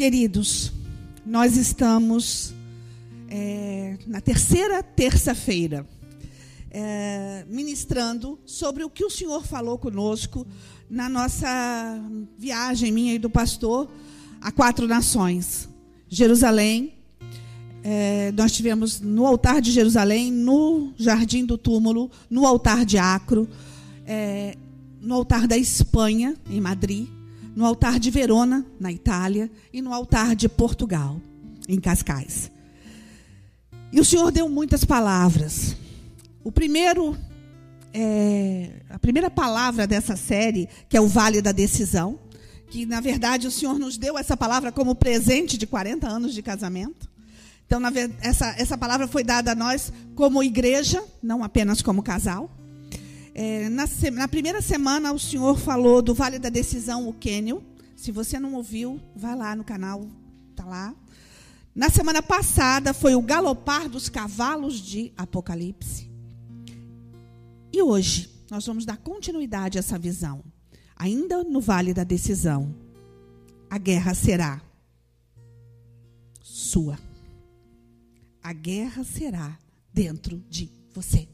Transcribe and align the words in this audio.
Queridos, 0.00 0.72
nós 1.26 1.58
estamos 1.58 2.54
é, 3.28 3.98
na 4.06 4.18
terceira 4.18 4.82
terça-feira 4.82 5.86
é, 6.70 7.44
ministrando 7.46 8.38
sobre 8.46 8.82
o 8.82 8.88
que 8.88 9.04
o 9.04 9.10
Senhor 9.10 9.44
falou 9.44 9.76
conosco 9.76 10.46
na 10.88 11.06
nossa 11.06 12.02
viagem, 12.38 12.90
minha 12.90 13.12
e 13.12 13.18
do 13.18 13.28
pastor, 13.28 13.90
a 14.40 14.50
quatro 14.50 14.88
nações: 14.88 15.68
Jerusalém. 16.08 16.94
É, 17.84 18.32
nós 18.32 18.52
tivemos 18.52 19.02
no 19.02 19.26
altar 19.26 19.60
de 19.60 19.70
Jerusalém, 19.70 20.32
no 20.32 20.94
jardim 20.96 21.44
do 21.44 21.58
túmulo, 21.58 22.10
no 22.30 22.46
altar 22.46 22.86
de 22.86 22.96
Acro, 22.96 23.46
é, 24.06 24.56
no 24.98 25.14
altar 25.14 25.46
da 25.46 25.58
Espanha, 25.58 26.34
em 26.48 26.58
Madrid, 26.58 27.06
no 27.54 27.64
altar 27.64 27.98
de 27.98 28.10
Verona, 28.10 28.64
na 28.78 28.92
Itália, 28.92 29.50
e 29.72 29.82
no 29.82 29.92
altar 29.92 30.34
de 30.34 30.48
Portugal, 30.48 31.20
em 31.68 31.80
Cascais. 31.80 32.50
E 33.92 34.00
o 34.00 34.04
Senhor 34.04 34.30
deu 34.30 34.48
muitas 34.48 34.84
palavras. 34.84 35.76
O 36.44 36.52
primeiro, 36.52 37.16
é, 37.92 38.70
a 38.88 38.98
primeira 38.98 39.30
palavra 39.30 39.86
dessa 39.86 40.16
série, 40.16 40.68
que 40.88 40.96
é 40.96 41.00
o 41.00 41.08
Vale 41.08 41.42
da 41.42 41.52
Decisão, 41.52 42.18
que 42.70 42.86
na 42.86 43.00
verdade 43.00 43.48
o 43.48 43.50
Senhor 43.50 43.78
nos 43.78 43.98
deu 43.98 44.16
essa 44.16 44.36
palavra 44.36 44.70
como 44.70 44.94
presente 44.94 45.58
de 45.58 45.66
40 45.66 46.06
anos 46.06 46.32
de 46.32 46.40
casamento. 46.40 47.10
Então, 47.66 47.80
na, 47.80 47.92
essa, 48.20 48.54
essa 48.58 48.78
palavra 48.78 49.06
foi 49.06 49.22
dada 49.22 49.52
a 49.52 49.54
nós 49.54 49.92
como 50.14 50.42
igreja, 50.42 51.02
não 51.22 51.44
apenas 51.44 51.82
como 51.82 52.02
casal. 52.02 52.50
É, 53.42 53.70
na, 53.70 53.84
na, 54.12 54.28
primeira 54.28 54.60
semana, 54.60 55.14
o 55.14 55.18
Senhor 55.18 55.58
falou 55.58 56.02
do 56.02 56.12
Vale 56.12 56.38
da 56.38 56.50
Decisão, 56.50 57.08
o 57.08 57.14
Quênio. 57.14 57.64
Se 57.96 58.12
você 58.12 58.38
não 58.38 58.52
ouviu, 58.52 59.00
vá 59.16 59.34
lá 59.34 59.56
no 59.56 59.64
canal, 59.64 60.06
está 60.50 60.66
lá. 60.66 60.94
Na 61.74 61.88
semana 61.88 62.22
passada, 62.22 62.92
foi 62.92 63.14
o 63.14 63.22
galopar 63.22 63.88
dos 63.88 64.10
cavalos 64.10 64.78
de 64.78 65.10
Apocalipse. 65.16 66.06
E 67.72 67.80
hoje 67.80 68.30
nós 68.50 68.66
vamos 68.66 68.84
dar 68.84 68.98
continuidade 68.98 69.78
a 69.78 69.80
essa 69.80 69.98
visão. 69.98 70.44
Ainda 70.94 71.42
no 71.42 71.62
vale 71.62 71.94
da 71.94 72.04
decisão, 72.04 72.74
a 73.70 73.78
guerra 73.78 74.12
será 74.12 74.60
sua. 76.42 76.98
A 78.42 78.52
guerra 78.52 79.02
será 79.02 79.58
dentro 79.94 80.44
de 80.50 80.70
você. 80.92 81.26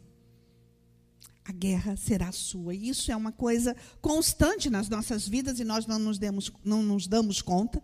A 1.48 1.52
guerra 1.52 1.96
será 1.96 2.32
sua. 2.32 2.74
E 2.74 2.88
isso 2.88 3.10
é 3.12 3.16
uma 3.16 3.32
coisa 3.32 3.76
constante 4.00 4.68
nas 4.68 4.88
nossas 4.88 5.28
vidas 5.28 5.60
e 5.60 5.64
nós 5.64 5.86
não 5.86 5.98
nos, 5.98 6.18
demos, 6.18 6.50
não 6.64 6.82
nos 6.82 7.06
damos 7.06 7.40
conta, 7.40 7.82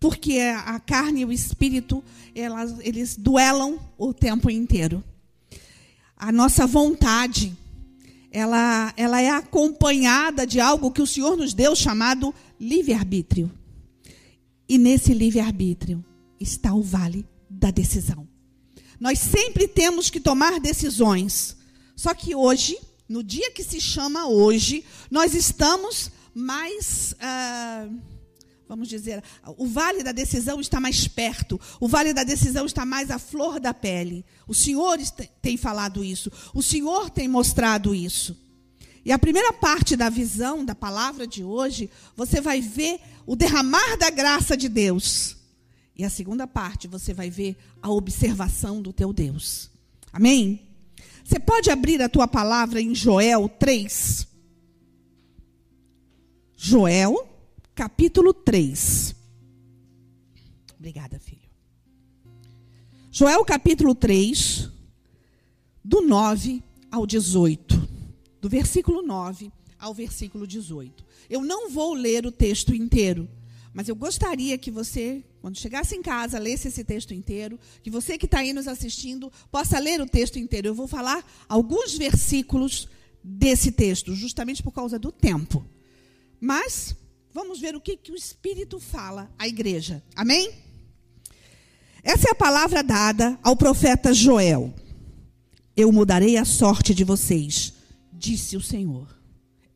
porque 0.00 0.38
a 0.38 0.78
carne 0.80 1.20
e 1.20 1.24
o 1.24 1.32
espírito, 1.32 2.02
elas, 2.34 2.74
eles 2.80 3.16
duelam 3.16 3.78
o 3.96 4.12
tempo 4.12 4.50
inteiro. 4.50 5.02
A 6.16 6.32
nossa 6.32 6.66
vontade 6.66 7.56
ela, 8.36 8.92
ela 8.98 9.18
é 9.18 9.30
acompanhada 9.30 10.46
de 10.46 10.60
algo 10.60 10.90
que 10.90 11.00
o 11.00 11.06
Senhor 11.06 11.38
nos 11.38 11.54
deu 11.54 11.74
chamado 11.74 12.34
livre-arbítrio. 12.60 13.50
E 14.68 14.76
nesse 14.76 15.14
livre-arbítrio 15.14 16.04
está 16.38 16.74
o 16.74 16.82
vale 16.82 17.26
da 17.48 17.70
decisão. 17.70 18.28
Nós 19.00 19.18
sempre 19.18 19.66
temos 19.66 20.10
que 20.10 20.20
tomar 20.20 20.60
decisões. 20.60 21.56
Só 21.94 22.12
que 22.12 22.34
hoje, 22.34 22.76
no 23.08 23.22
dia 23.22 23.50
que 23.50 23.62
se 23.62 23.80
chama 23.80 24.26
hoje, 24.26 24.84
nós 25.10 25.34
estamos 25.34 26.10
mais. 26.34 27.14
Uh, 27.14 27.98
vamos 28.68 28.88
dizer, 28.88 29.22
o 29.56 29.66
vale 29.66 30.02
da 30.02 30.12
decisão 30.12 30.60
está 30.60 30.80
mais 30.80 31.06
perto, 31.06 31.60
o 31.80 31.86
vale 31.86 32.12
da 32.12 32.24
decisão 32.24 32.66
está 32.66 32.84
mais 32.84 33.10
à 33.10 33.18
flor 33.18 33.60
da 33.60 33.72
pele. 33.72 34.24
O 34.46 34.54
Senhor 34.54 34.98
tem 35.40 35.56
falado 35.56 36.04
isso, 36.04 36.30
o 36.52 36.62
Senhor 36.62 37.10
tem 37.10 37.28
mostrado 37.28 37.94
isso. 37.94 38.36
E 39.04 39.12
a 39.12 39.18
primeira 39.20 39.52
parte 39.52 39.94
da 39.94 40.10
visão 40.10 40.64
da 40.64 40.74
palavra 40.74 41.28
de 41.28 41.44
hoje, 41.44 41.88
você 42.16 42.40
vai 42.40 42.60
ver 42.60 42.98
o 43.24 43.36
derramar 43.36 43.96
da 43.96 44.10
graça 44.10 44.56
de 44.56 44.68
Deus. 44.68 45.36
E 45.96 46.04
a 46.04 46.10
segunda 46.10 46.44
parte, 46.44 46.88
você 46.88 47.14
vai 47.14 47.30
ver 47.30 47.56
a 47.80 47.88
observação 47.88 48.82
do 48.82 48.92
teu 48.92 49.12
Deus. 49.12 49.70
Amém? 50.12 50.60
Você 51.26 51.40
pode 51.40 51.70
abrir 51.70 52.00
a 52.00 52.08
tua 52.08 52.28
palavra 52.28 52.80
em 52.80 52.94
Joel 52.94 53.48
3. 53.48 54.28
Joel 56.54 57.28
capítulo 57.74 58.32
3. 58.32 59.12
Obrigada, 60.78 61.18
filho. 61.18 61.50
Joel, 63.10 63.44
capítulo 63.44 63.92
3, 63.92 64.70
do 65.84 66.00
9 66.00 66.62
ao 66.92 67.04
18. 67.04 67.88
Do 68.40 68.48
versículo 68.48 69.02
9 69.02 69.50
ao 69.80 69.92
versículo 69.92 70.46
18. 70.46 71.04
Eu 71.28 71.42
não 71.42 71.68
vou 71.70 71.92
ler 71.94 72.24
o 72.24 72.30
texto 72.30 72.72
inteiro, 72.72 73.28
mas 73.74 73.88
eu 73.88 73.96
gostaria 73.96 74.56
que 74.56 74.70
você, 74.70 75.24
quando 75.46 75.58
chegasse 75.58 75.94
em 75.94 76.02
casa, 76.02 76.40
lesse 76.40 76.66
esse 76.66 76.82
texto 76.82 77.14
inteiro, 77.14 77.56
que 77.80 77.88
você 77.88 78.18
que 78.18 78.26
está 78.26 78.40
aí 78.40 78.52
nos 78.52 78.66
assistindo 78.66 79.32
possa 79.48 79.78
ler 79.78 80.00
o 80.00 80.06
texto 80.06 80.40
inteiro. 80.40 80.66
Eu 80.66 80.74
vou 80.74 80.88
falar 80.88 81.24
alguns 81.48 81.96
versículos 81.96 82.88
desse 83.22 83.70
texto, 83.70 84.12
justamente 84.14 84.60
por 84.60 84.72
causa 84.72 84.98
do 84.98 85.12
tempo. 85.12 85.64
Mas 86.40 86.96
Vamos 87.36 87.60
ver 87.60 87.76
o 87.76 87.80
que, 87.82 87.98
que 87.98 88.10
o 88.12 88.16
Espírito 88.16 88.80
fala 88.80 89.30
à 89.38 89.46
igreja. 89.46 90.02
Amém? 90.16 90.50
Essa 92.02 92.28
é 92.28 92.30
a 92.30 92.34
palavra 92.34 92.82
dada 92.82 93.38
ao 93.42 93.54
profeta 93.54 94.14
Joel. 94.14 94.72
Eu 95.76 95.92
mudarei 95.92 96.38
a 96.38 96.46
sorte 96.46 96.94
de 96.94 97.04
vocês, 97.04 97.74
disse 98.10 98.56
o 98.56 98.60
Senhor. 98.62 99.14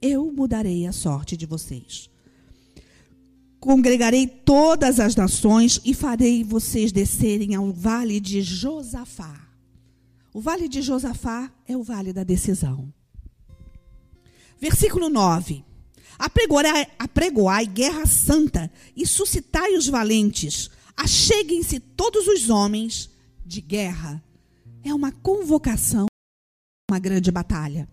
Eu 0.01 0.33
mudarei 0.33 0.87
a 0.87 0.93
sorte 0.93 1.37
de 1.37 1.45
vocês. 1.45 2.09
Congregarei 3.61 4.27
todas 4.27 4.99
as 4.99 5.15
nações 5.15 5.81
e 5.85 5.93
farei 5.93 6.43
vocês 6.43 6.91
descerem 6.91 7.55
ao 7.55 7.71
vale 7.71 8.19
de 8.19 8.41
Josafá. 8.41 9.49
O 10.33 10.41
vale 10.41 10.67
de 10.67 10.81
Josafá 10.81 11.53
é 11.69 11.77
o 11.77 11.83
vale 11.83 12.11
da 12.11 12.25
decisão. 12.25 12.91
Versículo 14.59 15.11
9. 15.11 15.63
Apregoai, 16.19 16.87
apregoai 16.99 17.67
guerra 17.67 18.07
santa 18.07 18.71
e 18.97 19.07
suscitai 19.07 19.77
os 19.77 19.87
valentes. 19.89 20.71
Acheguem-se 20.97 21.81
todos 21.81 22.27
os 22.29 22.49
homens 22.49 23.11
de 23.45 23.61
guerra. 23.61 24.23
É 24.83 24.95
uma 24.95 25.13
convocação, 25.13 26.07
uma 26.91 26.99
grande 26.99 27.31
batalha. 27.31 27.87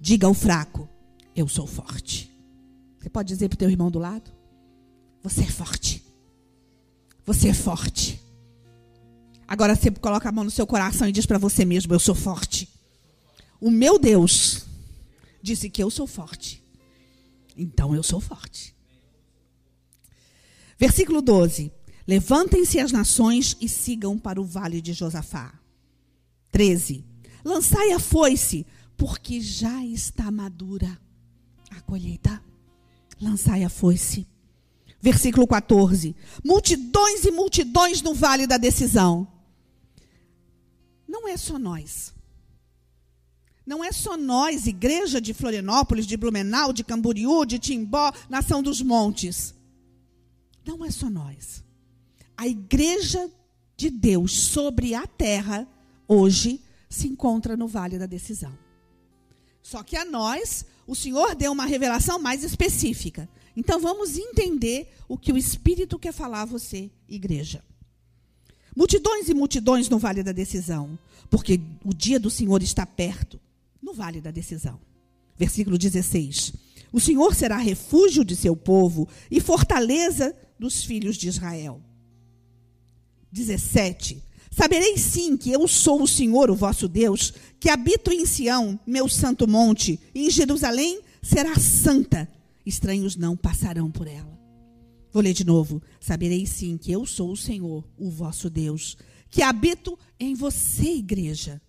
Diga 0.00 0.26
ao 0.26 0.34
fraco: 0.34 0.88
Eu 1.34 1.46
sou 1.46 1.66
forte. 1.66 2.28
Você 2.98 3.08
pode 3.08 3.28
dizer 3.28 3.48
para 3.48 3.56
o 3.56 3.58
teu 3.58 3.70
irmão 3.70 3.90
do 3.90 4.00
lado? 4.00 4.37
Você 5.28 5.42
é 5.42 5.50
forte. 5.50 6.02
Você 7.26 7.48
é 7.48 7.54
forte. 7.54 8.18
Agora 9.46 9.76
você 9.76 9.90
coloca 9.90 10.26
a 10.26 10.32
mão 10.32 10.42
no 10.42 10.50
seu 10.50 10.66
coração 10.66 11.06
e 11.06 11.12
diz 11.12 11.26
para 11.26 11.36
você 11.36 11.66
mesmo: 11.66 11.92
Eu 11.92 11.98
sou 11.98 12.14
forte. 12.14 12.66
O 13.60 13.70
meu 13.70 13.98
Deus 13.98 14.64
disse 15.42 15.68
que 15.68 15.82
eu 15.82 15.90
sou 15.90 16.06
forte. 16.06 16.62
Então 17.54 17.94
eu 17.94 18.02
sou 18.02 18.20
forte. 18.20 18.74
Versículo 20.78 21.20
12: 21.20 21.70
Levantem-se 22.06 22.80
as 22.80 22.90
nações 22.90 23.54
e 23.60 23.68
sigam 23.68 24.18
para 24.18 24.40
o 24.40 24.46
vale 24.46 24.80
de 24.80 24.94
Josafá. 24.94 25.52
13: 26.50 27.04
Lançai 27.44 27.92
a 27.92 27.98
foice, 27.98 28.66
porque 28.96 29.42
já 29.42 29.84
está 29.84 30.30
madura 30.30 30.98
a 31.70 31.82
colheita. 31.82 32.42
Lançai 33.20 33.62
a 33.62 33.68
foice. 33.68 34.26
Versículo 35.00 35.46
14: 35.46 36.14
Multidões 36.44 37.24
e 37.24 37.30
multidões 37.30 38.02
no 38.02 38.14
vale 38.14 38.46
da 38.46 38.56
decisão. 38.56 39.26
Não 41.06 41.28
é 41.28 41.36
só 41.36 41.58
nós. 41.58 42.12
Não 43.64 43.84
é 43.84 43.92
só 43.92 44.16
nós, 44.16 44.66
igreja 44.66 45.20
de 45.20 45.34
Florianópolis, 45.34 46.06
de 46.06 46.16
Blumenau, 46.16 46.72
de 46.72 46.82
Camboriú, 46.82 47.44
de 47.44 47.58
Timbó, 47.58 48.12
Nação 48.28 48.62
dos 48.62 48.80
Montes. 48.80 49.54
Não 50.64 50.84
é 50.84 50.90
só 50.90 51.10
nós. 51.10 51.62
A 52.36 52.48
igreja 52.48 53.30
de 53.76 53.90
Deus 53.90 54.32
sobre 54.32 54.94
a 54.94 55.06
terra, 55.06 55.68
hoje, 56.06 56.62
se 56.88 57.08
encontra 57.08 57.56
no 57.56 57.68
Vale 57.68 57.98
da 57.98 58.06
Decisão. 58.06 58.56
Só 59.62 59.82
que 59.82 59.96
a 59.96 60.04
nós, 60.04 60.64
o 60.86 60.94
Senhor 60.94 61.34
deu 61.34 61.52
uma 61.52 61.66
revelação 61.66 62.18
mais 62.18 62.42
específica. 62.42 63.28
Então 63.58 63.80
vamos 63.80 64.16
entender 64.16 64.88
o 65.08 65.18
que 65.18 65.32
o 65.32 65.36
Espírito 65.36 65.98
quer 65.98 66.12
falar 66.12 66.42
a 66.42 66.44
você, 66.44 66.88
igreja. 67.08 67.60
Multidões 68.76 69.28
e 69.28 69.34
multidões 69.34 69.88
no 69.88 69.98
Vale 69.98 70.22
da 70.22 70.30
Decisão, 70.30 70.96
porque 71.28 71.60
o 71.84 71.92
dia 71.92 72.20
do 72.20 72.30
Senhor 72.30 72.62
está 72.62 72.86
perto 72.86 73.40
no 73.82 73.92
vale 73.92 74.20
da 74.20 74.30
decisão. 74.30 74.78
Versículo 75.36 75.76
16: 75.76 76.52
O 76.92 77.00
Senhor 77.00 77.34
será 77.34 77.56
refúgio 77.56 78.24
de 78.24 78.36
seu 78.36 78.54
povo 78.54 79.08
e 79.28 79.40
fortaleza 79.40 80.36
dos 80.56 80.84
filhos 80.84 81.16
de 81.16 81.26
Israel. 81.26 81.82
17. 83.32 84.22
Sabereis 84.52 85.00
sim 85.00 85.36
que 85.36 85.50
eu 85.50 85.66
sou 85.66 86.00
o 86.04 86.06
Senhor, 86.06 86.48
o 86.48 86.54
vosso 86.54 86.86
Deus, 86.86 87.34
que 87.58 87.68
habito 87.68 88.12
em 88.12 88.24
Sião, 88.24 88.78
meu 88.86 89.08
santo 89.08 89.48
monte, 89.48 89.98
e 90.14 90.28
em 90.28 90.30
Jerusalém 90.30 91.00
será 91.20 91.56
santa. 91.56 92.37
Estranhos 92.68 93.16
não 93.16 93.36
passarão 93.36 93.90
por 93.90 94.06
ela. 94.06 94.38
Vou 95.10 95.22
ler 95.22 95.32
de 95.32 95.44
novo. 95.44 95.82
Sabereis 95.98 96.50
sim 96.50 96.76
que 96.76 96.92
eu 96.92 97.06
sou 97.06 97.32
o 97.32 97.36
Senhor, 97.36 97.88
o 97.96 98.10
vosso 98.10 98.50
Deus, 98.50 98.96
que 99.30 99.42
habito 99.42 99.98
em 100.20 100.34
você, 100.34 100.96
igreja. 100.96 101.62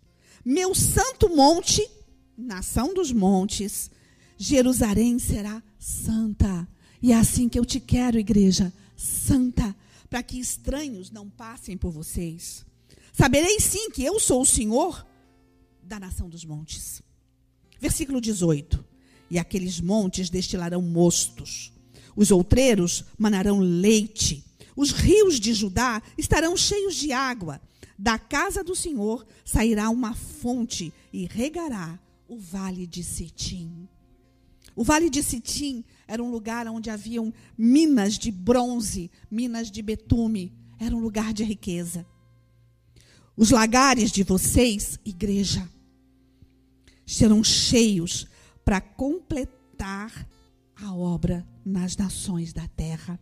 Meu 0.43 0.75
santo 0.75 1.33
monte, 1.33 1.89
nação 2.37 2.93
dos 2.93 3.11
montes, 3.11 3.89
Jerusalém 4.37 5.19
será 5.19 5.63
santa. 5.77 6.67
E 7.01 7.13
é 7.13 7.15
assim 7.15 7.47
que 7.47 7.57
eu 7.57 7.65
te 7.65 7.79
quero, 7.79 8.19
igreja, 8.19 8.73
santa, 8.95 9.73
para 10.09 10.21
que 10.21 10.37
estranhos 10.37 11.09
não 11.11 11.29
passem 11.29 11.77
por 11.77 11.91
vocês. 11.91 12.65
Sabereis 13.13 13.63
sim 13.63 13.89
que 13.89 14.03
eu 14.03 14.19
sou 14.19 14.41
o 14.41 14.45
Senhor 14.45 15.05
da 15.81 15.97
nação 15.97 16.29
dos 16.29 16.43
montes. 16.43 17.01
Versículo 17.79 18.19
18. 18.19 18.88
E 19.29 19.37
aqueles 19.37 19.79
montes 19.79 20.29
destilarão 20.29 20.81
mostos, 20.81 21.71
os 22.15 22.31
outreiros 22.31 23.05
manarão 23.17 23.59
leite, 23.59 24.43
os 24.75 24.91
rios 24.91 25.39
de 25.39 25.53
Judá 25.53 26.01
estarão 26.17 26.55
cheios 26.55 26.95
de 26.95 27.11
água. 27.11 27.61
Da 27.97 28.17
casa 28.17 28.63
do 28.63 28.75
Senhor 28.75 29.25
sairá 29.43 29.89
uma 29.89 30.13
fonte 30.13 30.93
e 31.11 31.25
regará 31.25 31.99
o 32.29 32.37
vale 32.37 32.87
de 32.87 33.03
Sitim. 33.03 33.87
O 34.75 34.83
vale 34.83 35.09
de 35.09 35.21
Sitim 35.21 35.83
era 36.07 36.23
um 36.23 36.31
lugar 36.31 36.65
onde 36.67 36.89
haviam 36.89 37.33
minas 37.57 38.17
de 38.17 38.31
bronze, 38.31 39.11
minas 39.29 39.69
de 39.69 39.81
betume. 39.81 40.53
Era 40.79 40.95
um 40.95 40.99
lugar 40.99 41.33
de 41.33 41.43
riqueza. 41.43 42.05
Os 43.35 43.51
lagares 43.51 44.11
de 44.11 44.23
vocês, 44.23 44.97
igreja, 45.03 45.69
serão 47.05 47.43
cheios 47.43 48.27
para 48.69 48.81
completar 48.81 50.29
a 50.75 50.93
obra 50.93 51.43
nas 51.65 51.97
nações 51.97 52.53
da 52.53 52.67
terra. 52.67 53.19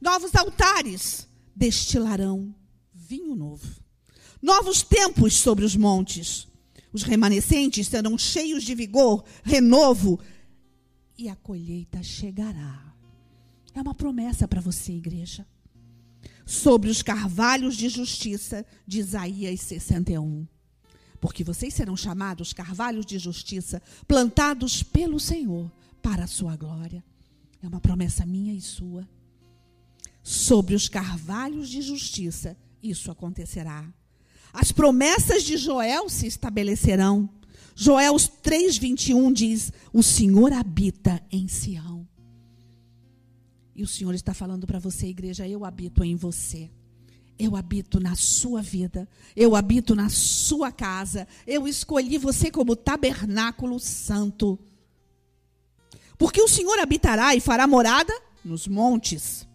Novos 0.00 0.34
altares 0.34 1.28
destilarão 1.54 2.54
vinho 2.94 3.34
novo. 3.34 3.68
Novos 4.40 4.82
tempos 4.82 5.36
sobre 5.36 5.66
os 5.66 5.76
montes. 5.76 6.48
Os 6.94 7.02
remanescentes 7.02 7.88
serão 7.88 8.16
cheios 8.16 8.64
de 8.64 8.74
vigor, 8.74 9.22
renovo, 9.44 10.18
e 11.18 11.28
a 11.28 11.36
colheita 11.36 12.02
chegará. 12.02 12.94
É 13.74 13.82
uma 13.82 13.94
promessa 13.94 14.48
para 14.48 14.62
você, 14.62 14.92
igreja 14.92 15.46
sobre 16.46 16.88
os 16.88 17.02
carvalhos 17.02 17.76
de 17.76 17.90
justiça 17.90 18.64
de 18.86 19.00
Isaías 19.00 19.60
61. 19.60 20.46
Porque 21.20 21.42
vocês 21.42 21.74
serão 21.74 21.96
chamados 21.96 22.52
carvalhos 22.52 23.04
de 23.04 23.18
justiça, 23.18 23.82
plantados 24.06 24.82
pelo 24.82 25.18
Senhor 25.18 25.70
para 26.02 26.24
a 26.24 26.28
sua 26.28 26.56
glória. 26.56 27.04
É 27.62 27.66
uma 27.66 27.80
promessa 27.80 28.24
minha 28.24 28.54
e 28.54 28.60
sua. 28.60 29.08
Sobre 30.22 30.74
os 30.74 30.88
carvalhos 30.88 31.68
de 31.68 31.82
justiça, 31.82 32.56
isso 32.82 33.10
acontecerá. 33.10 33.84
As 34.52 34.72
promessas 34.72 35.42
de 35.42 35.56
Joel 35.56 36.08
se 36.08 36.26
estabelecerão. 36.26 37.28
Joel 37.74 38.14
3:21 38.16 39.32
diz: 39.32 39.72
"O 39.92 40.02
Senhor 40.02 40.52
habita 40.52 41.22
em 41.30 41.48
Sião 41.48 42.08
e 43.78 43.82
o 43.84 43.86
Senhor 43.86 44.12
está 44.12 44.34
falando 44.34 44.66
para 44.66 44.80
você, 44.80 45.06
igreja, 45.06 45.46
eu 45.46 45.64
habito 45.64 46.02
em 46.02 46.16
você. 46.16 46.68
Eu 47.38 47.54
habito 47.54 48.00
na 48.00 48.16
sua 48.16 48.60
vida. 48.60 49.08
Eu 49.36 49.54
habito 49.54 49.94
na 49.94 50.08
sua 50.08 50.72
casa. 50.72 51.28
Eu 51.46 51.68
escolhi 51.68 52.18
você 52.18 52.50
como 52.50 52.74
tabernáculo 52.74 53.78
santo. 53.78 54.58
Porque 56.18 56.42
o 56.42 56.48
Senhor 56.48 56.78
habitará 56.80 57.34
e 57.36 57.40
fará 57.40 57.66
morada 57.66 58.12
nos 58.44 58.66
montes. 58.66 59.46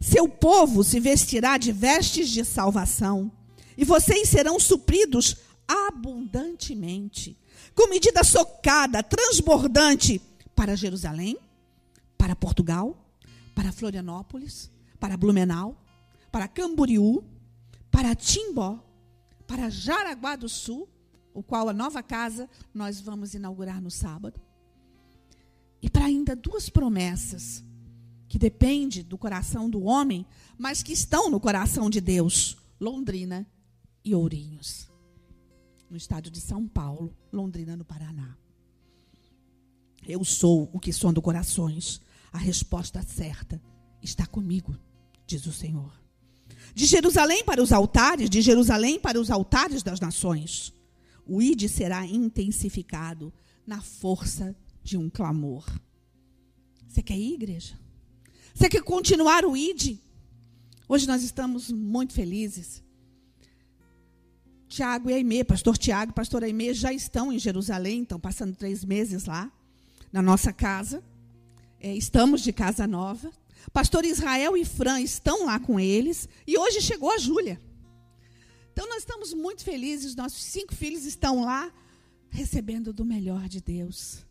Seu 0.00 0.28
povo 0.28 0.82
se 0.82 0.98
vestirá 0.98 1.58
de 1.58 1.72
vestes 1.72 2.30
de 2.30 2.44
salvação. 2.44 3.30
E 3.76 3.84
vocês 3.84 4.28
serão 4.28 4.58
supridos 4.58 5.36
abundantemente. 5.68 7.36
Com 7.74 7.90
medida 7.90 8.24
socada, 8.24 9.02
transbordante 9.02 10.20
para 10.54 10.74
Jerusalém, 10.74 11.36
para 12.16 12.34
Portugal, 12.34 12.96
para 13.54 13.72
Florianópolis, 13.72 14.70
para 14.98 15.16
Blumenau, 15.16 15.76
para 16.36 16.48
Camboriú, 16.48 17.24
para 17.90 18.14
Timbó, 18.14 18.78
para 19.46 19.70
Jaraguá 19.70 20.36
do 20.36 20.50
Sul, 20.50 20.86
o 21.32 21.42
qual 21.42 21.66
a 21.66 21.72
nova 21.72 22.02
casa 22.02 22.46
nós 22.74 23.00
vamos 23.00 23.32
inaugurar 23.32 23.80
no 23.80 23.90
sábado. 23.90 24.38
E 25.80 25.88
para 25.88 26.04
ainda 26.04 26.36
duas 26.36 26.68
promessas 26.68 27.64
que 28.28 28.38
dependem 28.38 29.02
do 29.02 29.16
coração 29.16 29.70
do 29.70 29.84
homem, 29.84 30.26
mas 30.58 30.82
que 30.82 30.92
estão 30.92 31.30
no 31.30 31.40
coração 31.40 31.88
de 31.88 32.02
Deus: 32.02 32.58
Londrina 32.78 33.50
e 34.04 34.14
Ourinhos. 34.14 34.90
No 35.88 35.96
estado 35.96 36.30
de 36.30 36.42
São 36.42 36.68
Paulo, 36.68 37.16
Londrina, 37.32 37.74
no 37.78 37.84
Paraná. 37.86 38.36
Eu 40.06 40.22
sou 40.22 40.68
o 40.70 40.78
que 40.78 40.92
sonda 40.92 41.18
corações 41.18 41.98
a 42.30 42.36
resposta 42.36 43.00
certa 43.00 43.58
está 44.02 44.26
comigo, 44.26 44.78
diz 45.26 45.46
o 45.46 45.52
Senhor. 45.52 46.05
De 46.74 46.86
Jerusalém 46.86 47.44
para 47.44 47.62
os 47.62 47.72
altares, 47.72 48.28
de 48.28 48.42
Jerusalém 48.42 48.98
para 48.98 49.20
os 49.20 49.30
altares 49.30 49.82
das 49.82 50.00
nações, 50.00 50.72
o 51.26 51.40
ide 51.40 51.68
será 51.68 52.04
intensificado 52.06 53.32
na 53.66 53.80
força 53.80 54.54
de 54.82 54.96
um 54.96 55.08
clamor. 55.08 55.64
Você 56.86 57.02
quer 57.02 57.16
ir, 57.16 57.34
igreja? 57.34 57.78
Você 58.54 58.68
quer 58.68 58.82
continuar 58.82 59.44
o 59.44 59.56
ide? 59.56 60.00
Hoje 60.88 61.06
nós 61.06 61.22
estamos 61.22 61.70
muito 61.70 62.12
felizes. 62.12 62.82
Tiago 64.68 65.10
e 65.10 65.14
Aimee, 65.14 65.44
pastor 65.44 65.76
Tiago 65.78 66.12
e 66.12 66.14
pastor 66.14 66.44
Aimee 66.44 66.74
já 66.74 66.92
estão 66.92 67.32
em 67.32 67.38
Jerusalém, 67.38 68.02
estão 68.02 68.20
passando 68.20 68.54
três 68.54 68.84
meses 68.84 69.24
lá, 69.24 69.50
na 70.12 70.20
nossa 70.20 70.52
casa 70.52 71.02
é, 71.80 71.94
estamos 71.94 72.40
de 72.40 72.52
casa 72.52 72.86
nova. 72.86 73.30
Pastor 73.72 74.04
Israel 74.04 74.56
e 74.56 74.64
Fran 74.64 75.00
estão 75.00 75.46
lá 75.46 75.58
com 75.58 75.78
eles. 75.78 76.28
E 76.46 76.58
hoje 76.58 76.80
chegou 76.80 77.10
a 77.10 77.18
Júlia. 77.18 77.60
Então 78.72 78.88
nós 78.88 78.98
estamos 78.98 79.32
muito 79.32 79.64
felizes. 79.64 80.14
Nossos 80.14 80.42
cinco 80.42 80.74
filhos 80.74 81.04
estão 81.04 81.44
lá 81.44 81.72
recebendo 82.30 82.92
do 82.92 83.04
melhor 83.04 83.48
de 83.48 83.60
Deus. 83.60 84.24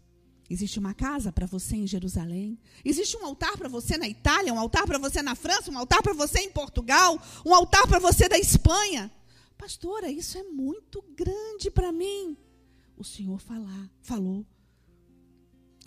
Existe 0.50 0.78
uma 0.78 0.94
casa 0.94 1.32
para 1.32 1.48
você 1.48 1.76
em 1.76 1.88
Jerusalém. 1.88 2.60
Existe 2.84 3.18
um 3.18 3.26
altar 3.26 3.58
para 3.58 3.68
você 3.68 3.98
na 3.98 4.08
Itália, 4.08 4.54
um 4.54 4.60
altar 4.60 4.86
para 4.86 5.00
você 5.00 5.22
na 5.22 5.34
França, 5.34 5.72
um 5.72 5.78
altar 5.78 6.04
para 6.04 6.14
você 6.14 6.40
em 6.40 6.52
Portugal, 6.52 7.20
um 7.44 7.54
altar 7.54 7.88
para 7.88 8.00
você 8.00 8.30
da 8.30 8.38
Espanha. 8.38 9.12
Pastora, 9.58 10.12
isso 10.12 10.38
é 10.38 10.44
muito 10.44 11.04
grande 11.16 11.72
para 11.72 11.92
mim. 11.92 12.38
O 12.96 13.04
Senhor 13.04 13.40
falar, 13.40 13.90
falou 14.02 14.46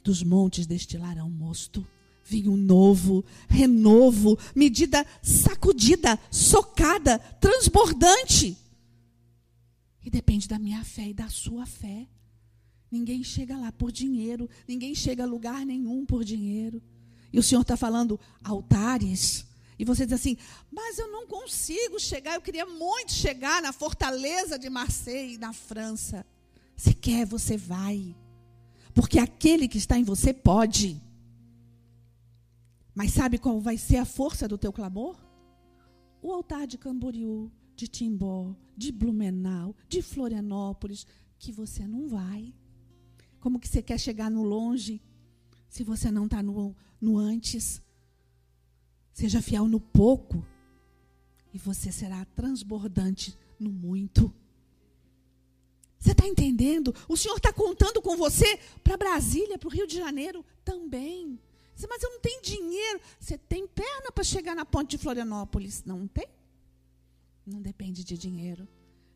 dos 0.09 0.23
montes 0.23 0.67
destilarão 0.67 1.29
mosto, 1.29 1.87
vinho 2.29 2.57
novo, 2.57 3.25
renovo, 3.49 4.39
medida 4.55 5.07
sacudida, 5.23 6.19
socada, 6.31 7.19
transbordante. 7.41 8.57
E 10.05 10.11
depende 10.11 10.47
da 10.47 10.59
minha 10.59 10.85
fé 10.85 11.09
e 11.09 11.15
da 11.15 11.29
sua 11.31 11.65
fé. 11.65 12.07
Ninguém 12.91 13.25
chega 13.25 13.57
lá 13.57 13.73
por 13.73 13.91
dinheiro, 13.91 14.49
ninguém 14.67 14.95
chega 14.95 15.23
a 15.23 15.27
lugar 15.27 15.65
nenhum 15.65 16.05
por 16.05 16.23
dinheiro. 16.23 16.83
E 17.33 17.39
o 17.39 17.43
Senhor 17.43 17.63
está 17.63 17.77
falando 17.77 18.21
altares. 18.43 19.47
E 19.79 19.85
você 19.85 20.05
diz 20.05 20.15
assim, 20.15 20.37
mas 20.71 20.99
eu 20.99 21.11
não 21.11 21.27
consigo 21.27 21.99
chegar, 21.99 22.35
eu 22.35 22.41
queria 22.43 22.67
muito 22.67 23.13
chegar 23.13 23.63
na 23.63 23.73
fortaleza 23.73 24.59
de 24.59 24.69
Marseille, 24.69 25.39
na 25.39 25.53
França. 25.53 26.27
Se 26.77 26.93
quer, 26.93 27.25
você 27.27 27.57
vai. 27.57 28.15
Porque 28.93 29.19
aquele 29.19 29.69
que 29.69 29.79
está 29.79 29.99
em 29.99 30.05
você 30.05 30.33
pode. 30.33 31.01
Mas 32.99 33.13
sabe 33.13 33.39
qual 33.39 33.61
vai 33.61 33.79
ser 33.79 33.99
a 33.99 34.05
força 34.05 34.49
do 34.49 34.59
teu 34.59 34.73
clamor? 34.73 35.17
O 36.21 36.33
altar 36.33 36.67
de 36.67 36.77
Camboriú, 36.77 37.49
de 37.77 37.87
Timbó, 37.87 38.57
de 38.77 38.91
Blumenau, 38.91 39.73
de 39.89 40.03
Florianópolis, 40.03 41.07
que 41.39 41.53
você 41.53 41.87
não 41.87 42.09
vai. 42.09 42.53
Como 43.39 43.61
que 43.61 43.69
você 43.69 43.81
quer 43.81 44.01
chegar 44.01 44.29
no 44.29 44.43
longe 44.43 45.01
se 45.69 45.85
você 45.85 46.11
não 46.11 46.25
está 46.25 46.43
no, 46.43 46.75
no 47.01 47.17
antes? 47.17 47.81
Seja 49.13 49.41
fiel 49.41 49.69
no 49.69 49.79
pouco 49.79 50.45
e 51.55 51.59
você 51.59 51.93
será 51.93 52.25
transbordante 52.25 53.39
no 53.61 53.71
muito. 53.71 54.35
Você 56.01 56.11
está 56.11 56.27
entendendo? 56.27 56.93
O 57.09 57.17
Senhor 57.17 57.37
está 57.37 57.53
contando 57.53 58.03
com 58.03 58.17
você 58.17 58.59
para 58.83 58.97
Brasília, 58.97 59.57
para 59.57 59.69
o 59.69 59.71
Rio 59.71 59.87
de 59.87 59.95
Janeiro 59.95 60.45
também. 60.65 61.39
Mas 61.87 62.03
eu 62.03 62.11
não 62.11 62.21
tenho 62.21 62.43
dinheiro. 62.43 63.01
Você 63.21 63.37
tem 63.37 63.67
perna 63.67 64.11
para 64.11 64.25
chegar 64.25 64.57
na 64.57 64.65
ponte 64.65 64.91
de 64.91 64.99
Florianópolis? 64.99 65.85
Não 65.85 66.07
tem? 66.09 66.27
Não 67.47 67.61
depende 67.61 68.03
de 68.03 68.17
dinheiro. 68.17 68.67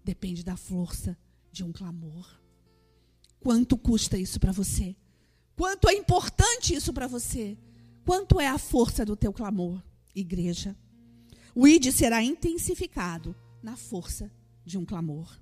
Depende 0.04 0.45
da 0.45 0.57
força 0.57 1.16
de 1.50 1.64
um 1.64 1.73
clamor. 1.73 2.40
Quanto 3.40 3.76
custa 3.76 4.16
isso 4.16 4.38
para 4.38 4.52
você? 4.52 4.95
Quanto 5.57 5.88
é 5.88 5.95
importante 5.95 6.75
isso 6.75 6.92
para 6.92 7.07
você? 7.07 7.57
Quanto 8.04 8.40
é 8.40 8.49
a 8.49 8.59
força 8.59 9.04
do 9.04 9.16
teu 9.16 9.33
clamor, 9.33 9.83
igreja? 10.14 10.76
O 11.54 11.69
ID 11.69 11.90
será 11.92 12.23
intensificado 12.23 13.35
na 13.62 13.76
força 13.76 14.31
de 14.64 14.78
um 14.78 14.85
clamor. 14.85 15.41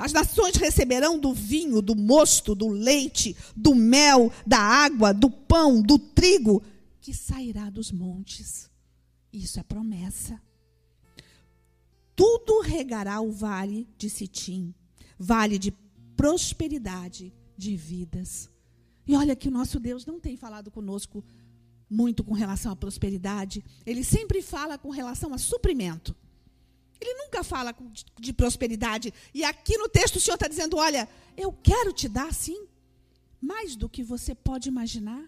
As 0.00 0.14
nações 0.14 0.56
receberão 0.56 1.18
do 1.18 1.34
vinho, 1.34 1.82
do 1.82 1.94
mosto, 1.94 2.54
do 2.54 2.68
leite, 2.68 3.36
do 3.54 3.74
mel, 3.74 4.32
da 4.46 4.58
água, 4.58 5.12
do 5.12 5.30
pão, 5.30 5.82
do 5.82 5.98
trigo 5.98 6.62
que 7.02 7.12
sairá 7.12 7.68
dos 7.68 7.92
montes. 7.92 8.70
Isso 9.30 9.60
é 9.60 9.62
promessa. 9.62 10.40
Tudo 12.16 12.62
regará 12.62 13.20
o 13.20 13.30
vale 13.30 13.86
de 13.98 14.08
Sitim, 14.08 14.74
vale 15.18 15.58
de 15.58 15.70
prosperidade 16.16 17.30
de 17.54 17.76
vidas. 17.76 18.48
E 19.06 19.14
olha 19.14 19.36
que 19.36 19.48
o 19.48 19.52
nosso 19.52 19.78
Deus 19.78 20.06
não 20.06 20.18
tem 20.18 20.34
falado 20.34 20.70
conosco 20.70 21.22
muito 21.90 22.24
com 22.24 22.32
relação 22.32 22.72
à 22.72 22.76
prosperidade, 22.76 23.62
ele 23.84 24.02
sempre 24.02 24.40
fala 24.40 24.78
com 24.78 24.88
relação 24.88 25.34
a 25.34 25.38
suprimento. 25.38 26.16
Ele 27.00 27.14
nunca 27.14 27.42
fala 27.42 27.74
de 28.18 28.32
prosperidade. 28.32 29.12
E 29.32 29.42
aqui 29.42 29.78
no 29.78 29.88
texto 29.88 30.16
o 30.16 30.20
Senhor 30.20 30.34
está 30.34 30.46
dizendo: 30.46 30.76
olha, 30.76 31.08
eu 31.36 31.52
quero 31.52 31.92
te 31.92 32.08
dar 32.08 32.32
sim, 32.34 32.66
mais 33.40 33.74
do 33.74 33.88
que 33.88 34.02
você 34.02 34.34
pode 34.34 34.68
imaginar, 34.68 35.24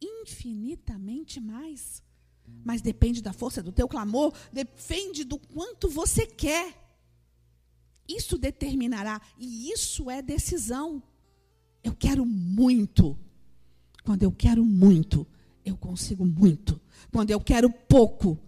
infinitamente 0.00 1.38
mais. 1.38 2.02
Mas 2.64 2.80
depende 2.80 3.20
da 3.20 3.32
força 3.32 3.62
do 3.62 3.70
teu 3.70 3.86
clamor, 3.86 4.32
depende 4.52 5.24
do 5.24 5.38
quanto 5.38 5.88
você 5.88 6.26
quer. 6.26 6.76
Isso 8.08 8.36
determinará, 8.36 9.20
e 9.38 9.70
isso 9.70 10.10
é 10.10 10.20
decisão. 10.20 11.02
Eu 11.84 11.94
quero 11.94 12.26
muito. 12.26 13.16
Quando 14.02 14.22
eu 14.22 14.32
quero 14.32 14.64
muito, 14.64 15.26
eu 15.64 15.76
consigo 15.76 16.24
muito. 16.24 16.80
Quando 17.12 17.30
eu 17.30 17.40
quero 17.40 17.70
pouco, 17.70 18.38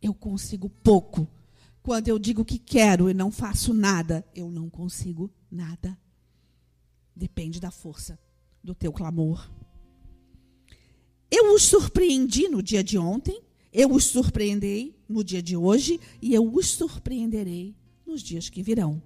eu 0.00 0.14
consigo 0.14 0.68
pouco. 0.68 1.28
Quando 1.82 2.08
eu 2.08 2.18
digo 2.18 2.44
que 2.44 2.58
quero 2.58 3.08
e 3.08 3.14
não 3.14 3.30
faço 3.30 3.72
nada, 3.72 4.24
eu 4.34 4.50
não 4.50 4.68
consigo 4.68 5.30
nada. 5.50 5.98
Depende 7.16 7.58
da 7.58 7.70
força 7.70 8.18
do 8.62 8.74
teu 8.74 8.92
clamor. 8.92 9.50
Eu 11.30 11.54
os 11.54 11.62
surpreendi 11.62 12.48
no 12.48 12.62
dia 12.62 12.82
de 12.82 12.98
ontem, 12.98 13.40
eu 13.72 13.92
os 13.92 14.04
surpreendei 14.04 14.98
no 15.08 15.22
dia 15.22 15.42
de 15.42 15.56
hoje 15.56 16.00
e 16.20 16.34
eu 16.34 16.52
os 16.52 16.66
surpreenderei 16.66 17.74
nos 18.04 18.22
dias 18.22 18.48
que 18.48 18.62
virão, 18.62 19.00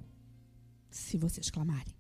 se 0.91 1.19
vocês 1.19 1.51
clamarem. 1.51 1.95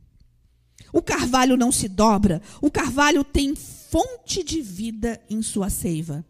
O 0.93 1.02
carvalho 1.02 1.57
não 1.57 1.71
se 1.71 1.88
dobra, 1.88 2.40
o 2.62 2.71
carvalho 2.71 3.23
tem 3.23 3.54
fonte 3.54 4.43
de 4.43 4.62
vida 4.62 5.23
em 5.28 5.43
sua 5.43 5.69
seiva. 5.69 6.25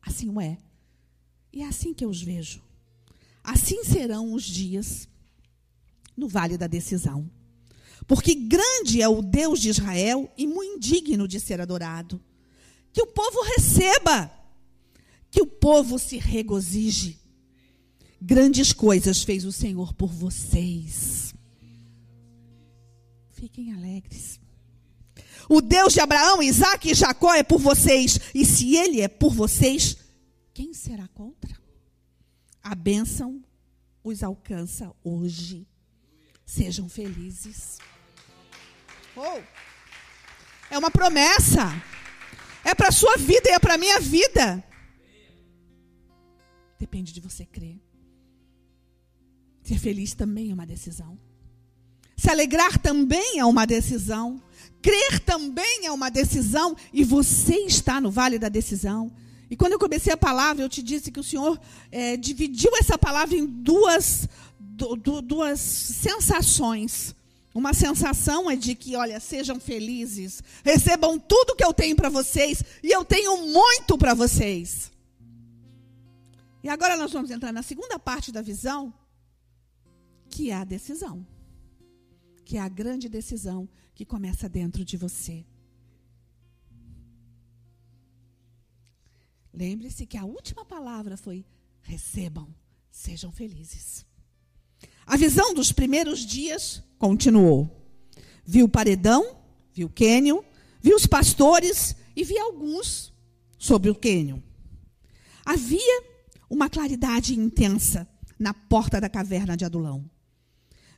Assim 0.00 0.28
o 0.30 0.40
é. 0.40 0.58
E 1.52 1.62
é 1.62 1.66
assim 1.66 1.92
que 1.92 2.04
eu 2.04 2.08
os 2.08 2.22
vejo. 2.22 2.62
Assim 3.52 3.84
serão 3.84 4.32
os 4.32 4.44
dias 4.44 5.06
no 6.16 6.26
vale 6.26 6.56
da 6.56 6.66
decisão. 6.66 7.30
Porque 8.06 8.34
grande 8.34 9.02
é 9.02 9.08
o 9.08 9.20
Deus 9.20 9.60
de 9.60 9.68
Israel 9.68 10.32
e 10.38 10.46
muito 10.46 10.76
indigno 10.76 11.28
de 11.28 11.38
ser 11.38 11.60
adorado. 11.60 12.18
Que 12.92 13.02
o 13.02 13.06
povo 13.06 13.42
receba, 13.42 14.32
que 15.30 15.42
o 15.42 15.46
povo 15.46 15.98
se 15.98 16.16
regozije. 16.16 17.18
Grandes 18.20 18.72
coisas 18.72 19.22
fez 19.22 19.44
o 19.44 19.52
Senhor 19.52 19.92
por 19.94 20.10
vocês. 20.10 21.34
Fiquem 23.32 23.74
alegres. 23.74 24.40
O 25.48 25.60
Deus 25.60 25.92
de 25.92 26.00
Abraão, 26.00 26.42
Isaac 26.42 26.90
e 26.90 26.94
Jacó 26.94 27.34
é 27.34 27.42
por 27.42 27.58
vocês. 27.58 28.18
E 28.34 28.46
se 28.46 28.76
ele 28.76 29.02
é 29.02 29.08
por 29.08 29.34
vocês, 29.34 29.96
quem 30.54 30.72
será 30.72 31.06
contra? 31.08 31.41
A 32.62 32.74
bênção 32.74 33.42
os 34.04 34.22
alcança 34.22 34.94
hoje. 35.02 35.66
Sejam 36.44 36.88
felizes. 36.88 37.78
Oh, 39.16 39.40
é 40.70 40.78
uma 40.78 40.90
promessa. 40.90 41.70
É 42.64 42.74
para 42.74 42.88
a 42.88 42.92
sua 42.92 43.16
vida 43.16 43.48
e 43.50 43.52
é 43.52 43.58
para 43.58 43.74
a 43.74 43.78
minha 43.78 44.00
vida. 44.00 44.62
Depende 46.78 47.12
de 47.12 47.20
você 47.20 47.44
crer. 47.44 47.80
Ser 49.62 49.78
feliz 49.78 50.14
também 50.14 50.50
é 50.50 50.54
uma 50.54 50.66
decisão. 50.66 51.18
Se 52.16 52.30
alegrar 52.30 52.78
também 52.78 53.38
é 53.38 53.44
uma 53.44 53.66
decisão. 53.66 54.42
Crer 54.80 55.20
também 55.20 55.86
é 55.86 55.92
uma 55.92 56.10
decisão. 56.10 56.76
E 56.92 57.04
você 57.04 57.56
está 57.66 58.00
no 58.00 58.10
vale 58.10 58.38
da 58.38 58.48
decisão. 58.48 59.12
E 59.52 59.56
quando 59.56 59.72
eu 59.74 59.78
comecei 59.78 60.10
a 60.10 60.16
palavra, 60.16 60.64
eu 60.64 60.68
te 60.68 60.82
disse 60.82 61.12
que 61.12 61.20
o 61.20 61.22
Senhor 61.22 61.60
é, 61.90 62.16
dividiu 62.16 62.70
essa 62.80 62.96
palavra 62.96 63.36
em 63.36 63.44
duas, 63.44 64.26
du, 64.58 65.20
duas 65.20 65.60
sensações. 65.60 67.14
Uma 67.54 67.74
sensação 67.74 68.50
é 68.50 68.56
de 68.56 68.74
que, 68.74 68.96
olha, 68.96 69.20
sejam 69.20 69.60
felizes, 69.60 70.42
recebam 70.64 71.18
tudo 71.18 71.54
que 71.54 71.62
eu 71.62 71.74
tenho 71.74 71.94
para 71.94 72.08
vocês, 72.08 72.64
e 72.82 72.90
eu 72.90 73.04
tenho 73.04 73.46
muito 73.46 73.98
para 73.98 74.14
vocês. 74.14 74.90
E 76.64 76.70
agora 76.70 76.96
nós 76.96 77.12
vamos 77.12 77.30
entrar 77.30 77.52
na 77.52 77.62
segunda 77.62 77.98
parte 77.98 78.32
da 78.32 78.40
visão, 78.40 78.90
que 80.30 80.50
é 80.50 80.54
a 80.54 80.64
decisão. 80.64 81.26
Que 82.42 82.56
é 82.56 82.60
a 82.62 82.70
grande 82.70 83.06
decisão 83.06 83.68
que 83.94 84.06
começa 84.06 84.48
dentro 84.48 84.82
de 84.82 84.96
você. 84.96 85.44
Lembre-se 89.52 90.06
que 90.06 90.16
a 90.16 90.24
última 90.24 90.64
palavra 90.64 91.16
foi: 91.16 91.44
recebam, 91.82 92.48
sejam 92.90 93.30
felizes. 93.30 94.06
A 95.06 95.16
visão 95.16 95.52
dos 95.52 95.72
primeiros 95.72 96.20
dias 96.20 96.82
continuou. 96.98 97.70
Viu 98.44 98.66
o 98.66 98.68
paredão, 98.68 99.36
viu 99.74 99.88
o 99.88 99.90
cânion, 99.90 100.42
viu 100.80 100.96
os 100.96 101.06
pastores 101.06 101.94
e 102.16 102.24
vi 102.24 102.38
alguns 102.38 103.12
sobre 103.58 103.90
o 103.90 103.94
cânion. 103.94 104.40
Havia 105.44 106.02
uma 106.48 106.70
claridade 106.70 107.38
intensa 107.38 108.08
na 108.38 108.54
porta 108.54 109.00
da 109.00 109.08
caverna 109.08 109.56
de 109.56 109.64
Adulão. 109.64 110.10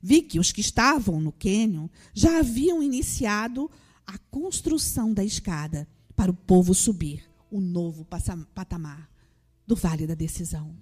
Vi 0.00 0.22
que 0.22 0.38
os 0.38 0.52
que 0.52 0.60
estavam 0.60 1.20
no 1.20 1.32
cânion 1.32 1.88
já 2.12 2.38
haviam 2.38 2.82
iniciado 2.82 3.70
a 4.06 4.18
construção 4.30 5.12
da 5.12 5.24
escada 5.24 5.88
para 6.14 6.30
o 6.30 6.34
povo 6.34 6.74
subir 6.74 7.33
o 7.54 7.60
novo 7.60 8.04
patamar 8.52 9.08
do 9.64 9.76
Vale 9.76 10.08
da 10.08 10.14
Decisão. 10.16 10.76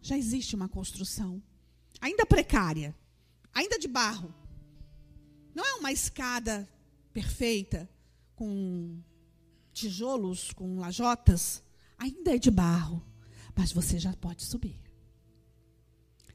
Já 0.00 0.16
existe 0.16 0.54
uma 0.54 0.68
construção, 0.68 1.42
ainda 2.00 2.24
precária, 2.24 2.96
ainda 3.52 3.76
de 3.76 3.88
barro. 3.88 4.32
Não 5.52 5.66
é 5.66 5.74
uma 5.74 5.90
escada 5.90 6.68
perfeita, 7.12 7.90
com 8.36 9.02
tijolos, 9.72 10.52
com 10.52 10.78
lajotas. 10.78 11.64
Ainda 11.98 12.36
é 12.36 12.38
de 12.38 12.50
barro, 12.50 13.04
mas 13.56 13.72
você 13.72 13.98
já 13.98 14.14
pode 14.14 14.44
subir. 14.44 14.80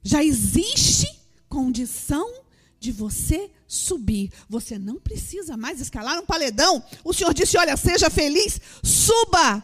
Já 0.04 0.22
existe 0.26 1.08
condição 1.48 2.45
de 2.86 2.92
você 2.92 3.50
subir. 3.68 4.32
Você 4.48 4.78
não 4.78 5.00
precisa 5.00 5.58
mais 5.58 5.82
escalar 5.82 6.20
um 6.22 6.26
paredão. 6.26 6.84
O 7.04 7.14
Senhor 7.14 7.34
disse: 7.34 7.58
Olha, 7.58 7.76
seja 7.76 8.10
feliz, 8.10 8.62
suba. 8.84 9.64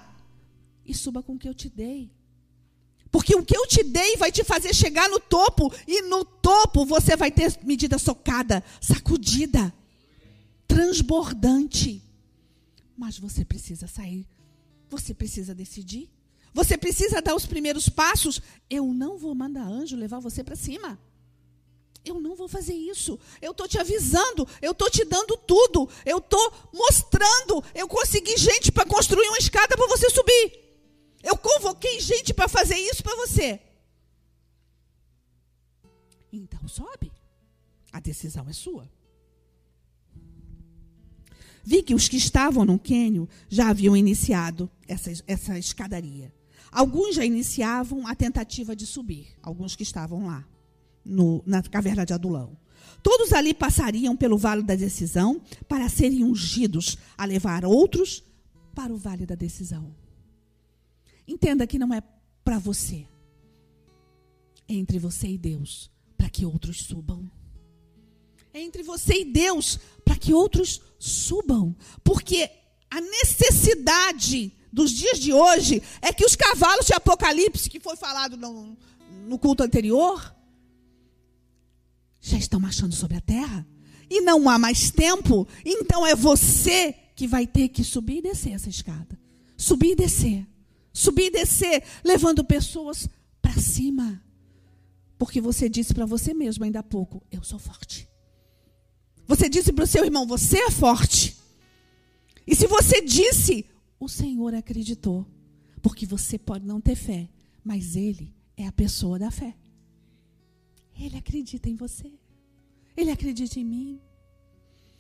E 0.84 0.94
suba 0.94 1.22
com 1.22 1.36
o 1.36 1.40
que 1.40 1.48
eu 1.48 1.54
te 1.54 1.70
dei. 1.70 2.12
Porque 3.12 3.36
o 3.36 3.46
que 3.46 3.56
eu 3.56 3.68
te 3.68 3.84
dei 3.84 4.18
vai 4.18 4.32
te 4.32 4.44
fazer 4.44 4.74
chegar 4.74 5.08
no 5.08 5.20
topo. 5.20 5.72
E 5.88 6.02
no 6.04 6.26
topo 6.26 6.84
você 6.86 7.16
vai 7.16 7.30
ter 7.30 7.56
medida 7.64 8.00
socada, 8.00 8.64
sacudida, 8.80 9.72
transbordante. 10.68 12.04
Mas 12.98 13.20
você 13.20 13.46
precisa 13.46 13.88
sair. 13.88 14.28
Você 14.90 15.14
precisa 15.14 15.54
decidir. 15.54 16.10
Você 16.54 16.78
precisa 16.78 17.22
dar 17.22 17.36
os 17.36 17.46
primeiros 17.46 17.88
passos. 17.88 18.42
Eu 18.70 18.94
não 18.94 19.18
vou 19.18 19.36
mandar 19.36 19.64
anjo 19.64 19.96
levar 19.96 20.20
você 20.20 20.44
para 20.44 20.56
cima. 20.56 20.98
Eu 22.04 22.20
não 22.20 22.36
vou 22.36 22.48
fazer 22.48 22.74
isso. 22.74 23.20
Eu 23.42 23.52
estou 23.52 23.68
te 23.68 23.78
avisando. 23.78 24.48
Eu 24.62 24.72
estou 24.72 24.90
te 24.90 25.06
dando 25.06 25.38
tudo. 25.38 25.88
Eu 26.06 26.18
estou 26.18 26.54
mostrando. 26.74 27.64
Eu 27.76 27.88
consegui 27.88 28.38
gente 28.38 28.72
para 28.72 28.86
construir 28.86 29.28
uma 29.28 29.38
escada 29.38 29.76
para 29.76 29.88
você 29.88 30.10
subir. 30.10 30.60
Eu 31.22 31.38
convoquei 31.38 32.00
gente 32.00 32.34
para 32.34 32.48
fazer 32.48 32.78
isso 32.78 33.04
para 33.04 33.16
você. 33.16 33.60
Então 36.34 36.68
sobe. 36.68 37.12
A 37.92 38.00
decisão 38.00 38.48
é 38.50 38.54
sua. 38.54 38.90
vi 41.64 41.84
que 41.84 41.94
os 41.94 42.08
que 42.08 42.18
estavam 42.18 42.66
no 42.66 42.80
quênio 42.80 43.30
já 43.48 43.70
haviam 43.70 43.96
iniciado 43.96 44.70
essa, 44.88 45.12
essa 45.28 45.58
escadaria. 45.58 46.34
Alguns 46.72 47.16
já 47.16 47.26
iniciavam 47.26 48.08
a 48.08 48.16
tentativa 48.16 48.76
de 48.76 48.86
subir, 48.86 49.28
alguns 49.44 49.76
que 49.76 49.84
estavam 49.84 50.26
lá, 50.26 50.48
no, 51.06 51.44
na 51.46 51.62
caverna 51.62 52.06
de 52.06 52.14
Adulão. 52.14 52.58
Todos 53.04 53.34
ali 53.34 53.54
passariam 53.54 54.16
pelo 54.16 54.38
vale 54.38 54.62
da 54.62 54.76
decisão 54.76 55.42
para 55.68 55.90
serem 55.90 56.24
ungidos 56.24 56.98
a 57.18 57.26
levar 57.26 57.66
outros 57.66 58.24
para 58.76 58.94
o 58.94 58.98
vale 58.98 59.26
da 59.26 59.36
decisão. 59.36 59.96
Entenda 61.28 61.66
que 61.66 61.80
não 61.80 61.94
é 61.94 62.02
para 62.44 62.60
você, 62.60 63.08
é 64.68 64.74
entre 64.74 65.00
você 65.00 65.28
e 65.28 65.38
Deus, 65.38 65.92
para 66.18 66.30
que 66.30 66.46
outros 66.46 66.82
subam. 66.84 67.30
É 68.54 68.62
entre 68.62 68.84
você 68.84 69.22
e 69.22 69.26
Deus, 69.26 69.80
para 70.04 70.18
que 70.18 70.34
outros 70.34 70.82
subam. 71.00 71.76
Porque 72.04 72.50
a 72.90 73.00
necessidade 73.00 74.54
dos 74.72 74.92
dias 74.92 75.20
de 75.20 75.34
hoje 75.34 75.82
é 76.02 76.14
que 76.14 76.26
os 76.26 76.36
cavalos 76.36 76.86
de 76.86 76.94
Apocalipse, 76.94 77.70
que 77.70 77.80
foi 77.80 77.96
falado 77.96 78.36
no, 78.38 78.78
no 79.28 79.40
culto 79.40 79.64
anterior, 79.64 80.36
já 82.22 82.38
estão 82.38 82.60
marchando 82.60 82.94
sobre 82.94 83.18
a 83.18 83.22
terra. 83.22 83.68
E 84.10 84.22
não 84.22 84.48
há 84.48 84.60
mais 84.60 84.92
tempo, 84.92 85.48
então 85.66 86.06
é 86.06 86.16
você 86.16 86.94
que 87.16 87.28
vai 87.28 87.48
ter 87.48 87.70
que 87.70 87.84
subir 87.84 88.20
e 88.20 88.22
descer 88.22 88.54
essa 88.54 88.70
escada. 88.70 89.20
Subir 89.58 89.92
e 89.92 89.96
descer. 89.96 90.48
Subir 90.94 91.28
e 91.28 91.32
descer, 91.32 91.84
levando 92.04 92.44
pessoas 92.44 93.10
para 93.42 93.54
cima. 93.60 94.22
Porque 95.18 95.40
você 95.40 95.70
disse 95.70 95.94
para 95.94 96.06
você 96.06 96.34
mesmo 96.34 96.64
ainda 96.64 96.80
há 96.80 96.84
pouco: 96.84 97.24
eu 97.32 97.44
sou 97.44 97.60
forte. 97.60 98.08
Você 99.28 99.48
disse 99.48 99.72
para 99.72 99.84
o 99.86 99.88
seu 99.88 100.04
irmão: 100.04 100.28
você 100.28 100.58
é 100.58 100.72
forte. 100.72 101.38
E 102.46 102.56
se 102.56 102.68
você 102.68 103.02
disse, 103.02 103.66
o 104.00 104.10
Senhor 104.10 104.54
acreditou. 104.54 105.26
Porque 105.82 106.06
você 106.06 106.38
pode 106.38 106.66
não 106.66 106.82
ter 106.82 106.96
fé, 106.96 107.30
mas 107.64 107.96
Ele 107.96 108.36
é 108.58 108.68
a 108.68 108.72
pessoa 108.72 109.18
da 109.18 109.32
fé. 109.32 109.56
Ele 111.06 111.18
acredita 111.18 111.68
em 111.68 111.76
você. 111.76 112.12
Ele 112.96 113.12
acredita 113.12 113.60
em 113.60 113.66
mim. 113.66 114.02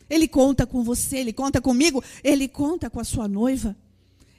Ele 0.09 0.27
conta 0.27 0.65
com 0.65 0.83
você, 0.83 1.17
ele 1.17 1.31
conta 1.31 1.61
comigo, 1.61 2.03
ele 2.23 2.47
conta 2.47 2.89
com 2.89 2.99
a 2.99 3.03
sua 3.03 3.27
noiva. 3.27 3.75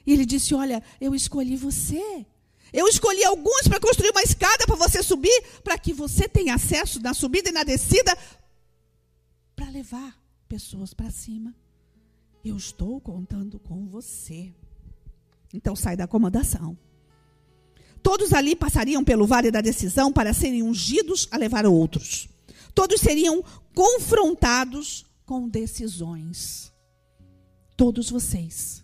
E 0.05 0.13
ele 0.13 0.25
disse: 0.25 0.53
Olha, 0.53 0.83
eu 0.99 1.15
escolhi 1.15 1.55
você. 1.55 2.25
Eu 2.71 2.87
escolhi 2.87 3.23
alguns 3.23 3.67
para 3.67 3.79
construir 3.79 4.09
uma 4.09 4.23
escada 4.23 4.65
para 4.65 4.75
você 4.75 5.03
subir, 5.03 5.43
para 5.63 5.77
que 5.77 5.93
você 5.93 6.27
tenha 6.27 6.55
acesso 6.55 6.99
na 6.99 7.13
subida 7.13 7.49
e 7.49 7.51
na 7.51 7.63
descida, 7.63 8.17
para 9.55 9.69
levar 9.69 10.19
pessoas 10.47 10.93
para 10.93 11.11
cima. 11.11 11.55
Eu 12.43 12.57
estou 12.57 12.99
contando 12.99 13.59
com 13.59 13.87
você. 13.87 14.51
Então 15.53 15.75
sai 15.75 15.95
da 15.95 16.05
acomodação. 16.05 16.75
Todos 18.03 18.33
ali 18.33 18.53
passariam 18.53 19.01
pelo 19.01 19.25
vale 19.25 19.49
da 19.49 19.61
decisão 19.61 20.11
para 20.11 20.33
serem 20.33 20.61
ungidos 20.61 21.25
a 21.31 21.37
levar 21.37 21.65
outros. 21.65 22.27
Todos 22.75 22.99
seriam 22.99 23.41
confrontados 23.73 25.05
com 25.25 25.47
decisões. 25.47 26.71
Todos 27.77 28.09
vocês, 28.09 28.83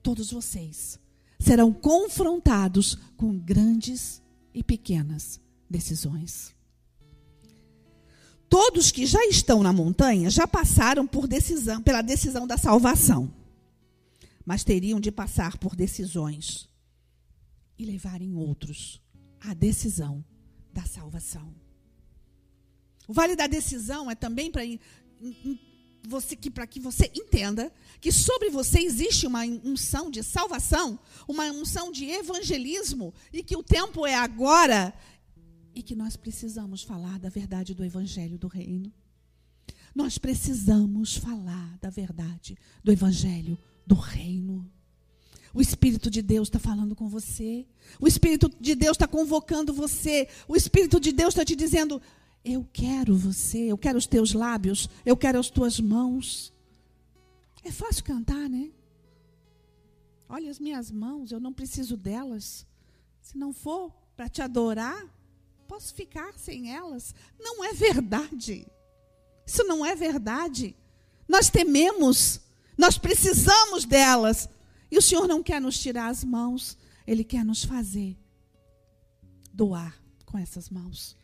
todos 0.00 0.30
vocês 0.30 0.98
serão 1.40 1.72
confrontados 1.72 2.96
com 3.16 3.36
grandes 3.36 4.22
e 4.54 4.62
pequenas 4.62 5.40
decisões. 5.68 6.54
Todos 8.48 8.92
que 8.92 9.06
já 9.06 9.24
estão 9.26 9.60
na 9.62 9.72
montanha 9.72 10.30
já 10.30 10.46
passaram 10.46 11.04
por 11.04 11.26
decisão, 11.26 11.82
pela 11.82 12.00
decisão 12.00 12.46
da 12.46 12.56
salvação. 12.56 13.32
Mas 14.46 14.62
teriam 14.62 15.00
de 15.00 15.10
passar 15.10 15.58
por 15.58 15.74
decisões 15.74 16.71
e 17.78 17.84
levarem 17.84 18.34
outros 18.34 19.00
à 19.40 19.54
decisão 19.54 20.24
da 20.72 20.84
salvação. 20.84 21.54
O 23.06 23.12
vale 23.12 23.34
da 23.34 23.46
decisão 23.46 24.10
é 24.10 24.14
também 24.14 24.50
para 24.50 24.62
você 26.06 26.34
que 26.34 26.50
para 26.50 26.66
que 26.66 26.80
você 26.80 27.10
entenda 27.14 27.72
que 28.00 28.10
sobre 28.10 28.50
você 28.50 28.80
existe 28.80 29.26
uma 29.26 29.42
unção 29.42 30.10
de 30.10 30.22
salvação, 30.22 30.98
uma 31.28 31.44
unção 31.50 31.92
de 31.92 32.06
evangelismo 32.06 33.14
e 33.32 33.42
que 33.42 33.56
o 33.56 33.62
tempo 33.62 34.06
é 34.06 34.14
agora 34.14 34.92
e 35.74 35.82
que 35.82 35.94
nós 35.94 36.16
precisamos 36.16 36.82
falar 36.82 37.18
da 37.18 37.28
verdade 37.28 37.74
do 37.74 37.84
evangelho 37.84 38.38
do 38.38 38.48
reino. 38.48 38.92
Nós 39.94 40.18
precisamos 40.18 41.16
falar 41.16 41.78
da 41.78 41.90
verdade 41.90 42.56
do 42.82 42.90
evangelho 42.90 43.58
do 43.86 43.94
reino. 43.94 44.70
O 45.54 45.60
Espírito 45.60 46.10
de 46.10 46.22
Deus 46.22 46.48
está 46.48 46.58
falando 46.58 46.94
com 46.94 47.08
você. 47.08 47.66
O 48.00 48.08
Espírito 48.08 48.50
de 48.60 48.74
Deus 48.74 48.96
está 48.96 49.06
convocando 49.06 49.72
você. 49.72 50.28
O 50.48 50.56
Espírito 50.56 50.98
de 50.98 51.12
Deus 51.12 51.34
está 51.34 51.44
te 51.44 51.54
dizendo: 51.54 52.00
Eu 52.44 52.66
quero 52.72 53.16
você, 53.16 53.58
eu 53.70 53.76
quero 53.76 53.98
os 53.98 54.06
teus 54.06 54.32
lábios, 54.32 54.88
eu 55.04 55.16
quero 55.16 55.38
as 55.38 55.50
tuas 55.50 55.78
mãos. 55.78 56.52
É 57.64 57.70
fácil 57.70 58.04
cantar, 58.04 58.48
né? 58.48 58.70
Olha 60.28 60.50
as 60.50 60.58
minhas 60.58 60.90
mãos, 60.90 61.30
eu 61.30 61.38
não 61.38 61.52
preciso 61.52 61.96
delas. 61.96 62.66
Se 63.20 63.36
não 63.36 63.52
for 63.52 63.92
para 64.16 64.28
te 64.28 64.40
adorar, 64.40 65.06
posso 65.68 65.94
ficar 65.94 66.32
sem 66.38 66.74
elas. 66.74 67.14
Não 67.38 67.62
é 67.62 67.74
verdade. 67.74 68.66
Isso 69.46 69.64
não 69.64 69.84
é 69.84 69.94
verdade. 69.94 70.74
Nós 71.28 71.50
tememos, 71.50 72.40
nós 72.76 72.96
precisamos 72.96 73.84
delas, 73.84 74.48
e 74.92 74.98
o 74.98 75.00
Senhor 75.00 75.26
não 75.26 75.42
quer 75.42 75.58
nos 75.58 75.80
tirar 75.80 76.08
as 76.08 76.22
mãos, 76.22 76.76
Ele 77.06 77.24
quer 77.24 77.42
nos 77.42 77.64
fazer 77.64 78.14
doar 79.50 79.98
com 80.26 80.36
essas 80.36 80.68
mãos. 80.68 81.16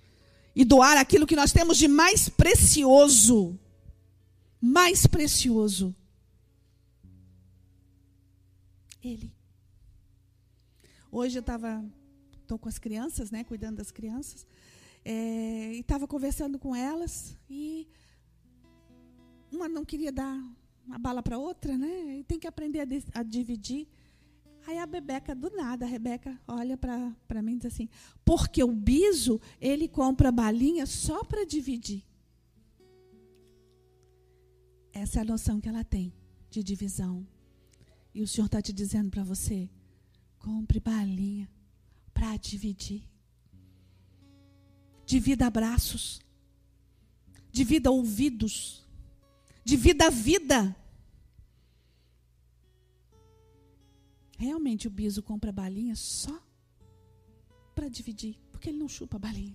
E 0.57 0.65
doar 0.65 0.97
aquilo 0.97 1.27
que 1.27 1.37
nós 1.37 1.53
temos 1.53 1.77
de 1.77 1.87
mais 1.87 2.31
precioso. 2.31 3.61
Mais 4.59 5.07
precioso. 5.07 5.95
Ele. 9.05 9.31
Hoje 11.13 11.37
eu 11.37 11.41
estava, 11.41 11.85
estou 12.41 12.59
com 12.59 12.71
as 12.71 12.79
crianças, 12.79 13.31
né, 13.31 13.45
cuidando 13.45 13.77
das 13.77 13.91
crianças, 13.91 14.47
é, 15.05 15.75
e 15.75 15.81
estava 15.81 16.09
conversando 16.09 16.59
com 16.59 16.75
elas 16.75 17.37
e 17.51 17.87
uma 19.53 19.69
não 19.69 19.85
queria 19.85 20.11
dar 20.11 20.43
uma 20.89 20.99
bala 20.99 21.23
para 21.23 21.39
outra, 21.39 21.77
né? 21.77 22.19
E 22.19 22.25
tem 22.25 22.41
que 22.41 22.47
aprender 22.47 22.81
a, 22.81 23.21
a, 23.21 23.23
dividir. 23.23 23.87
Aí 24.67 24.79
a 24.79 24.87
Bebeca, 24.87 25.35
do 25.35 25.51
nada, 25.51 25.85
a 25.85 25.89
Rebeca 25.89 26.41
olha 26.49 26.79
para 26.79 27.43
mim 27.43 27.55
e 27.55 27.59
diz 27.59 27.67
assim: 27.67 27.89
porque 28.25 28.65
o 28.65 28.73
biso, 28.73 29.39
ele 29.61 29.87
compra 29.87 30.33
balinha 30.33 30.87
só 30.87 31.23
para 31.25 31.45
dividir. 31.45 32.03
Essa 34.91 35.19
é 35.19 35.23
a 35.23 35.27
noção 35.27 35.61
que 35.61 35.69
ela 35.69 35.85
tem 35.85 36.13
de 36.51 36.63
divisão. 36.63 37.27
E 38.15 38.23
o 38.23 38.27
Senhor 38.27 38.47
está 38.47 38.63
te 38.63 38.73
dizendo 38.73 39.11
para 39.11 39.23
você: 39.23 39.69
compre 40.39 40.81
balinha 40.81 41.51
para 42.15 42.35
dividir. 42.39 43.07
Divida 45.05 45.47
abraços. 45.47 46.23
Divida 47.53 47.91
ouvidos 47.91 48.88
de 49.69 49.77
vida 49.77 50.07
a 50.07 50.11
vida. 50.11 50.75
Realmente 54.39 54.89
o 54.89 54.91
biso 54.91 55.23
compra 55.23 55.53
balinha 55.53 55.95
só 55.95 56.43
para 57.75 57.87
dividir, 57.87 58.41
porque 58.51 58.71
ele 58.71 58.79
não 58.79 58.89
chupa 58.89 59.19
balinha. 59.19 59.55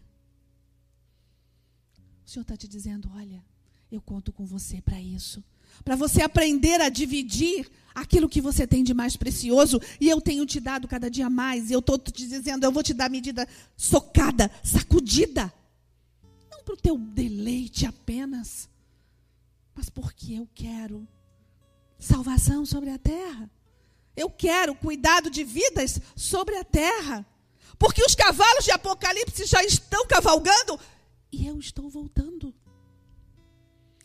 O 2.23 2.29
Senhor 2.29 2.43
está 2.43 2.55
te 2.55 2.67
dizendo: 2.67 3.09
olha, 3.15 3.43
eu 3.91 3.99
conto 3.99 4.31
com 4.31 4.45
você 4.45 4.79
para 4.83 5.01
isso. 5.01 5.43
Para 5.83 5.95
você 5.95 6.21
aprender 6.21 6.79
a 6.79 6.89
dividir 6.89 7.71
aquilo 7.95 8.29
que 8.29 8.39
você 8.39 8.67
tem 8.67 8.83
de 8.83 8.93
mais 8.93 9.17
precioso. 9.17 9.81
E 9.99 10.07
eu 10.07 10.21
tenho 10.21 10.45
te 10.45 10.59
dado 10.59 10.87
cada 10.87 11.09
dia 11.09 11.27
mais. 11.27 11.71
E 11.71 11.73
eu 11.73 11.79
estou 11.79 11.97
te 11.97 12.27
dizendo: 12.27 12.65
eu 12.65 12.71
vou 12.71 12.83
te 12.83 12.93
dar 12.93 13.09
medida 13.09 13.47
socada, 13.75 14.51
sacudida. 14.63 15.51
Não 16.51 16.63
para 16.63 16.75
o 16.75 16.77
teu 16.77 16.99
deleite 16.99 17.87
apenas, 17.87 18.69
mas 19.75 19.89
porque 19.89 20.33
eu 20.33 20.47
quero 20.53 21.07
salvação 21.97 22.65
sobre 22.65 22.89
a 22.89 22.97
terra. 22.97 23.49
Eu 24.15 24.29
quero 24.29 24.75
cuidado 24.75 25.29
de 25.29 25.43
vidas 25.43 25.99
sobre 26.15 26.55
a 26.57 26.63
terra. 26.63 27.25
Porque 27.79 28.03
os 28.03 28.13
cavalos 28.13 28.65
de 28.65 28.71
Apocalipse 28.71 29.45
já 29.45 29.63
estão 29.63 30.05
cavalgando 30.05 30.79
e 31.31 31.47
eu 31.47 31.57
estou 31.57 31.89
voltando. 31.89 32.53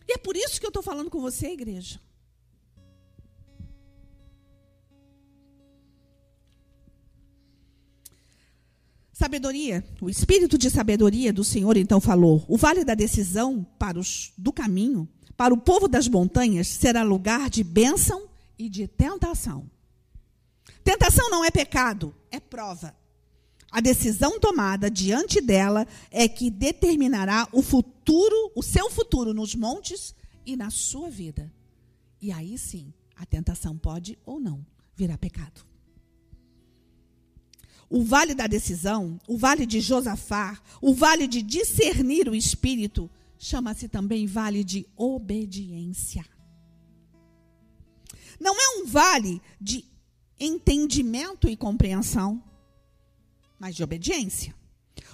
E 0.08 0.14
é 0.14 0.18
por 0.18 0.36
isso 0.36 0.58
que 0.58 0.64
eu 0.64 0.70
estou 0.70 0.82
falando 0.82 1.10
com 1.10 1.20
você, 1.20 1.48
igreja. 1.48 2.00
Sabedoria, 9.12 9.84
o 10.00 10.08
espírito 10.08 10.56
de 10.56 10.70
sabedoria 10.70 11.32
do 11.32 11.42
Senhor 11.42 11.76
então 11.76 12.00
falou: 12.00 12.44
o 12.48 12.56
vale 12.56 12.84
da 12.84 12.94
decisão 12.94 13.66
para 13.76 13.98
os 13.98 14.32
do 14.38 14.52
caminho, 14.52 15.08
para 15.38 15.54
o 15.54 15.56
povo 15.56 15.86
das 15.86 16.08
montanhas, 16.08 16.66
será 16.66 17.04
lugar 17.04 17.48
de 17.48 17.62
bênção 17.62 18.28
e 18.58 18.68
de 18.68 18.88
tentação. 18.88 19.70
Tentação 20.82 21.30
não 21.30 21.44
é 21.44 21.50
pecado, 21.50 22.12
é 22.28 22.40
prova. 22.40 22.92
A 23.70 23.80
decisão 23.80 24.40
tomada 24.40 24.90
diante 24.90 25.40
dela 25.40 25.86
é 26.10 26.26
que 26.26 26.50
determinará 26.50 27.46
o 27.52 27.62
futuro, 27.62 28.50
o 28.56 28.64
seu 28.64 28.90
futuro 28.90 29.32
nos 29.32 29.54
montes 29.54 30.12
e 30.44 30.56
na 30.56 30.70
sua 30.70 31.08
vida. 31.08 31.52
E 32.20 32.32
aí 32.32 32.58
sim, 32.58 32.92
a 33.14 33.24
tentação 33.24 33.78
pode 33.78 34.18
ou 34.26 34.40
não 34.40 34.66
virar 34.96 35.18
pecado. 35.18 35.64
O 37.88 38.02
vale 38.02 38.34
da 38.34 38.48
decisão, 38.48 39.20
o 39.28 39.38
vale 39.38 39.64
de 39.64 39.80
Josafá, 39.80 40.60
o 40.82 40.92
vale 40.92 41.28
de 41.28 41.42
discernir 41.42 42.28
o 42.28 42.34
espírito, 42.34 43.08
chama-se 43.38 43.88
também 43.88 44.26
vale 44.26 44.64
de 44.64 44.86
obediência. 44.96 46.24
Não 48.40 48.54
é 48.54 48.80
um 48.80 48.86
vale 48.86 49.40
de 49.60 49.84
entendimento 50.38 51.48
e 51.48 51.56
compreensão, 51.56 52.42
mas 53.58 53.74
de 53.74 53.82
obediência. 53.82 54.54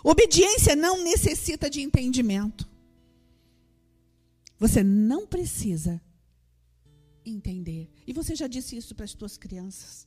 Obediência 0.02 0.76
não 0.76 1.02
necessita 1.02 1.70
de 1.70 1.80
entendimento. 1.80 2.68
Você 4.58 4.82
não 4.82 5.26
precisa 5.26 6.00
entender. 7.24 7.90
E 8.06 8.12
você 8.12 8.34
já 8.34 8.46
disse 8.46 8.76
isso 8.76 8.94
para 8.94 9.04
as 9.04 9.12
suas 9.12 9.36
crianças. 9.36 10.06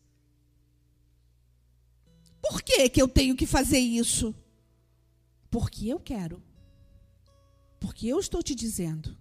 Por 2.42 2.62
que, 2.62 2.90
que 2.90 3.02
eu 3.02 3.08
tenho 3.08 3.36
que 3.36 3.46
fazer 3.46 3.80
isso? 3.80 4.34
Porque 5.50 5.88
eu 5.88 6.00
quero. 6.00 6.42
Porque 7.80 8.08
eu 8.08 8.20
estou 8.20 8.42
te 8.42 8.56
dizendo. 8.56 9.18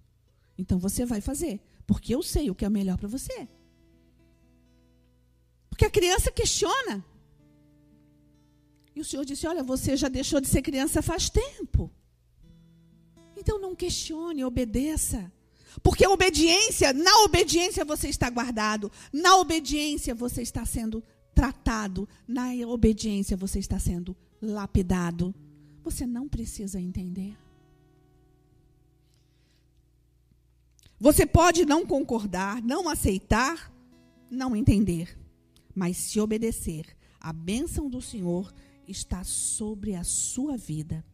Então 0.58 0.78
você 0.78 1.04
vai 1.04 1.20
fazer. 1.20 1.60
Porque 1.86 2.14
eu 2.14 2.22
sei 2.22 2.50
o 2.50 2.54
que 2.54 2.64
é 2.64 2.70
melhor 2.70 2.96
para 2.96 3.08
você. 3.08 3.48
Porque 5.68 5.84
a 5.84 5.90
criança 5.90 6.30
questiona. 6.30 7.04
E 8.94 9.00
o 9.00 9.04
Senhor 9.04 9.24
disse: 9.24 9.46
Olha, 9.46 9.62
você 9.62 9.96
já 9.96 10.08
deixou 10.08 10.40
de 10.40 10.48
ser 10.48 10.62
criança 10.62 11.02
faz 11.02 11.28
tempo. 11.28 11.90
Então 13.36 13.60
não 13.60 13.76
questione, 13.76 14.44
obedeça. 14.44 15.30
Porque 15.82 16.04
a 16.04 16.10
obediência, 16.10 16.92
na 16.94 17.24
obediência 17.24 17.84
você 17.84 18.08
está 18.08 18.30
guardado, 18.30 18.90
na 19.12 19.36
obediência 19.36 20.14
você 20.14 20.40
está 20.40 20.64
sendo 20.64 21.04
tratado, 21.34 22.08
na 22.26 22.48
obediência 22.66 23.36
você 23.36 23.58
está 23.58 23.78
sendo 23.78 24.16
lapidado. 24.40 25.34
Você 25.84 26.06
não 26.06 26.26
precisa 26.26 26.80
entender. 26.80 27.36
Você 30.98 31.26
pode 31.26 31.66
não 31.66 31.86
concordar, 31.86 32.62
não 32.62 32.88
aceitar, 32.88 33.72
não 34.30 34.56
entender, 34.56 35.18
mas 35.74 35.96
se 35.96 36.18
obedecer, 36.18 36.96
a 37.20 37.32
bênção 37.32 37.88
do 37.90 38.00
Senhor 38.00 38.52
está 38.88 39.22
sobre 39.24 39.94
a 39.94 40.04
sua 40.04 40.56
vida. 40.56 41.04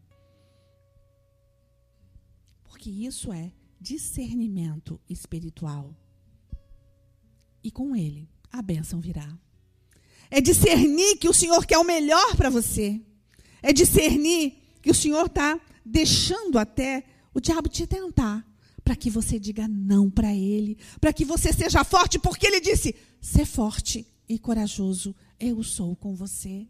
Porque 2.64 2.90
isso 2.90 3.32
é 3.32 3.52
discernimento 3.80 5.00
espiritual. 5.08 5.94
E 7.62 7.70
com 7.70 7.96
ele, 7.96 8.28
a 8.50 8.62
bênção 8.62 9.00
virá. 9.00 9.36
É 10.30 10.40
discernir 10.40 11.16
que 11.16 11.28
o 11.28 11.34
Senhor 11.34 11.66
quer 11.66 11.78
o 11.78 11.84
melhor 11.84 12.36
para 12.36 12.50
você. 12.50 13.00
É 13.62 13.72
discernir 13.72 14.56
que 14.80 14.90
o 14.90 14.94
Senhor 14.94 15.26
está 15.26 15.60
deixando 15.84 16.58
até 16.58 17.04
o 17.34 17.40
diabo 17.40 17.68
te 17.68 17.86
tentar. 17.86 18.46
Para 18.84 18.96
que 18.96 19.10
você 19.10 19.38
diga 19.38 19.68
não 19.68 20.10
para 20.10 20.34
ele. 20.34 20.76
Para 21.00 21.12
que 21.12 21.24
você 21.24 21.52
seja 21.52 21.84
forte, 21.84 22.18
porque 22.18 22.46
ele 22.46 22.60
disse: 22.60 22.94
ser 23.20 23.46
forte 23.46 24.06
e 24.28 24.38
corajoso, 24.38 25.14
eu 25.38 25.62
sou 25.62 25.94
com 25.94 26.14
você. 26.14 26.66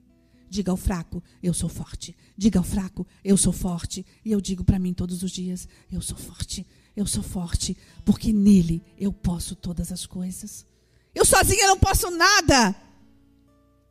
Diga 0.48 0.70
ao 0.70 0.76
fraco, 0.76 1.22
eu 1.42 1.54
sou 1.54 1.68
forte. 1.68 2.14
Diga 2.36 2.58
ao 2.58 2.64
fraco, 2.64 3.06
eu 3.24 3.36
sou 3.38 3.52
forte. 3.52 4.04
E 4.22 4.30
eu 4.30 4.40
digo 4.40 4.62
para 4.62 4.78
mim 4.78 4.92
todos 4.92 5.22
os 5.22 5.30
dias: 5.30 5.66
eu 5.90 6.00
sou 6.00 6.16
forte. 6.16 6.66
Eu 6.94 7.06
sou 7.06 7.22
forte, 7.22 7.76
porque 8.04 8.32
nele 8.32 8.82
eu 8.98 9.12
posso 9.12 9.56
todas 9.56 9.90
as 9.90 10.04
coisas. 10.04 10.66
Eu 11.14 11.24
sozinha 11.24 11.66
não 11.66 11.78
posso 11.78 12.10
nada. 12.10 12.76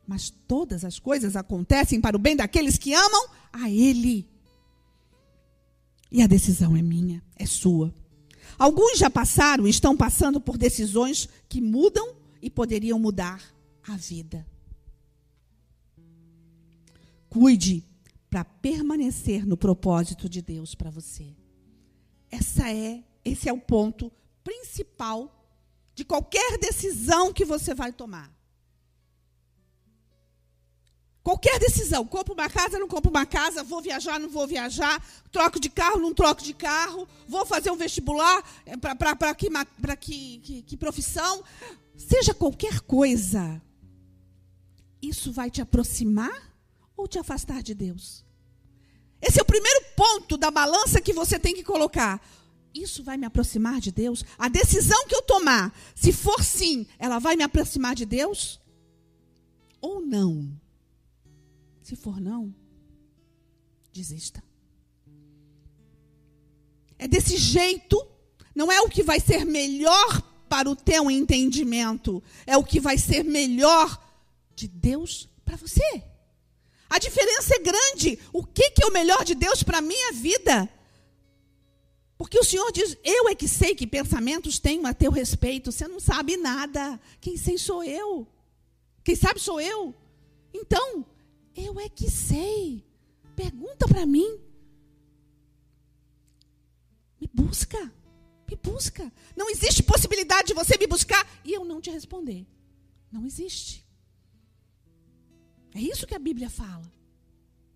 Mas 0.06 0.30
todas 0.30 0.84
as 0.84 0.98
coisas 0.98 1.36
acontecem 1.36 2.00
para 2.00 2.16
o 2.16 2.20
bem 2.20 2.36
daqueles 2.36 2.78
que 2.78 2.94
amam 2.94 3.28
a 3.52 3.70
Ele. 3.70 4.28
E 6.10 6.22
a 6.22 6.26
decisão 6.26 6.76
é 6.76 6.82
minha, 6.82 7.22
é 7.36 7.46
sua. 7.46 7.92
Alguns 8.58 8.98
já 8.98 9.10
passaram 9.10 9.66
e 9.66 9.70
estão 9.70 9.96
passando 9.96 10.40
por 10.40 10.56
decisões 10.56 11.28
que 11.48 11.60
mudam 11.60 12.14
e 12.40 12.50
poderiam 12.50 12.98
mudar 12.98 13.42
a 13.86 13.96
vida. 13.96 14.46
Cuide 17.28 17.84
para 18.28 18.44
permanecer 18.44 19.46
no 19.46 19.56
propósito 19.56 20.28
de 20.28 20.42
Deus 20.42 20.74
para 20.74 20.90
você. 20.90 21.34
Essa 22.30 22.70
é, 22.70 23.02
esse 23.24 23.48
é 23.48 23.52
o 23.52 23.60
ponto 23.60 24.10
principal 24.42 25.46
de 25.94 26.04
qualquer 26.04 26.58
decisão 26.58 27.32
que 27.32 27.44
você 27.44 27.74
vai 27.74 27.92
tomar. 27.92 28.32
Qualquer 31.22 31.60
decisão, 31.60 32.04
compro 32.04 32.34
uma 32.34 32.50
casa, 32.50 32.80
não 32.80 32.88
compro 32.88 33.08
uma 33.08 33.24
casa, 33.24 33.62
vou 33.62 33.80
viajar, 33.80 34.18
não 34.18 34.28
vou 34.28 34.44
viajar, 34.46 35.00
troco 35.30 35.60
de 35.60 35.70
carro, 35.70 36.00
não 36.00 36.12
troco 36.12 36.42
de 36.42 36.52
carro, 36.52 37.06
vou 37.28 37.46
fazer 37.46 37.70
um 37.70 37.76
vestibular 37.76 38.42
é, 38.66 38.76
para 38.76 39.34
que, 39.34 39.48
que, 40.00 40.38
que, 40.38 40.62
que 40.62 40.76
profissão, 40.76 41.44
seja 41.96 42.34
qualquer 42.34 42.80
coisa, 42.80 43.62
isso 45.00 45.30
vai 45.30 45.48
te 45.48 45.62
aproximar 45.62 46.52
ou 46.96 47.06
te 47.06 47.20
afastar 47.20 47.62
de 47.62 47.74
Deus? 47.74 48.24
Esse 49.20 49.38
é 49.38 49.42
o 49.42 49.46
primeiro 49.46 49.80
ponto 49.96 50.36
da 50.36 50.50
balança 50.50 51.00
que 51.00 51.12
você 51.12 51.38
tem 51.38 51.54
que 51.54 51.62
colocar. 51.62 52.20
Isso 52.74 53.04
vai 53.04 53.16
me 53.16 53.26
aproximar 53.26 53.80
de 53.80 53.92
Deus? 53.92 54.24
A 54.36 54.48
decisão 54.48 55.06
que 55.06 55.14
eu 55.14 55.22
tomar, 55.22 55.72
se 55.94 56.12
for 56.12 56.42
sim, 56.42 56.84
ela 56.98 57.20
vai 57.20 57.36
me 57.36 57.44
aproximar 57.44 57.94
de 57.94 58.04
Deus? 58.04 58.60
Ou 59.80 60.00
não? 60.00 60.60
Se 61.82 61.96
for 61.96 62.20
não, 62.20 62.54
desista. 63.92 64.42
É 66.98 67.08
desse 67.08 67.36
jeito, 67.36 68.06
não 68.54 68.70
é 68.70 68.80
o 68.80 68.88
que 68.88 69.02
vai 69.02 69.18
ser 69.18 69.44
melhor 69.44 70.22
para 70.48 70.70
o 70.70 70.76
teu 70.76 71.10
entendimento, 71.10 72.22
é 72.46 72.56
o 72.56 72.64
que 72.64 72.78
vai 72.78 72.96
ser 72.96 73.24
melhor 73.24 74.00
de 74.54 74.68
Deus 74.68 75.28
para 75.44 75.56
você. 75.56 76.04
A 76.88 76.98
diferença 76.98 77.54
é 77.54 77.58
grande. 77.58 78.18
O 78.32 78.44
que, 78.44 78.70
que 78.70 78.84
é 78.84 78.86
o 78.86 78.92
melhor 78.92 79.24
de 79.24 79.34
Deus 79.34 79.62
para 79.62 79.78
a 79.78 79.82
minha 79.82 80.12
vida? 80.12 80.68
Porque 82.18 82.38
o 82.38 82.44
Senhor 82.44 82.70
diz: 82.70 82.96
Eu 83.02 83.28
é 83.28 83.34
que 83.34 83.48
sei 83.48 83.74
que 83.74 83.86
pensamentos 83.86 84.58
tenho 84.58 84.86
a 84.86 84.92
teu 84.92 85.10
respeito. 85.10 85.72
Você 85.72 85.88
não 85.88 85.98
sabe 85.98 86.36
nada. 86.36 87.00
Quem 87.20 87.36
sei 87.36 87.56
sou 87.56 87.82
eu. 87.82 88.28
Quem 89.02 89.16
sabe 89.16 89.40
sou 89.40 89.60
eu. 89.60 89.94
Então, 90.52 91.04
eu 91.54 91.78
é 91.80 91.88
que 91.88 92.10
sei. 92.10 92.84
Pergunta 93.36 93.86
para 93.86 94.06
mim. 94.06 94.40
Me 97.20 97.28
busca. 97.32 97.92
Me 98.48 98.56
busca. 98.56 99.12
Não 99.36 99.50
existe 99.50 99.82
possibilidade 99.82 100.48
de 100.48 100.54
você 100.54 100.76
me 100.76 100.86
buscar 100.86 101.26
e 101.44 101.52
eu 101.52 101.64
não 101.64 101.80
te 101.80 101.90
responder. 101.90 102.46
Não 103.10 103.26
existe. 103.26 103.86
É 105.74 105.80
isso 105.80 106.06
que 106.06 106.14
a 106.14 106.18
Bíblia 106.18 106.50
fala. 106.50 106.90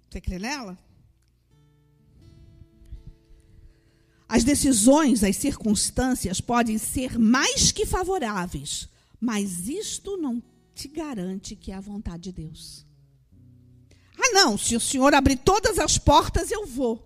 Você 0.09 0.21
crê 0.21 0.39
nela? 0.39 0.79
As 4.29 4.43
decisões, 4.43 5.23
as 5.23 5.37
circunstâncias 5.37 6.41
podem 6.41 6.79
ser 6.79 7.19
mais 7.19 7.71
que 7.71 7.87
favoráveis, 7.87 8.89
mas 9.21 9.69
isto 9.69 10.17
não 10.17 10.43
te 10.75 10.89
garante 10.89 11.55
que 11.55 11.71
é 11.71 11.75
a 11.75 11.81
vontade 11.81 12.25
de 12.25 12.33
Deus. 12.33 12.86
Ah, 14.27 14.33
não, 14.33 14.59
se 14.59 14.75
o 14.75 14.81
Senhor 14.81 15.15
abrir 15.15 15.37
todas 15.37 15.79
as 15.79 15.99
portas, 15.99 16.51
eu 16.51 16.67
vou. 16.67 17.03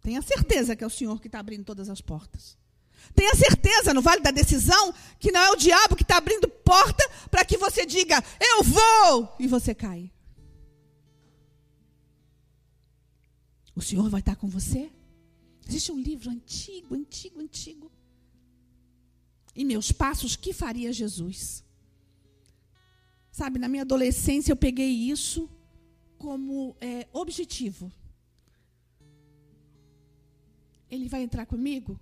Tenha 0.00 0.22
certeza 0.22 0.74
que 0.74 0.84
é 0.84 0.86
o 0.86 0.90
Senhor 0.90 1.20
que 1.20 1.28
está 1.28 1.38
abrindo 1.38 1.64
todas 1.64 1.88
as 1.88 2.00
portas. 2.00 2.56
Tenha 3.14 3.34
certeza 3.34 3.94
no 3.94 4.02
vale 4.02 4.20
da 4.20 4.30
decisão 4.30 4.92
que 5.18 5.32
não 5.32 5.40
é 5.40 5.50
o 5.50 5.56
diabo 5.56 5.96
que 5.96 6.02
está 6.02 6.16
abrindo 6.16 6.48
porta 6.48 7.08
para 7.30 7.44
que 7.44 7.56
você 7.56 7.86
diga, 7.86 8.22
eu 8.40 8.62
vou, 8.64 9.36
e 9.38 9.46
você 9.46 9.74
cai. 9.74 10.10
O 13.74 13.82
Senhor 13.82 14.08
vai 14.08 14.20
estar 14.20 14.36
com 14.36 14.48
você. 14.48 14.90
Existe 15.68 15.92
um 15.92 16.00
livro 16.00 16.30
antigo, 16.30 16.94
antigo, 16.94 17.40
antigo. 17.40 17.92
Em 19.54 19.64
meus 19.64 19.92
passos, 19.92 20.36
que 20.36 20.52
faria 20.52 20.92
Jesus? 20.92 21.64
Sabe, 23.30 23.58
na 23.58 23.68
minha 23.68 23.82
adolescência 23.82 24.52
eu 24.52 24.56
peguei 24.56 24.88
isso 24.88 25.50
como 26.18 26.76
é, 26.80 27.06
objetivo. 27.12 27.92
Ele 30.90 31.08
vai 31.08 31.22
entrar 31.22 31.46
comigo? 31.46 31.98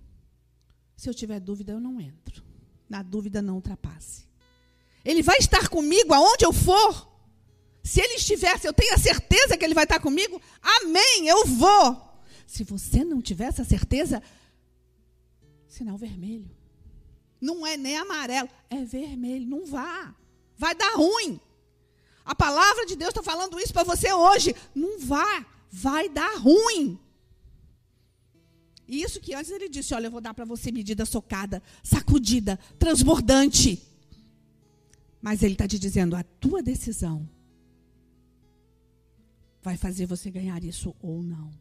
Se 0.95 1.09
eu 1.09 1.13
tiver 1.13 1.39
dúvida, 1.39 1.73
eu 1.73 1.79
não 1.79 1.99
entro. 1.99 2.43
Na 2.89 3.01
dúvida, 3.01 3.41
não 3.41 3.55
ultrapasse. 3.55 4.25
Ele 5.03 5.21
vai 5.21 5.37
estar 5.37 5.67
comigo 5.69 6.13
aonde 6.13 6.45
eu 6.45 6.53
for? 6.53 7.15
Se 7.83 8.01
ele 8.01 8.15
estivesse, 8.15 8.67
eu 8.67 8.73
tenho 8.73 8.93
a 8.95 8.97
certeza 8.97 9.57
que 9.57 9.63
ele 9.63 9.75
vai 9.75 9.83
estar 9.83 9.99
comigo? 9.99 10.41
Amém, 10.61 11.27
eu 11.27 11.45
vou. 11.45 12.23
Se 12.47 12.63
você 12.63 13.03
não 13.03 13.21
tiver 13.21 13.45
essa 13.45 13.63
certeza, 13.63 14.21
sinal 15.67 15.97
vermelho. 15.97 16.49
Não 17.39 17.65
é 17.65 17.77
nem 17.77 17.97
amarelo, 17.97 18.49
é 18.69 18.83
vermelho. 18.83 19.45
Não 19.45 19.65
vá. 19.65 20.15
Vai 20.57 20.73
dar 20.73 20.95
ruim. 20.95 21.39
A 22.25 22.33
palavra 22.33 22.85
de 22.87 22.95
Deus 22.95 23.09
está 23.09 23.21
falando 23.21 23.59
isso 23.59 23.71
para 23.71 23.83
você 23.83 24.11
hoje. 24.11 24.55
Não 24.73 24.99
vá. 24.99 25.45
Vai 25.71 26.09
dar 26.09 26.37
ruim. 26.37 26.97
Isso 28.87 29.19
que 29.21 29.33
antes 29.33 29.51
ele 29.51 29.69
disse: 29.69 29.93
Olha, 29.93 30.07
eu 30.07 30.11
vou 30.11 30.21
dar 30.21 30.33
para 30.33 30.45
você 30.45 30.71
medida 30.71 31.05
socada, 31.05 31.61
sacudida, 31.83 32.57
transbordante. 32.79 33.81
Mas 35.21 35.43
ele 35.43 35.53
está 35.53 35.67
te 35.67 35.77
dizendo: 35.77 36.15
a 36.15 36.23
tua 36.23 36.61
decisão 36.63 37.29
vai 39.61 39.77
fazer 39.77 40.05
você 40.05 40.29
ganhar 40.29 40.63
isso 40.63 40.95
ou 41.01 41.23
não. 41.23 41.51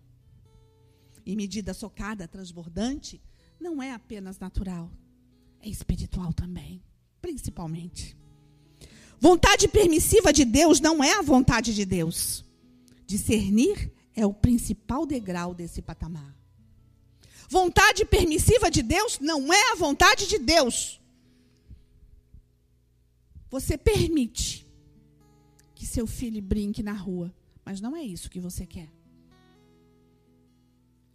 E 1.24 1.34
medida 1.34 1.72
socada, 1.72 2.28
transbordante, 2.28 3.22
não 3.58 3.82
é 3.82 3.92
apenas 3.92 4.38
natural, 4.38 4.90
é 5.60 5.68
espiritual 5.68 6.32
também, 6.34 6.82
principalmente. 7.22 8.14
Vontade 9.24 9.66
permissiva 9.68 10.34
de 10.34 10.44
Deus 10.44 10.80
não 10.80 11.02
é 11.02 11.14
a 11.14 11.22
vontade 11.22 11.74
de 11.74 11.86
Deus. 11.86 12.44
Discernir 13.06 13.90
é 14.14 14.26
o 14.26 14.34
principal 14.34 15.06
degrau 15.06 15.54
desse 15.54 15.80
patamar. 15.80 16.36
Vontade 17.48 18.04
permissiva 18.04 18.70
de 18.70 18.82
Deus 18.82 19.18
não 19.20 19.50
é 19.50 19.72
a 19.72 19.76
vontade 19.76 20.26
de 20.26 20.36
Deus. 20.36 21.00
Você 23.48 23.78
permite 23.78 24.66
que 25.74 25.86
seu 25.86 26.06
filho 26.06 26.42
brinque 26.42 26.82
na 26.82 26.92
rua, 26.92 27.34
mas 27.64 27.80
não 27.80 27.96
é 27.96 28.02
isso 28.02 28.28
que 28.28 28.38
você 28.38 28.66
quer. 28.66 28.90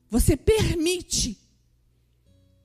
Você 0.09 0.35
permite 0.35 1.37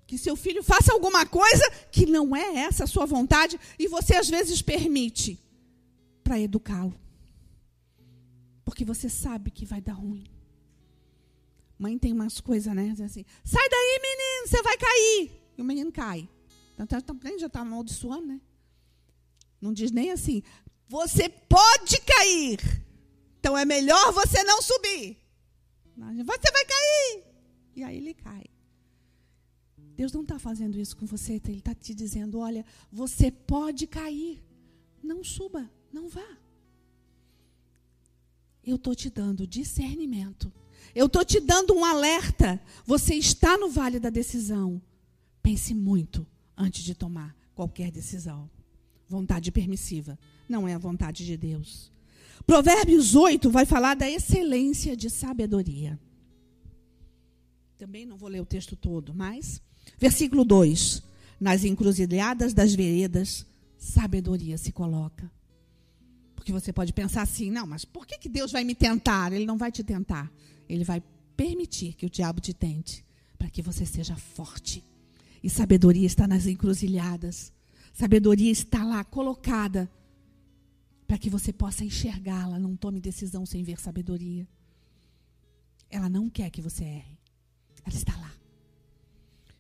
que 0.06 0.18
seu 0.18 0.36
filho 0.36 0.62
faça 0.62 0.92
alguma 0.92 1.24
coisa 1.26 1.70
que 1.90 2.06
não 2.06 2.34
é 2.36 2.56
essa 2.58 2.84
a 2.84 2.86
sua 2.86 3.06
vontade 3.06 3.58
e 3.78 3.88
você 3.88 4.16
às 4.16 4.28
vezes 4.28 4.60
permite 4.60 5.38
para 6.22 6.40
educá-lo. 6.40 6.94
Porque 8.64 8.84
você 8.84 9.08
sabe 9.08 9.50
que 9.50 9.64
vai 9.66 9.80
dar 9.80 9.94
ruim. 9.94 10.24
Mãe 11.78 11.98
tem 11.98 12.12
umas 12.12 12.40
coisas, 12.40 12.74
né? 12.74 12.94
Assim, 13.04 13.24
sai 13.44 13.68
daí, 13.68 14.00
menino, 14.00 14.48
você 14.48 14.62
vai 14.62 14.76
cair. 14.76 15.30
E 15.58 15.62
o 15.62 15.64
menino 15.64 15.92
cai. 15.92 16.28
Então, 16.74 16.86
tá, 16.86 17.00
tá, 17.00 17.14
já 17.38 17.46
está 17.46 17.60
amaldiçoando, 17.60 18.26
né? 18.26 18.40
Não 19.60 19.72
diz 19.72 19.90
nem 19.90 20.10
assim, 20.10 20.42
você 20.88 21.28
pode 21.28 22.00
cair. 22.00 22.58
Então 23.38 23.56
é 23.56 23.64
melhor 23.64 24.12
você 24.12 24.42
não 24.44 24.62
subir. 24.62 25.18
Você 25.96 26.50
vai 26.50 26.64
cair. 26.64 27.24
E 27.76 27.84
aí 27.84 27.96
ele 27.96 28.14
cai. 28.14 28.44
Deus 29.96 30.12
não 30.12 30.22
está 30.22 30.38
fazendo 30.38 30.78
isso 30.78 30.96
com 30.96 31.06
você, 31.06 31.40
Ele 31.44 31.58
está 31.58 31.74
te 31.74 31.94
dizendo: 31.94 32.38
olha, 32.38 32.64
você 32.90 33.30
pode 33.30 33.86
cair. 33.86 34.42
Não 35.02 35.22
suba, 35.22 35.70
não 35.92 36.08
vá. 36.08 36.38
Eu 38.64 38.76
estou 38.76 38.94
te 38.94 39.10
dando 39.10 39.46
discernimento 39.46 40.50
eu 40.94 41.06
estou 41.06 41.24
te 41.24 41.40
dando 41.40 41.74
um 41.74 41.84
alerta. 41.84 42.60
Você 42.84 43.14
está 43.14 43.56
no 43.56 43.68
vale 43.68 44.00
da 44.00 44.10
decisão. 44.10 44.80
Pense 45.42 45.74
muito 45.74 46.26
antes 46.56 46.82
de 46.82 46.94
tomar 46.94 47.36
qualquer 47.54 47.90
decisão. 47.90 48.50
Vontade 49.08 49.52
permissiva 49.52 50.18
não 50.48 50.66
é 50.66 50.74
a 50.74 50.78
vontade 50.78 51.24
de 51.24 51.36
Deus. 51.36 51.92
Provérbios 52.46 53.14
8 53.14 53.50
vai 53.50 53.64
falar 53.64 53.94
da 53.94 54.10
excelência 54.10 54.96
de 54.96 55.08
sabedoria. 55.08 55.98
Também 57.76 58.06
não 58.06 58.16
vou 58.16 58.28
ler 58.28 58.40
o 58.40 58.46
texto 58.46 58.76
todo, 58.76 59.14
mas 59.14 59.60
versículo 59.98 60.44
2: 60.44 61.02
Nas 61.40 61.64
encruzilhadas 61.64 62.54
das 62.54 62.74
veredas, 62.74 63.46
sabedoria 63.78 64.56
se 64.58 64.72
coloca. 64.72 65.30
Porque 66.34 66.52
você 66.52 66.72
pode 66.72 66.92
pensar 66.92 67.22
assim, 67.22 67.50
não, 67.50 67.66
mas 67.66 67.84
por 67.84 68.06
que, 68.06 68.18
que 68.18 68.28
Deus 68.28 68.52
vai 68.52 68.64
me 68.64 68.74
tentar? 68.74 69.32
Ele 69.32 69.46
não 69.46 69.56
vai 69.56 69.72
te 69.72 69.82
tentar. 69.82 70.30
Ele 70.68 70.84
vai 70.84 71.02
permitir 71.36 71.94
que 71.94 72.06
o 72.06 72.10
diabo 72.10 72.40
te 72.40 72.52
tente, 72.52 73.04
para 73.38 73.48
que 73.48 73.62
você 73.62 73.86
seja 73.86 74.14
forte. 74.14 74.84
E 75.42 75.50
sabedoria 75.50 76.06
está 76.06 76.26
nas 76.26 76.46
encruzilhadas. 76.46 77.52
Sabedoria 77.92 78.50
está 78.50 78.84
lá 78.84 79.04
colocada 79.04 79.90
para 81.06 81.18
que 81.18 81.30
você 81.30 81.52
possa 81.52 81.84
enxergá-la. 81.84 82.58
Não 82.58 82.76
tome 82.76 83.00
decisão 83.00 83.44
sem 83.44 83.62
ver 83.62 83.80
sabedoria. 83.80 84.48
Ela 85.90 86.08
não 86.08 86.28
quer 86.28 86.50
que 86.50 86.60
você 86.62 86.84
erre. 86.84 87.18
Ela 87.84 87.96
está 87.96 88.16
lá. 88.16 88.23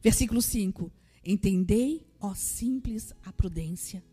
Versículo 0.04 0.42
5: 0.42 0.92
Entendei, 1.24 2.06
ó 2.20 2.34
simples, 2.34 3.14
a 3.24 3.32
prudência. 3.32 4.04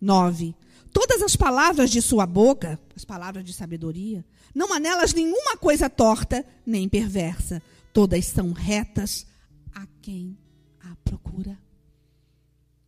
9. 0.00 0.54
Todas 0.92 1.22
as 1.22 1.36
palavras 1.36 1.90
de 1.90 2.02
sua 2.02 2.26
boca, 2.26 2.80
as 2.96 3.04
palavras 3.04 3.44
de 3.44 3.52
sabedoria, 3.52 4.24
não 4.52 4.72
há 4.72 4.80
nelas 4.80 5.14
nenhuma 5.14 5.56
coisa 5.56 5.88
torta 5.88 6.44
nem 6.66 6.88
perversa. 6.88 7.62
Todas 7.92 8.24
são 8.26 8.52
retas 8.52 9.26
a 9.72 9.86
quem 10.02 10.36
a 10.80 10.96
procura. 11.04 11.56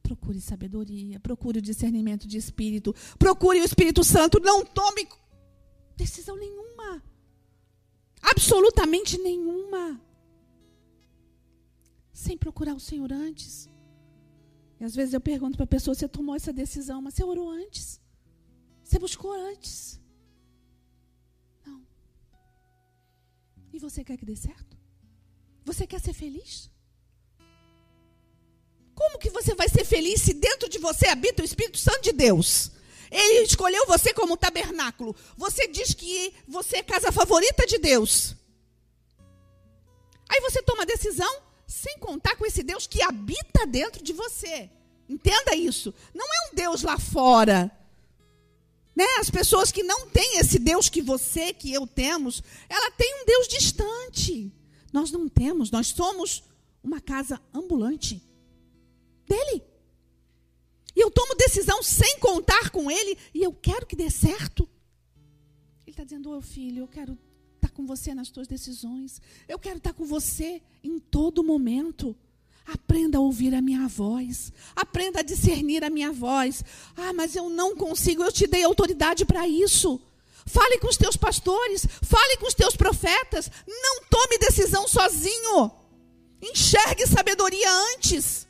Procure 0.03 0.41
sabedoria, 0.41 1.21
procure 1.21 1.59
o 1.59 1.63
discernimento 1.63 2.27
de 2.27 2.39
espírito, 2.39 2.95
procure 3.19 3.61
o 3.61 3.65
Espírito 3.65 4.03
Santo. 4.03 4.41
Não 4.41 4.65
tome 4.65 5.07
decisão 5.97 6.37
nenhuma. 6.37 7.03
Absolutamente 8.21 9.17
nenhuma. 9.19 10.01
Sem 12.13 12.37
procurar 12.37 12.75
o 12.75 12.81
Senhor 12.81 13.13
antes. 13.13 13.69
E 14.79 14.85
às 14.85 14.95
vezes 14.95 15.15
eu 15.15 15.21
pergunto 15.21 15.57
para 15.57 15.65
a 15.65 15.75
pessoa: 15.75 15.95
você 15.95 16.09
tomou 16.09 16.35
essa 16.37 16.53
decisão, 16.53 17.01
mas 17.01 17.15
você 17.15 17.25
orou 17.25 17.49
antes? 17.49 18.01
Você 18.85 18.99
buscou 18.99 19.33
antes? 19.33 20.01
E 23.73 23.79
você 23.79 24.05
quer 24.05 24.17
que 24.19 24.25
dê 24.25 24.37
certo? 24.37 24.77
Você 25.65 25.87
quer 25.87 26.01
ser 26.01 26.13
feliz? 26.13 26.71
Como 28.95 29.19
que 29.19 29.31
você 29.31 29.55
vai 29.55 29.69
ser 29.69 29.85
feliz 29.85 30.21
se 30.21 30.35
dentro 30.35 30.69
de 30.69 30.79
você 30.79 31.09
habita 31.09 31.43
o 31.43 31.45
Espírito 31.45 31.79
Santo 31.79 32.03
de 32.03 32.13
Deus? 32.13 32.71
Ele 33.11 33.45
escolheu 33.45 33.87
você 33.87 34.13
como 34.13 34.37
tabernáculo. 34.37 35.17
Você 35.37 35.67
diz 35.69 35.95
que 35.95 36.35
você 36.47 36.79
é 36.79 36.83
casa 36.83 37.11
favorita 37.11 37.67
de 37.67 37.79
Deus. 37.79 38.37
Aí 40.29 40.41
você 40.41 40.63
toma 40.63 40.83
a 40.83 40.87
decisão 40.87 41.43
sem 41.73 41.99
contar 41.99 42.37
com 42.37 42.45
esse 42.45 42.63
Deus 42.63 42.87
que 42.87 43.03
habita 43.03 43.67
dentro 43.67 44.03
de 44.03 44.13
você. 44.13 44.71
Entenda 45.09 45.57
isso. 45.57 45.93
Não 46.15 46.25
é 46.27 46.51
um 46.51 46.55
Deus 46.55 46.83
lá 46.83 46.99
fora. 46.99 47.71
Né? 48.95 49.07
As 49.19 49.31
pessoas 49.31 49.73
que 49.73 49.83
não 49.83 50.09
têm 50.09 50.39
esse 50.39 50.59
Deus 50.59 50.89
que 50.89 51.01
você, 51.01 51.53
que 51.53 51.73
eu 51.73 51.87
temos, 51.87 52.43
ela 52.69 52.91
tem 52.91 53.23
um 53.23 53.25
Deus 53.25 53.49
distante. 53.49 54.53
Nós 54.93 55.11
não 55.11 55.29
temos, 55.29 55.71
nós 55.71 55.89
somos 55.89 56.45
uma 56.83 57.01
casa 57.01 57.41
ambulante 57.55 58.23
dele. 59.27 59.63
E 60.95 61.01
eu 61.01 61.11
tomo 61.11 61.35
decisão 61.35 61.83
sem 61.83 62.19
contar 62.19 62.69
com 62.69 62.91
ele 62.91 63.17
e 63.33 63.43
eu 63.43 63.53
quero 63.53 63.87
que 63.87 63.97
dê 63.97 64.11
certo. 64.11 64.69
Ele 65.87 65.93
está 65.93 66.05
dizendo, 66.05 66.31
ô 66.31 66.37
oh, 66.37 66.43
filho, 66.43 66.81
eu 66.81 66.89
quero 66.89 67.19
com 67.73 67.87
você 67.87 68.15
nas 68.15 68.31
tuas 68.31 68.47
decisões. 68.47 69.21
Eu 69.49 69.59
quero 69.59 69.79
estar 69.79 69.93
com 69.93 70.05
você 70.05 70.63
em 70.83 70.99
todo 70.99 71.43
momento. 71.43 72.15
Aprenda 72.65 73.19
a 73.19 73.21
ouvir 73.21 73.55
a 73.55 73.63
minha 73.63 73.89
voz. 73.89 74.53
Aprenda 74.77 75.21
a 75.21 75.23
discernir 75.23 75.83
a 75.83 75.91
minha 75.91 76.13
voz. 76.13 76.65
Ah, 76.97 77.13
mas 77.13 77.35
eu 77.35 77.49
não 77.51 77.75
consigo. 77.75 78.23
Eu 78.23 78.33
te 78.33 78.47
dei 78.47 78.63
autoridade 78.63 79.25
para 79.25 79.49
isso. 79.49 80.01
Fale 80.47 80.79
com 80.79 80.89
os 80.89 80.97
teus 80.97 81.17
pastores. 81.17 81.87
Fale 82.03 82.37
com 82.37 82.47
os 82.47 82.55
teus 82.55 82.77
profetas. 82.77 83.51
Não 83.67 84.03
tome 84.09 84.39
decisão 84.39 84.87
sozinho. 84.87 85.73
Enxergue 86.41 87.07
sabedoria 87.07 87.71
antes. 87.95 88.47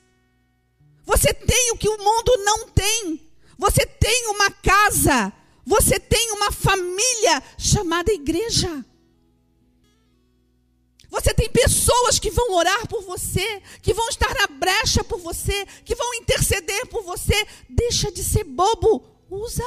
Você 1.05 1.33
tem 1.33 1.73
o 1.73 1.77
que 1.77 1.89
o 1.89 1.99
mundo 1.99 2.37
não 2.45 2.69
tem. 2.69 3.31
Você 3.59 3.87
tem 3.87 4.27
uma 4.29 4.51
casa. 4.51 5.33
Você 5.65 5.99
tem 5.99 6.33
uma 6.33 6.51
família 6.51 7.43
chamada 7.59 8.13
igreja. 8.13 8.85
Você 11.13 11.35
tem 11.35 11.51
pessoas 11.51 12.19
que 12.19 12.31
vão 12.31 12.55
orar 12.55 12.89
por 12.89 13.03
você, 13.03 13.61
que 13.83 13.93
vão 13.93 14.09
estar 14.09 14.35
na 14.35 14.47
brecha 14.47 15.05
por 15.05 15.19
você, 15.19 15.67
que 15.85 15.95
vão 15.95 16.15
interceder 16.15 16.87
por 16.87 17.03
você. 17.03 17.35
Deixa 17.69 18.11
de 18.11 18.25
ser 18.25 18.45
bobo, 18.45 19.05
usa. 19.29 19.63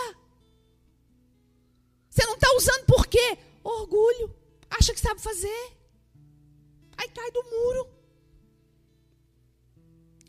Você 2.09 2.25
não 2.25 2.33
está 2.33 2.47
usando 2.57 2.85
por 2.87 3.05
quê? 3.05 3.37
Orgulho. 3.63 4.35
Acha 4.71 4.91
que 4.91 4.99
sabe 4.99 5.21
fazer. 5.21 5.77
Aí 6.97 7.07
cai 7.09 7.29
do 7.29 7.43
muro. 7.43 7.89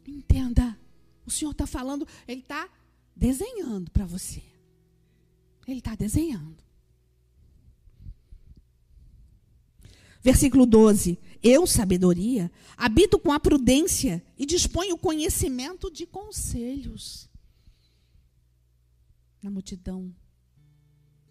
Entenda. 0.07 0.79
O 1.25 1.31
Senhor 1.31 1.53
está 1.53 1.67
falando, 1.67 2.07
Ele 2.29 2.43
está 2.43 2.69
desenhando 3.17 3.91
para 3.91 4.05
você. 4.05 4.43
Ele 5.67 5.79
está 5.79 5.95
desenhando. 5.95 6.66
Versículo 10.27 10.67
12. 10.67 11.21
Eu, 11.41 11.69
sabedoria, 11.69 12.51
habito 12.77 13.17
com 13.17 13.31
a 13.31 13.39
prudência 13.39 14.21
e 14.37 14.45
disponho 14.45 14.97
o 14.97 14.99
conhecimento 14.99 15.89
de 15.89 16.05
conselhos. 16.05 17.31
Na 19.41 19.49
multidão 19.49 20.13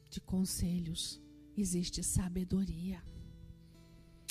de 0.10 0.22
conselhos 0.22 1.22
existe 1.58 2.02
sabedoria. 2.02 3.04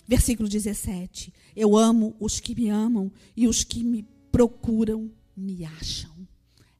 Versículo 0.08 0.48
17. 0.48 1.30
Eu 1.54 1.76
amo 1.76 2.16
os 2.18 2.40
que 2.40 2.54
me 2.54 2.70
amam 2.70 3.12
e 3.36 3.46
os 3.46 3.64
que 3.64 3.84
me 3.84 4.08
procuram 4.32 5.12
me 5.36 5.62
acham. 5.66 6.26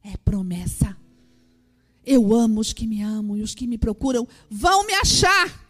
É 0.01 0.17
promessa. 0.17 0.97
Eu 2.03 2.33
amo 2.33 2.61
os 2.61 2.73
que 2.73 2.87
me 2.87 3.03
amam 3.03 3.37
e 3.37 3.43
os 3.43 3.53
que 3.53 3.67
me 3.67 3.77
procuram 3.77 4.27
vão 4.49 4.87
me 4.87 4.93
achar. 4.95 5.64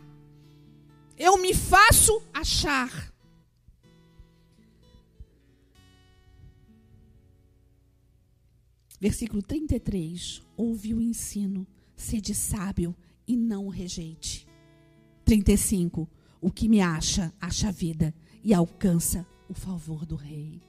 Eu 1.17 1.37
me 1.37 1.53
faço 1.53 2.21
achar. 2.33 3.13
Versículo 8.99 9.41
33. 9.41 10.41
Ouve 10.57 10.93
o 10.93 11.01
ensino, 11.01 11.67
sede 11.95 12.33
sábio 12.33 12.95
e 13.27 13.35
não 13.35 13.67
o 13.67 13.69
rejeite. 13.69 14.47
35. 15.23 16.09
O 16.41 16.51
que 16.51 16.67
me 16.67 16.81
acha, 16.81 17.33
acha 17.39 17.71
vida 17.71 18.13
e 18.43 18.53
alcança 18.53 19.25
o 19.49 19.53
favor 19.53 20.05
do 20.05 20.15
rei. 20.15 20.61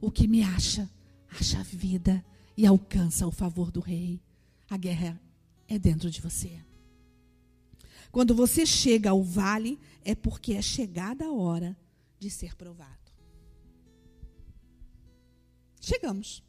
O 0.00 0.10
que 0.10 0.28
me 0.28 0.42
acha, 0.42 0.88
acha 1.28 1.62
vida 1.62 2.24
e 2.56 2.66
alcança 2.66 3.26
o 3.26 3.30
favor 3.30 3.70
do 3.70 3.80
rei. 3.80 4.20
A 4.68 4.76
guerra 4.76 5.20
é 5.68 5.78
dentro 5.78 6.10
de 6.10 6.20
você. 6.20 6.65
Quando 8.16 8.34
você 8.34 8.64
chega 8.64 9.10
ao 9.10 9.22
vale, 9.22 9.78
é 10.02 10.14
porque 10.14 10.54
é 10.54 10.62
chegada 10.62 11.26
a 11.26 11.32
hora 11.32 11.76
de 12.18 12.30
ser 12.30 12.56
provado. 12.56 13.12
Chegamos. 15.78 16.42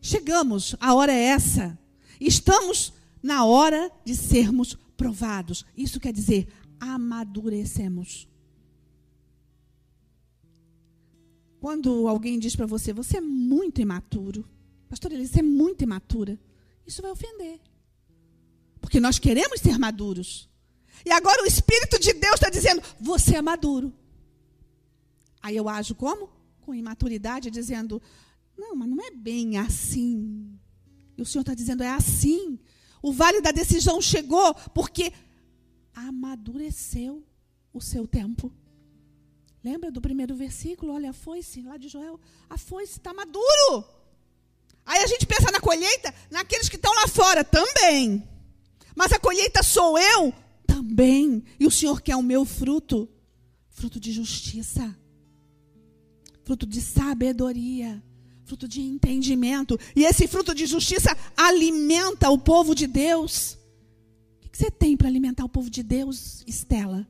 Chegamos, 0.00 0.74
a 0.80 0.94
hora 0.94 1.12
é 1.12 1.24
essa. 1.24 1.78
Estamos 2.18 2.94
na 3.22 3.44
hora 3.44 3.92
de 4.02 4.16
sermos 4.16 4.78
provados. 4.96 5.66
Isso 5.76 6.00
quer 6.00 6.14
dizer, 6.14 6.48
amadurecemos. 6.80 8.26
Quando 11.60 12.08
alguém 12.08 12.38
diz 12.38 12.56
para 12.56 12.64
você, 12.64 12.94
você 12.94 13.18
é 13.18 13.20
muito 13.20 13.78
imaturo, 13.78 14.48
pastor 14.88 15.12
Elise, 15.12 15.40
é 15.40 15.42
muito 15.42 15.84
imatura, 15.84 16.40
isso 16.86 17.02
vai 17.02 17.10
ofender. 17.10 17.60
Porque 18.84 19.00
nós 19.00 19.18
queremos 19.18 19.60
ser 19.60 19.78
maduros. 19.78 20.46
E 21.06 21.10
agora 21.10 21.42
o 21.42 21.46
Espírito 21.46 21.98
de 21.98 22.12
Deus 22.12 22.34
está 22.34 22.50
dizendo, 22.50 22.82
você 23.00 23.36
é 23.36 23.42
maduro. 23.42 23.90
Aí 25.42 25.56
eu 25.56 25.70
ajo 25.70 25.94
como? 25.94 26.28
Com 26.60 26.74
imaturidade, 26.74 27.50
dizendo, 27.50 28.00
não, 28.56 28.76
mas 28.76 28.86
não 28.86 29.02
é 29.02 29.10
bem 29.10 29.56
assim. 29.56 30.58
E 31.16 31.22
o 31.22 31.24
Senhor 31.24 31.40
está 31.40 31.54
dizendo, 31.54 31.82
é 31.82 31.88
assim. 31.88 32.58
O 33.02 33.10
vale 33.10 33.40
da 33.40 33.52
decisão 33.52 34.02
chegou 34.02 34.54
porque 34.74 35.14
amadureceu 35.94 37.26
o 37.72 37.80
seu 37.80 38.06
tempo. 38.06 38.52
Lembra 39.64 39.90
do 39.90 40.00
primeiro 40.00 40.34
versículo? 40.36 40.92
Olha, 40.92 41.08
a 41.08 41.14
foice 41.14 41.62
lá 41.62 41.78
de 41.78 41.88
Joel. 41.88 42.20
A 42.50 42.58
foice 42.58 42.98
está 42.98 43.14
maduro. 43.14 43.84
Aí 44.84 45.02
a 45.02 45.06
gente 45.06 45.24
pensa 45.24 45.50
na 45.50 45.58
colheita, 45.58 46.14
naqueles 46.30 46.68
que 46.68 46.76
estão 46.76 46.94
lá 46.94 47.08
fora 47.08 47.42
também. 47.42 48.28
Mas 48.94 49.12
a 49.12 49.18
colheita 49.18 49.62
sou 49.62 49.98
eu 49.98 50.32
também. 50.66 51.42
E 51.58 51.66
o 51.66 51.70
Senhor 51.70 52.00
quer 52.00 52.16
o 52.16 52.22
meu 52.22 52.44
fruto 52.44 53.08
fruto 53.68 53.98
de 53.98 54.12
justiça, 54.12 54.96
fruto 56.44 56.64
de 56.64 56.80
sabedoria 56.80 58.02
fruto 58.44 58.68
de 58.68 58.80
entendimento. 58.80 59.78
E 59.96 60.04
esse 60.04 60.26
fruto 60.28 60.54
de 60.54 60.66
justiça 60.66 61.16
alimenta 61.36 62.30
o 62.30 62.38
povo 62.38 62.74
de 62.74 62.86
Deus. 62.86 63.58
O 64.44 64.50
que 64.50 64.58
você 64.58 64.70
tem 64.70 64.96
para 64.96 65.08
alimentar 65.08 65.44
o 65.44 65.48
povo 65.48 65.68
de 65.68 65.82
Deus, 65.82 66.44
Estela? 66.46 67.06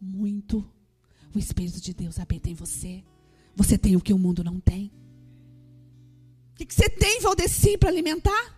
Muito. 0.00 0.68
O 1.34 1.38
Espírito 1.38 1.80
de 1.80 1.92
Deus 1.92 2.18
habita 2.18 2.50
em 2.50 2.54
você. 2.54 3.04
Você 3.54 3.78
tem 3.78 3.96
o 3.96 4.00
que 4.00 4.12
o 4.12 4.18
mundo 4.18 4.42
não 4.42 4.58
tem. 4.58 4.90
O 6.52 6.56
que 6.56 6.74
você 6.74 6.88
tem, 6.88 7.20
Valdeci, 7.20 7.76
para 7.76 7.90
alimentar? 7.90 8.55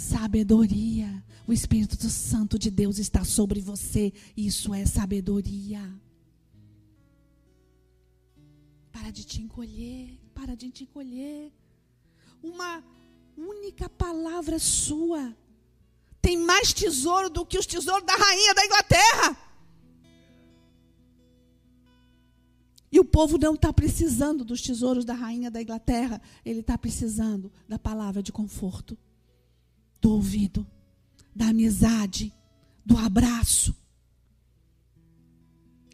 Sabedoria. 0.00 1.22
O 1.46 1.52
Espírito 1.52 2.08
Santo 2.08 2.58
de 2.58 2.70
Deus 2.70 2.98
está 2.98 3.22
sobre 3.22 3.60
você. 3.60 4.12
Isso 4.36 4.72
é 4.72 4.86
sabedoria. 4.86 5.82
Para 8.90 9.10
de 9.10 9.24
te 9.24 9.42
encolher, 9.42 10.18
para 10.34 10.56
de 10.56 10.70
te 10.70 10.84
encolher. 10.84 11.52
Uma 12.42 12.82
única 13.36 13.88
palavra 13.88 14.58
sua 14.58 15.36
tem 16.22 16.36
mais 16.38 16.72
tesouro 16.72 17.28
do 17.28 17.44
que 17.44 17.58
os 17.58 17.66
tesouros 17.66 18.06
da 18.06 18.14
rainha 18.14 18.54
da 18.54 18.64
Inglaterra. 18.64 19.36
E 22.92 22.98
o 22.98 23.04
povo 23.04 23.38
não 23.38 23.54
está 23.54 23.72
precisando 23.72 24.44
dos 24.44 24.60
tesouros 24.60 25.04
da 25.04 25.14
rainha 25.14 25.50
da 25.50 25.62
Inglaterra, 25.62 26.20
ele 26.44 26.60
está 26.60 26.76
precisando 26.76 27.52
da 27.68 27.78
palavra 27.78 28.22
de 28.22 28.32
conforto, 28.32 28.98
do 30.00 30.12
ouvido, 30.12 30.66
da 31.34 31.48
amizade, 31.48 32.32
do 32.84 32.96
abraço. 32.96 33.74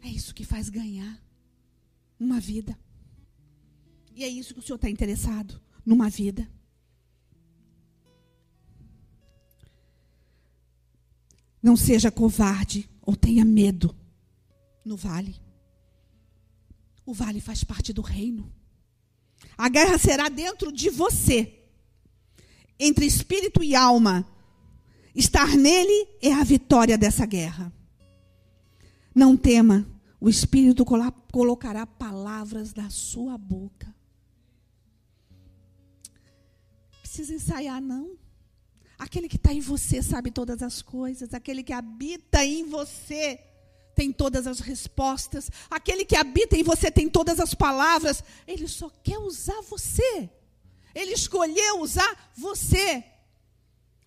É 0.03 0.07
isso 0.07 0.33
que 0.33 0.45
faz 0.45 0.69
ganhar 0.69 1.21
uma 2.19 2.39
vida. 2.39 2.77
E 4.15 4.23
é 4.23 4.27
isso 4.27 4.53
que 4.53 4.59
o 4.59 4.63
Senhor 4.63 4.77
está 4.77 4.89
interessado 4.89 5.61
numa 5.85 6.09
vida. 6.09 6.49
Não 11.61 11.75
seja 11.75 12.09
covarde 12.09 12.89
ou 13.01 13.15
tenha 13.15 13.43
medo 13.43 13.95
no 14.83 14.95
vale. 14.95 15.35
O 17.05 17.13
vale 17.13 17.39
faz 17.39 17.63
parte 17.63 17.91
do 17.93 18.01
reino. 18.01 18.51
A 19.57 19.69
guerra 19.69 19.97
será 19.97 20.29
dentro 20.29 20.71
de 20.71 20.89
você, 20.89 21.66
entre 22.79 23.05
espírito 23.05 23.63
e 23.63 23.75
alma. 23.75 24.27
Estar 25.15 25.55
nele 25.55 26.07
é 26.21 26.33
a 26.33 26.43
vitória 26.43 26.97
dessa 26.97 27.25
guerra. 27.25 27.73
Não 29.13 29.35
tema, 29.35 29.87
o 30.19 30.29
Espírito 30.29 30.85
colocará 31.31 31.87
palavras 31.87 32.73
na 32.75 32.89
sua 32.89 33.37
boca. 33.37 33.97
precisa 37.17 37.33
ensaiar, 37.33 37.81
não. 37.81 38.15
Aquele 38.97 39.27
que 39.27 39.37
está 39.37 39.51
em 39.51 39.59
você 39.59 40.03
sabe 40.03 40.29
todas 40.29 40.61
as 40.61 40.81
coisas. 40.81 41.33
Aquele 41.33 41.63
que 41.63 41.73
habita 41.73 42.45
em 42.45 42.63
você 42.63 43.39
tem 43.95 44.11
todas 44.11 44.45
as 44.45 44.59
respostas. 44.59 45.49
Aquele 45.69 46.05
que 46.05 46.15
habita 46.15 46.55
em 46.55 46.63
você 46.63 46.91
tem 46.91 47.09
todas 47.09 47.39
as 47.39 47.55
palavras. 47.55 48.23
Ele 48.47 48.67
só 48.67 48.89
quer 49.03 49.17
usar 49.17 49.61
você. 49.61 50.29
Ele 50.99 51.13
escolheu 51.13 51.79
usar 51.81 52.11
você. 52.35 53.03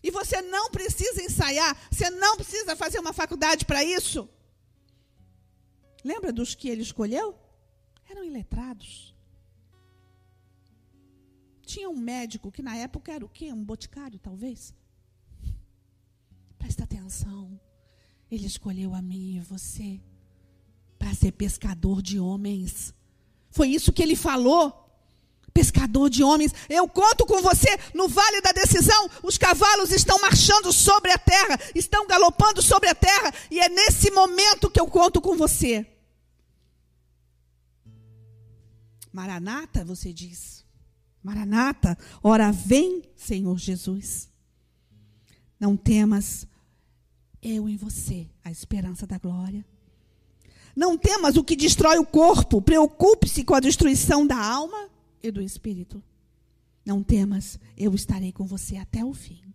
E 0.03 0.11
você 0.11 0.43
não 0.43 0.71
precisa 0.71 1.23
ensaiar. 1.23 1.73
Você 1.91 2.11
não 2.11 2.37
precisa 2.37 2.75
fazer 2.75 2.99
uma 2.99 3.13
faculdade 3.13 3.65
para 3.65 3.85
isso. 3.85 4.29
Lembra 6.05 6.33
dos 6.33 6.55
que 6.55 6.69
ele 6.69 6.83
escolheu? 6.83 7.39
Eram 8.09 8.25
iletrados. 8.25 9.15
Tinha 11.63 11.89
um 11.89 11.97
médico 11.97 12.51
que 12.51 12.63
na 12.63 12.77
época 12.77 13.13
era 13.13 13.25
o 13.25 13.29
quê? 13.29 13.53
Um 13.53 13.63
boticário, 13.63 14.19
talvez? 14.19 14.75
Presta 16.59 16.83
atenção. 16.83 17.61
Ele 18.29 18.47
escolheu 18.47 18.95
a 18.95 19.01
mim 19.01 19.37
e 19.37 19.41
você 19.41 20.01
para 20.99 21.15
ser 21.15 21.33
pescador 21.33 22.03
de 22.03 22.19
homens. 22.19 22.93
Foi 23.49 23.69
isso 23.69 23.93
que 23.93 24.03
ele 24.03 24.17
falou. 24.17 24.90
Pescador 25.53 26.09
de 26.09 26.23
homens, 26.23 26.55
eu 26.69 26.89
conto 26.89 27.27
com 27.27 27.43
você 27.43 27.69
no 27.95 28.09
vale 28.09 28.41
da 28.41 28.53
decisão. 28.53 29.11
Os 29.23 29.37
cavalos 29.37 29.91
estão 29.91 30.19
marchando 30.21 30.73
sobre 30.73 31.11
a 31.11 31.19
terra, 31.19 31.59
estão 31.75 32.07
galopando 32.07 32.63
sobre 32.63 32.89
a 32.89 32.95
terra, 32.95 33.33
e 33.51 33.59
é 33.61 33.69
nesse 33.69 34.11
momento 34.11 34.71
que 34.71 34.81
eu 34.81 34.87
conto 34.87 35.21
com 35.21 35.37
você. 35.37 35.87
Maranata, 39.13 39.85
você 39.85 40.13
diz. 40.13 40.65
Maranata, 41.23 41.99
ora 42.23 42.53
vem, 42.53 43.03
Senhor 43.17 43.59
Jesus. 43.59 44.29
Não 45.59 45.77
temas, 45.77 46.47
eu 47.43 47.69
em 47.69 47.77
você, 47.77 48.29
a 48.45 48.51
esperança 48.51 49.07
da 49.07 49.19
glória. 49.19 49.65
Não 50.75 50.97
temas 50.97 51.37
o 51.37 51.45
que 51.45 51.57
destrói 51.57 51.99
o 51.99 52.07
corpo, 52.07 52.63
preocupe-se 52.63 53.45
com 53.45 53.55
a 53.55 53.61
destruição 53.61 54.27
da 54.27 54.39
alma 54.39 54.89
e 55.23 55.31
do 55.31 55.41
espírito. 55.43 56.03
Não 56.85 57.03
temas, 57.03 57.59
eu 57.77 57.95
estarei 57.95 58.33
com 58.33 58.47
você 58.47 58.77
até 58.77 59.05
o 59.05 59.13
fim. 59.13 59.51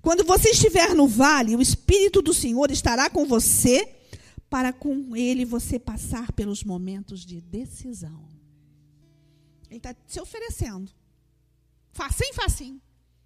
Quando 0.00 0.24
você 0.24 0.50
estiver 0.50 0.94
no 0.94 1.08
vale, 1.08 1.56
o 1.56 1.62
Espírito 1.62 2.20
do 2.20 2.34
Senhor 2.34 2.70
estará 2.70 3.08
com 3.08 3.26
você, 3.26 3.96
para 4.50 4.72
com 4.72 5.16
ele 5.16 5.44
você 5.44 5.78
passar 5.78 6.30
pelos 6.32 6.62
momentos 6.62 7.24
de 7.24 7.40
decisão. 7.40 8.28
Ele 9.68 9.78
está 9.78 9.96
se 10.06 10.20
oferecendo. 10.20 10.92
Facinho, 11.90 12.34
facinho. 12.34 12.80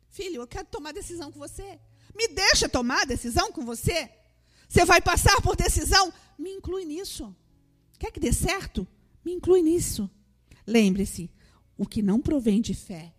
Filho, 0.09 0.43
eu 0.43 0.47
quero 0.47 0.67
tomar 0.69 0.93
decisão 0.93 1.31
com 1.31 1.39
você. 1.39 1.79
Me 2.15 2.29
deixa 2.29 2.69
tomar 2.69 3.05
decisão 3.07 3.53
com 3.53 3.65
você. 3.65 4.09
Você 4.69 4.85
vai 4.85 5.01
passar 5.01 5.41
por 5.43 5.57
decisão? 5.57 6.13
Me 6.39 6.51
inclui 6.51 6.85
nisso. 6.85 7.35
Quer 7.99 8.13
que 8.13 8.21
dê 8.21 8.33
certo? 8.33 8.87
Me 9.25 9.33
inclui 9.33 9.63
nisso. 9.63 10.09
Lembre-se, 10.67 11.31
o 11.79 11.87
que 11.87 12.03
não 12.03 12.21
provém 12.21 12.61
de 12.61 12.75
fé 12.75 13.15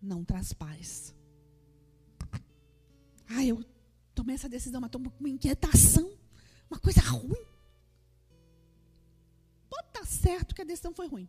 não 0.00 0.22
traz 0.22 0.52
paz. 0.52 1.14
Ah, 3.28 3.44
eu 3.44 3.64
tomei 4.14 4.34
essa 4.34 4.48
decisão, 4.48 4.80
mas 4.80 4.88
estou 4.88 5.00
com 5.00 5.18
uma 5.18 5.28
inquietação, 5.28 6.16
uma 6.70 6.78
coisa 6.78 7.00
ruim. 7.00 7.44
Pode 9.68 9.88
estar 9.88 10.04
certo 10.04 10.54
que 10.54 10.60
a 10.60 10.64
decisão 10.64 10.94
foi 10.94 11.08
ruim. 11.08 11.28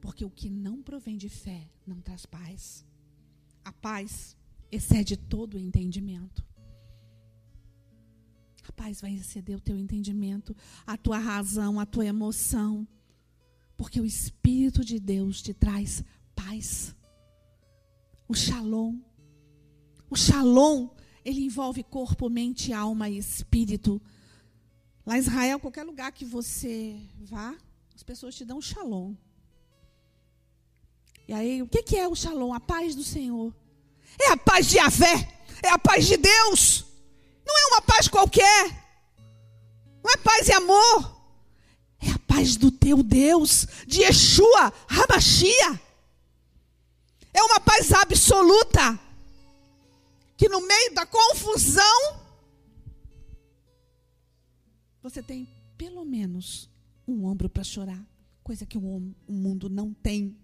Porque 0.00 0.24
o 0.24 0.30
que 0.30 0.48
não 0.48 0.82
provém 0.82 1.16
de 1.16 1.28
fé 1.28 1.68
não 1.86 2.00
traz 2.00 2.24
paz. 2.24 2.84
A 3.62 3.72
paz 3.72 4.36
excede 4.72 5.16
todo 5.16 5.54
o 5.54 5.60
entendimento. 5.60 6.44
A 8.66 8.72
paz 8.72 9.00
vai 9.00 9.14
exceder 9.14 9.56
o 9.56 9.60
teu 9.60 9.76
entendimento, 9.76 10.56
a 10.86 10.96
tua 10.96 11.18
razão, 11.18 11.78
a 11.78 11.86
tua 11.86 12.06
emoção. 12.06 12.86
Porque 13.76 14.00
o 14.00 14.06
Espírito 14.06 14.84
de 14.84 14.98
Deus 14.98 15.42
te 15.42 15.52
traz 15.52 16.02
paz. 16.34 16.94
O 18.28 18.34
shalom. 18.34 18.98
O 20.08 20.16
shalom, 20.16 20.88
ele 21.24 21.44
envolve 21.44 21.82
corpo, 21.82 22.28
mente, 22.30 22.72
alma 22.72 23.08
e 23.08 23.18
espírito. 23.18 24.00
Lá 25.04 25.16
em 25.16 25.20
Israel, 25.20 25.60
qualquer 25.60 25.84
lugar 25.84 26.12
que 26.12 26.24
você 26.24 27.00
vá, 27.18 27.54
as 27.94 28.02
pessoas 28.02 28.34
te 28.34 28.44
dão 28.44 28.60
shalom. 28.60 29.14
E 31.28 31.32
aí, 31.32 31.60
o 31.60 31.66
que 31.66 31.96
é 31.96 32.08
o 32.08 32.14
shalom? 32.14 32.54
A 32.54 32.60
paz 32.60 32.94
do 32.94 33.02
Senhor. 33.02 33.54
É 34.20 34.30
a 34.30 34.36
paz 34.36 34.68
de 34.68 34.76
Yahvé. 34.76 35.36
É 35.62 35.68
a 35.70 35.78
paz 35.78 36.06
de 36.06 36.16
Deus. 36.16 36.84
Não 37.44 37.56
é 37.56 37.66
uma 37.74 37.82
paz 37.82 38.08
qualquer. 38.08 38.86
Não 40.02 40.10
é 40.12 40.16
paz 40.18 40.48
e 40.48 40.52
amor. 40.52 41.15
Do 42.54 42.70
teu 42.70 43.02
Deus, 43.02 43.66
de 43.86 44.02
Yeshua, 44.02 44.72
Rabashia. 44.86 45.80
É 47.32 47.42
uma 47.42 47.58
paz 47.58 47.92
absoluta. 47.92 49.00
Que 50.36 50.48
no 50.48 50.60
meio 50.60 50.94
da 50.94 51.06
confusão, 51.06 52.20
você 55.02 55.22
tem 55.22 55.48
pelo 55.76 56.04
menos 56.04 56.70
um 57.06 57.24
ombro 57.24 57.48
para 57.48 57.64
chorar, 57.64 58.04
coisa 58.42 58.66
que 58.66 58.76
o, 58.76 58.82
o 59.26 59.32
mundo 59.32 59.68
não 59.68 59.92
tem. 59.92 60.36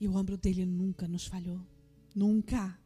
E 0.00 0.06
o 0.06 0.14
ombro 0.14 0.36
dele 0.36 0.66
nunca 0.66 1.08
nos 1.08 1.26
falhou. 1.26 1.60
Nunca. 2.14 2.78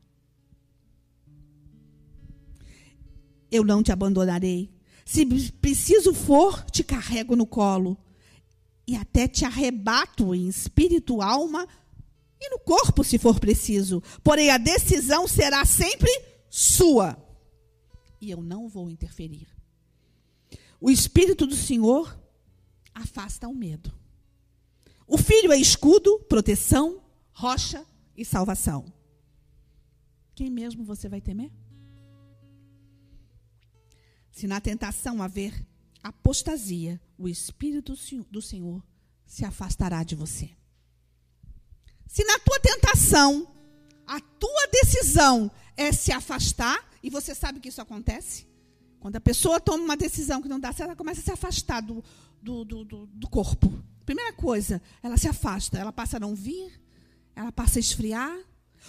Eu 3.50 3.64
não 3.64 3.82
te 3.82 3.90
abandonarei. 3.90 4.70
Se 5.10 5.26
preciso 5.26 6.14
for, 6.14 6.64
te 6.66 6.84
carrego 6.84 7.34
no 7.34 7.44
colo. 7.44 7.98
E 8.86 8.94
até 8.94 9.26
te 9.26 9.44
arrebato 9.44 10.32
em 10.32 10.46
espírito, 10.46 11.20
alma 11.20 11.66
e 12.40 12.48
no 12.48 12.60
corpo, 12.60 13.02
se 13.02 13.18
for 13.18 13.40
preciso. 13.40 14.00
Porém, 14.22 14.50
a 14.50 14.56
decisão 14.56 15.26
será 15.26 15.64
sempre 15.64 16.08
sua. 16.48 17.20
E 18.20 18.30
eu 18.30 18.40
não 18.40 18.68
vou 18.68 18.88
interferir. 18.88 19.48
O 20.80 20.88
Espírito 20.88 21.44
do 21.44 21.56
Senhor 21.56 22.16
afasta 22.94 23.48
o 23.48 23.54
medo. 23.54 23.92
O 25.08 25.18
filho 25.18 25.50
é 25.50 25.58
escudo, 25.58 26.20
proteção, 26.28 27.02
rocha 27.32 27.84
e 28.16 28.24
salvação. 28.24 28.92
Quem 30.36 30.48
mesmo 30.48 30.84
você 30.84 31.08
vai 31.08 31.20
temer? 31.20 31.50
Se 34.40 34.46
na 34.46 34.58
tentação 34.58 35.22
haver 35.22 35.52
apostasia, 36.02 36.98
o 37.18 37.28
Espírito 37.28 37.92
do 38.30 38.40
Senhor 38.40 38.82
se 39.26 39.44
afastará 39.44 40.02
de 40.02 40.14
você. 40.14 40.48
Se 42.06 42.24
na 42.24 42.38
tua 42.38 42.58
tentação, 42.58 43.54
a 44.06 44.18
tua 44.18 44.66
decisão 44.72 45.50
é 45.76 45.92
se 45.92 46.10
afastar, 46.10 46.88
e 47.02 47.10
você 47.10 47.34
sabe 47.34 47.60
que 47.60 47.68
isso 47.68 47.82
acontece? 47.82 48.48
Quando 48.98 49.16
a 49.16 49.20
pessoa 49.20 49.60
toma 49.60 49.84
uma 49.84 49.96
decisão 49.96 50.40
que 50.40 50.48
não 50.48 50.58
dá 50.58 50.72
certo, 50.72 50.88
ela 50.88 50.96
começa 50.96 51.20
a 51.20 51.24
se 51.24 51.32
afastar 51.32 51.82
do, 51.82 52.02
do, 52.40 52.64
do, 52.64 52.84
do 52.84 53.28
corpo. 53.28 53.70
Primeira 54.06 54.32
coisa, 54.32 54.80
ela 55.02 55.18
se 55.18 55.28
afasta, 55.28 55.78
ela 55.78 55.92
passa 55.92 56.16
a 56.16 56.20
não 56.20 56.34
vir, 56.34 56.80
ela 57.36 57.52
passa 57.52 57.78
a 57.78 57.80
esfriar. 57.80 58.34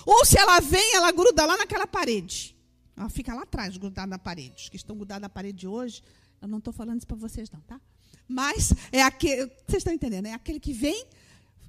Ou 0.05 0.23
se 0.23 0.39
ela 0.39 0.61
vem, 0.61 0.95
ela 0.95 1.11
gruda 1.11 1.45
lá 1.45 1.57
naquela 1.57 1.85
parede. 1.85 2.55
Ela 2.95 3.09
fica 3.09 3.33
lá 3.33 3.43
atrás, 3.43 3.77
grudada 3.77 4.07
na 4.07 4.19
parede. 4.19 4.63
Os 4.63 4.69
que 4.69 4.75
estão 4.75 4.95
grudados 4.95 5.21
na 5.21 5.29
parede 5.29 5.67
hoje, 5.67 6.03
eu 6.41 6.47
não 6.47 6.57
estou 6.57 6.73
falando 6.73 6.97
isso 6.97 7.07
para 7.07 7.17
vocês, 7.17 7.49
não, 7.49 7.61
tá? 7.61 7.79
Mas 8.27 8.73
é 8.91 9.01
aquele. 9.01 9.47
Vocês 9.67 9.79
estão 9.79 9.93
entendendo? 9.93 10.25
É 10.25 10.33
aquele 10.33 10.59
que 10.59 10.73
vem, 10.73 11.05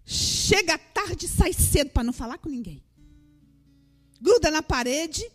chega 0.05 0.79
tarde 0.79 1.27
e 1.27 1.29
sai 1.29 1.53
cedo 1.53 1.91
para 1.91 2.05
não 2.05 2.13
falar 2.13 2.39
com 2.39 2.49
ninguém. 2.49 2.83
Gruda 4.21 4.51
na 4.51 4.63
parede 4.63 5.29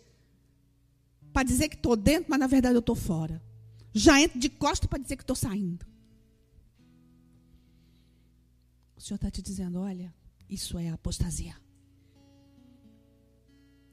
para 1.32 1.42
dizer 1.42 1.68
que 1.68 1.76
estou 1.76 1.94
dentro, 1.94 2.30
mas 2.30 2.40
na 2.40 2.46
verdade 2.46 2.74
eu 2.74 2.80
estou 2.80 2.96
fora. 2.96 3.42
Já 3.92 4.20
entro 4.20 4.38
de 4.38 4.48
costas 4.48 4.88
para 4.88 4.98
dizer 4.98 5.16
que 5.16 5.22
estou 5.22 5.36
saindo. 5.36 5.86
O 8.96 9.00
Senhor 9.00 9.16
está 9.16 9.30
te 9.30 9.42
dizendo: 9.42 9.78
olha, 9.78 10.14
isso 10.48 10.78
é 10.78 10.88
apostasia. 10.88 11.54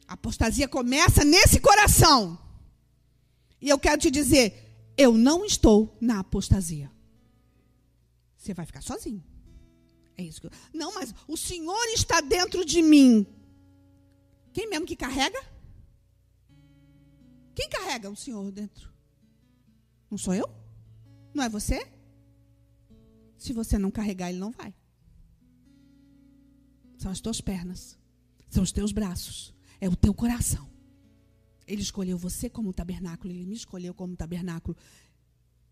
A 0.07 0.13
apostasia 0.13 0.67
começa 0.67 1.23
nesse 1.23 1.59
coração. 1.59 2.37
E 3.61 3.69
eu 3.69 3.79
quero 3.79 3.99
te 3.99 4.11
dizer, 4.11 4.93
eu 4.97 5.13
não 5.17 5.45
estou 5.45 5.97
na 5.99 6.19
apostasia. 6.19 6.91
Você 8.37 8.53
vai 8.53 8.65
ficar 8.65 8.81
sozinho. 8.81 9.23
É 10.17 10.23
isso 10.23 10.39
que 10.39 10.47
eu... 10.47 10.51
Não, 10.73 10.93
mas 10.93 11.13
o 11.27 11.35
Senhor 11.35 11.85
está 11.93 12.21
dentro 12.21 12.63
de 12.63 12.81
mim. 12.81 13.25
Quem 14.53 14.69
mesmo 14.69 14.85
que 14.85 14.95
carrega? 14.95 15.41
Quem 17.55 17.69
carrega 17.69 18.09
o 18.09 18.15
Senhor 18.15 18.51
dentro? 18.51 18.93
Não 20.11 20.17
sou 20.17 20.33
eu? 20.33 20.49
Não 21.33 21.43
é 21.43 21.49
você? 21.49 21.91
Se 23.37 23.53
você 23.53 23.77
não 23.77 23.89
carregar, 23.89 24.29
ele 24.29 24.39
não 24.39 24.51
vai. 24.51 24.73
São 26.97 27.11
as 27.11 27.19
tuas 27.19 27.41
pernas. 27.41 27.97
São 28.49 28.63
os 28.63 28.71
teus 28.71 28.91
braços. 28.91 29.54
É 29.79 29.89
o 29.89 29.95
teu 29.95 30.13
coração. 30.13 30.69
Ele 31.67 31.81
escolheu 31.81 32.17
você 32.17 32.49
como 32.49 32.73
tabernáculo. 32.73 33.33
Ele 33.33 33.45
me 33.45 33.55
escolheu 33.55 33.93
como 33.93 34.15
tabernáculo. 34.15 34.77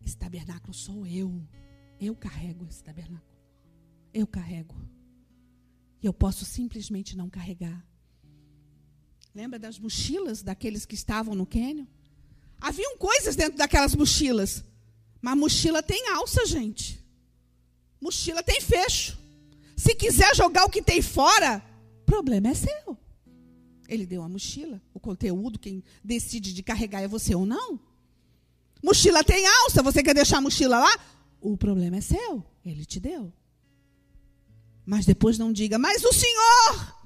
Esse 0.04 0.16
tabernáculo 0.16 0.74
sou 0.74 1.06
eu. 1.06 1.42
Eu 2.00 2.14
carrego 2.14 2.66
esse 2.68 2.82
tabernáculo. 2.82 3.32
Eu 4.12 4.26
carrego. 4.26 4.74
E 6.02 6.06
eu 6.06 6.12
posso 6.12 6.44
simplesmente 6.44 7.16
não 7.16 7.30
carregar. 7.30 7.84
Lembra 9.34 9.58
das 9.58 9.78
mochilas 9.78 10.42
daqueles 10.42 10.84
que 10.84 10.94
estavam 10.94 11.34
no 11.34 11.46
cânion? 11.46 11.86
Haviam 12.60 12.96
coisas 12.96 13.34
dentro 13.34 13.58
daquelas 13.58 13.94
mochilas. 13.94 14.64
Mas 15.20 15.36
mochila 15.36 15.82
tem 15.82 16.08
alça, 16.10 16.44
gente. 16.46 17.04
Mochila 18.00 18.42
tem 18.42 18.60
fecho. 18.60 19.18
Se 19.76 19.94
quiser 19.94 20.36
jogar 20.36 20.64
o 20.66 20.70
que 20.70 20.82
tem 20.82 21.00
fora, 21.00 21.64
problema 22.04 22.48
é 22.48 22.54
seu. 22.54 22.93
Ele 23.88 24.06
deu 24.06 24.22
a 24.22 24.28
mochila, 24.28 24.80
o 24.92 25.00
conteúdo, 25.00 25.58
quem 25.58 25.82
decide 26.02 26.52
de 26.52 26.62
carregar 26.62 27.02
é 27.02 27.08
você 27.08 27.34
ou 27.34 27.44
não. 27.44 27.78
Mochila 28.82 29.24
tem 29.24 29.46
alça, 29.46 29.82
você 29.82 30.02
quer 30.02 30.14
deixar 30.14 30.38
a 30.38 30.40
mochila 30.40 30.78
lá? 30.78 30.98
O 31.40 31.56
problema 31.56 31.96
é 31.96 32.00
seu, 32.00 32.44
ele 32.64 32.84
te 32.84 32.98
deu. 32.98 33.32
Mas 34.84 35.06
depois 35.06 35.38
não 35.38 35.52
diga, 35.52 35.78
mas 35.78 36.04
o 36.04 36.12
Senhor, 36.12 36.96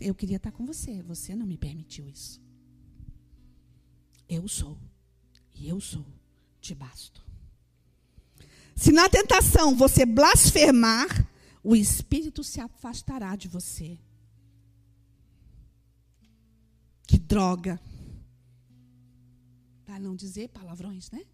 eu 0.00 0.14
queria 0.14 0.36
estar 0.36 0.52
com 0.52 0.66
você, 0.66 1.02
você 1.02 1.34
não 1.34 1.46
me 1.46 1.56
permitiu 1.56 2.08
isso. 2.08 2.40
Eu 4.28 4.48
sou, 4.48 4.78
e 5.54 5.68
eu 5.68 5.80
sou, 5.80 6.04
te 6.60 6.74
basto. 6.74 7.24
Se 8.74 8.90
na 8.90 9.08
tentação 9.08 9.76
você 9.76 10.04
blasfemar, 10.04 11.28
o 11.62 11.76
Espírito 11.76 12.42
se 12.42 12.60
afastará 12.60 13.36
de 13.36 13.46
você. 13.46 13.98
Que 17.06 17.18
droga. 17.18 17.80
Para 19.84 19.98
não 19.98 20.14
dizer 20.16 20.48
palavrões, 20.48 21.10
né? 21.10 21.24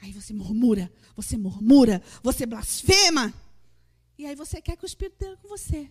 Aí 0.00 0.12
você 0.12 0.34
murmura, 0.34 0.92
você 1.16 1.36
murmura, 1.36 2.02
você 2.22 2.44
blasfema. 2.44 3.32
E 4.18 4.26
aí 4.26 4.34
você 4.34 4.60
quer 4.60 4.76
que 4.76 4.84
o 4.84 4.86
Espírito 4.86 5.14
esteja 5.14 5.36
com 5.38 5.48
você. 5.48 5.90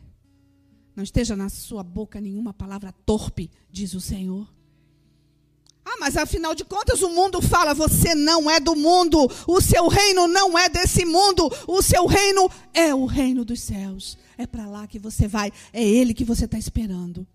Não 0.96 1.04
esteja 1.04 1.36
na 1.36 1.50
sua 1.50 1.84
boca 1.84 2.22
nenhuma 2.22 2.54
palavra 2.54 2.92
torpe, 2.92 3.50
diz 3.72 3.94
o 3.96 4.02
Senhor. 4.02 4.48
Ah, 5.94 5.98
mas 6.00 6.18
afinal 6.18 6.56
de 6.56 6.66
contas 6.66 7.02
o 7.02 7.10
mundo 7.10 7.42
fala: 7.42 7.74
você 7.74 8.16
não 8.16 8.50
é 8.50 8.60
do 8.60 8.76
mundo, 8.76 9.30
o 9.48 9.62
seu 9.62 9.88
reino 9.88 10.28
não 10.28 10.58
é 10.58 10.68
desse 10.68 11.06
mundo, 11.06 11.48
o 11.68 11.82
seu 11.82 12.08
reino 12.08 12.50
é 12.74 12.94
o 12.96 13.06
reino 13.06 13.46
dos 13.46 13.62
céus. 13.62 14.18
É 14.36 14.48
para 14.48 14.68
lá 14.68 14.88
que 14.88 14.98
você 14.98 15.28
vai, 15.28 15.52
é 15.72 15.88
ele 15.88 16.14
que 16.14 16.26
você 16.26 16.46
está 16.46 16.58
esperando. 16.58 17.28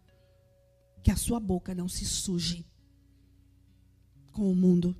Que 1.02 1.12
a 1.12 1.16
sua 1.16 1.38
boca 1.38 1.72
não 1.74 1.88
se 1.88 2.04
suje 2.04 2.66
com 4.32 4.50
o 4.50 4.54
mundo, 4.54 4.96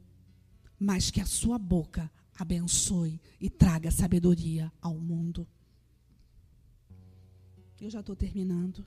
mas 0.78 1.10
que 1.10 1.20
a 1.20 1.26
sua 1.26 1.58
boca 1.58 2.10
abençoe 2.38 3.20
e 3.40 3.50
traga 3.50 3.90
sabedoria 3.90 4.72
ao 4.80 4.94
mundo. 4.94 5.46
Eu 7.80 7.90
já 7.90 8.00
estou 8.00 8.14
terminando. 8.14 8.84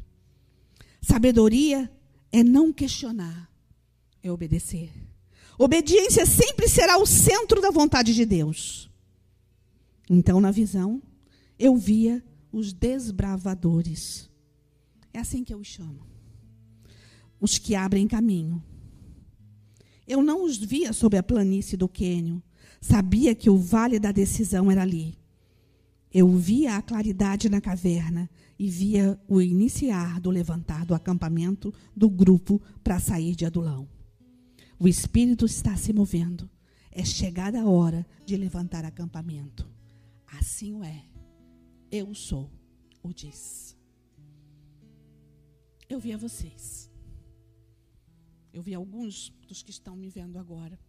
Sabedoria 1.01 1.91
é 2.32 2.43
não 2.43 2.72
questionar 2.72 3.51
é 4.24 4.32
obedecer. 4.32 4.91
Obediência 5.57 6.26
sempre 6.26 6.67
será 6.67 6.97
o 6.97 7.05
centro 7.05 7.61
da 7.61 7.69
vontade 7.69 8.13
de 8.13 8.26
Deus. 8.26 8.89
Então, 10.09 10.41
na 10.41 10.51
visão, 10.51 11.01
eu 11.57 11.76
via 11.76 12.24
os 12.51 12.74
desbravadores. 12.74 14.30
É 15.13 15.19
assim 15.19 15.43
que 15.43 15.53
eu 15.53 15.59
os 15.59 15.67
chamo. 15.67 16.05
Os 17.39 17.57
que 17.57 17.76
abrem 17.76 18.07
caminho. 18.07 18.63
Eu 20.07 20.22
não 20.22 20.43
os 20.43 20.57
via 20.57 20.93
sob 20.93 21.17
a 21.17 21.24
planície 21.24 21.78
do 21.78 21.88
Quênio. 21.88 22.41
Sabia 22.82 23.36
que 23.36 23.49
o 23.49 23.57
vale 23.57 23.99
da 23.99 24.11
decisão 24.11 24.72
era 24.72 24.82
ali. 24.82 25.17
Eu 26.13 26.28
via 26.36 26.76
a 26.76 26.82
claridade 26.82 27.47
na 27.49 27.61
caverna 27.61 28.30
e 28.59 28.69
via 28.69 29.19
o 29.28 29.41
iniciar 29.41 30.19
do 30.19 30.30
levantar 30.30 30.86
do 30.86 30.93
acampamento 30.93 31.74
do 31.95 32.09
grupo 32.09 32.61
para 32.84 32.99
sair 32.99 33.36
de 33.36 33.45
Adulão. 33.45 33.88
O 34.82 34.88
Espírito 34.88 35.45
está 35.45 35.77
se 35.77 35.93
movendo. 35.93 36.49
É 36.91 37.05
chegada 37.05 37.61
a 37.61 37.69
hora 37.69 38.03
de 38.25 38.36
levantar 38.36 38.84
acampamento. 38.84 39.69
Assim 40.25 40.73
o 40.73 40.84
é. 40.84 41.05
Eu 41.91 42.15
sou 42.15 42.49
o 43.03 43.13
diz. 43.13 43.77
Eu 45.88 45.99
vi 45.99 46.11
a 46.13 46.17
vocês. 46.17 46.89
Eu 48.51 48.63
vi 48.63 48.73
alguns 48.73 49.32
dos 49.47 49.61
que 49.61 49.69
estão 49.69 49.95
me 49.95 50.09
vendo 50.09 50.39
agora. 50.39 50.79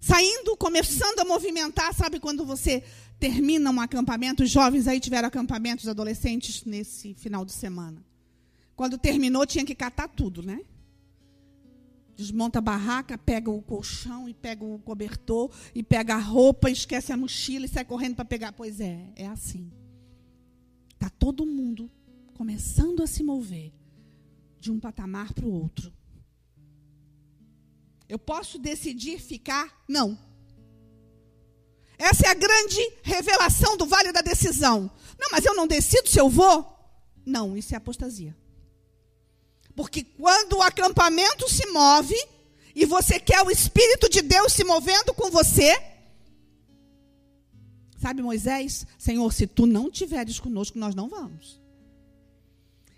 Saindo, 0.00 0.56
começando 0.56 1.20
a 1.20 1.24
movimentar, 1.24 1.94
sabe 1.94 2.18
quando 2.18 2.44
você 2.44 2.82
termina 3.20 3.70
um 3.70 3.80
acampamento? 3.80 4.42
Os 4.42 4.50
jovens 4.50 4.88
aí 4.88 4.98
tiveram 4.98 5.28
acampamentos 5.28 5.86
adolescentes 5.86 6.64
nesse 6.64 7.14
final 7.14 7.44
de 7.44 7.52
semana. 7.52 8.04
Quando 8.74 8.98
terminou, 8.98 9.46
tinha 9.46 9.64
que 9.64 9.74
catar 9.76 10.08
tudo, 10.08 10.42
né? 10.42 10.64
Desmonta 12.18 12.58
a 12.58 12.60
barraca, 12.60 13.16
pega 13.16 13.48
o 13.48 13.62
colchão 13.62 14.28
e 14.28 14.34
pega 14.34 14.64
o 14.64 14.80
cobertor 14.80 15.52
e 15.72 15.84
pega 15.84 16.16
a 16.16 16.18
roupa, 16.18 16.68
esquece 16.68 17.12
a 17.12 17.16
mochila 17.16 17.64
e 17.64 17.68
sai 17.68 17.84
correndo 17.84 18.16
para 18.16 18.24
pegar. 18.24 18.50
Pois 18.50 18.80
é, 18.80 19.08
é 19.14 19.28
assim. 19.28 19.70
Tá 20.98 21.08
todo 21.08 21.46
mundo 21.46 21.88
começando 22.34 23.04
a 23.04 23.06
se 23.06 23.22
mover 23.22 23.72
de 24.58 24.72
um 24.72 24.80
patamar 24.80 25.32
para 25.32 25.46
o 25.46 25.52
outro. 25.52 25.92
Eu 28.08 28.18
posso 28.18 28.58
decidir 28.58 29.20
ficar? 29.20 29.84
Não. 29.88 30.18
Essa 31.96 32.26
é 32.26 32.30
a 32.30 32.34
grande 32.34 32.80
revelação 33.04 33.76
do 33.76 33.86
vale 33.86 34.10
da 34.10 34.22
decisão. 34.22 34.90
Não, 35.16 35.28
mas 35.30 35.44
eu 35.44 35.54
não 35.54 35.68
decido 35.68 36.08
se 36.08 36.18
eu 36.18 36.28
vou? 36.28 36.66
Não, 37.24 37.56
isso 37.56 37.74
é 37.74 37.76
apostasia. 37.76 38.36
Porque 39.78 40.02
quando 40.02 40.54
o 40.54 40.62
acampamento 40.62 41.48
se 41.48 41.64
move 41.70 42.16
e 42.74 42.84
você 42.84 43.20
quer 43.20 43.42
o 43.42 43.50
Espírito 43.50 44.10
de 44.10 44.20
Deus 44.20 44.52
se 44.52 44.64
movendo 44.64 45.14
com 45.14 45.30
você, 45.30 45.80
sabe 47.96 48.20
Moisés? 48.20 48.84
Senhor, 48.98 49.32
se 49.32 49.46
tu 49.46 49.66
não 49.66 49.88
tiveres 49.88 50.40
conosco, 50.40 50.76
nós 50.80 50.96
não 50.96 51.08
vamos. 51.08 51.62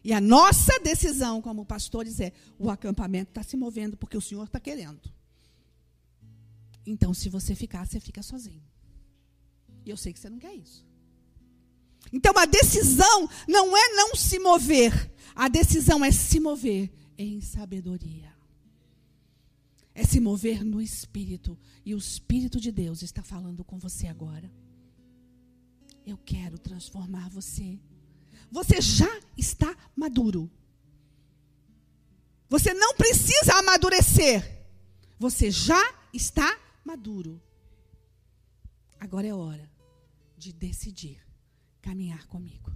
E 0.03 0.11
a 0.15 0.23
nossa 0.23 0.81
decisão 0.81 1.43
como 1.43 1.67
pastores 1.67 2.19
é: 2.19 2.33
o 2.59 2.71
acampamento 2.71 3.33
está 3.33 3.43
se 3.43 3.59
movendo 3.59 3.95
porque 3.99 4.17
o 4.17 4.23
Senhor 4.23 4.45
está 4.45 4.59
querendo. 4.59 5.13
Então, 6.87 7.13
se 7.13 7.29
você 7.29 7.55
ficar, 7.55 7.87
você 7.87 8.01
fica 8.01 8.23
sozinho. 8.23 8.65
E 9.85 9.91
eu 9.91 9.99
sei 9.99 10.15
que 10.15 10.19
você 10.19 10.31
não 10.31 10.39
quer 10.39 10.55
isso. 10.55 10.90
Então, 12.13 12.33
a 12.37 12.45
decisão 12.45 13.29
não 13.49 13.77
é 13.77 13.89
não 13.95 14.15
se 14.15 14.39
mover, 14.39 15.11
a 15.35 15.49
decisão 15.49 16.05
é 16.05 16.11
se 16.11 16.41
mover 16.41 16.93
em 17.17 17.41
sabedoria. 17.41 18.31
É 19.95 20.05
se 20.05 20.21
mover 20.21 20.65
no 20.65 20.81
Espírito. 20.81 21.59
E 21.85 21.95
o 21.95 21.99
Espírito 21.99 22.61
de 22.61 22.73
Deus 22.73 23.03
está 23.03 23.23
falando 23.23 23.65
com 23.65 23.79
você 23.79 24.07
agora. 24.07 24.51
Eu 26.07 26.17
quero 26.17 26.59
transformar 26.59 27.29
você. 27.29 27.79
Você 28.51 28.81
já 28.81 29.21
está 29.37 29.77
maduro. 29.95 30.51
Você 32.49 32.73
não 32.75 32.95
precisa 32.95 33.55
amadurecer. 33.59 34.67
Você 35.19 35.51
já 35.51 35.83
está 36.13 36.59
maduro. 36.85 37.41
Agora 38.99 39.27
é 39.27 39.35
hora 39.35 39.71
de 40.37 40.53
decidir 40.53 41.30
caminhar 41.81 42.27
comigo. 42.27 42.71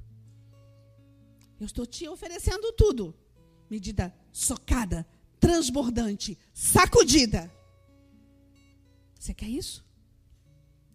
Eu 1.59 1.67
estou 1.67 1.87
te 1.87 2.09
oferecendo 2.09 2.73
tudo. 2.73 3.15
Medida 3.71 4.15
socada, 4.33 5.07
transbordante, 5.41 6.39
sacudida. 6.53 7.51
Você 9.19 9.33
quer 9.33 9.49
isso? 9.49 9.85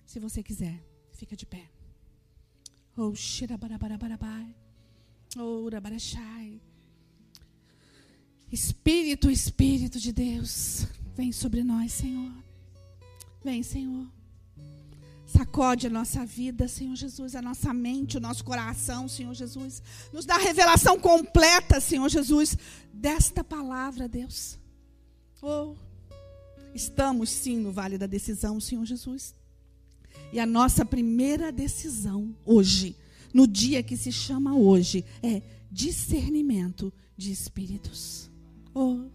Se 0.06 0.20
você 0.20 0.44
quiser, 0.44 0.84
fica 1.14 1.36
de 1.36 1.46
pé. 1.46 1.70
Oh, 2.96 3.16
shirabarabarabai. 3.16 4.56
Oh, 5.38 5.70
rabarachai. 5.70 6.62
Espírito, 8.52 9.30
Espírito 9.30 10.00
de 10.00 10.12
Deus, 10.12 10.88
vem 11.16 11.32
sobre 11.32 11.64
nós, 11.64 11.94
Senhor. 11.94 12.34
Vem, 13.44 13.62
Senhor. 13.62 14.08
Sacode 15.30 15.86
a 15.86 15.92
nossa 15.92 16.26
vida, 16.26 16.68
Senhor 16.68 16.96
Jesus, 16.96 17.36
a 17.36 17.42
nossa 17.42 17.72
mente, 17.72 18.18
o 18.18 18.20
nosso 18.20 18.44
coração, 18.44 19.08
Senhor 19.08 19.36
Jesus. 19.36 19.80
Nos 20.12 20.26
dá 20.26 20.34
a 20.36 20.40
revelação 20.40 21.00
completa, 21.00 21.80
Senhor 21.80 22.10
Jesus, 22.10 22.58
desta 22.92 23.44
palavra, 23.44 24.08
Deus. 24.08 24.58
Oh, 25.40 25.76
estamos 26.74 27.30
sim 27.30 27.58
no 27.58 27.72
vale 27.72 27.96
da 27.96 28.08
decisão, 28.08 28.60
Senhor 28.60 28.84
Jesus. 28.86 29.36
E 30.34 30.40
a 30.40 30.48
nossa 30.48 30.84
primeira 30.84 31.52
decisão 31.52 32.36
hoje, 32.44 32.96
no 33.32 33.46
dia 33.46 33.84
que 33.84 33.96
se 33.96 34.12
chama 34.12 34.56
hoje, 34.56 35.06
é 35.22 35.44
discernimento 35.72 36.92
de 37.16 37.32
espíritos. 37.32 38.32
Oh, 38.74 39.06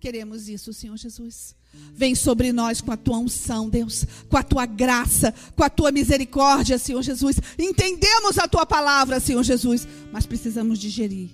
queremos 0.00 0.48
isso, 0.48 0.72
Senhor 0.72 0.96
Jesus. 0.96 1.54
Vem 1.96 2.14
sobre 2.14 2.52
nós 2.52 2.80
com 2.80 2.90
a 2.90 2.96
tua 2.96 3.18
unção, 3.18 3.68
Deus, 3.68 4.04
com 4.28 4.36
a 4.36 4.42
tua 4.42 4.66
graça, 4.66 5.32
com 5.54 5.62
a 5.62 5.70
tua 5.70 5.92
misericórdia, 5.92 6.76
Senhor 6.76 7.00
Jesus. 7.02 7.36
Entendemos 7.56 8.36
a 8.36 8.48
tua 8.48 8.66
palavra, 8.66 9.20
Senhor 9.20 9.42
Jesus, 9.44 9.86
mas 10.10 10.26
precisamos 10.26 10.80
digerir. 10.80 11.30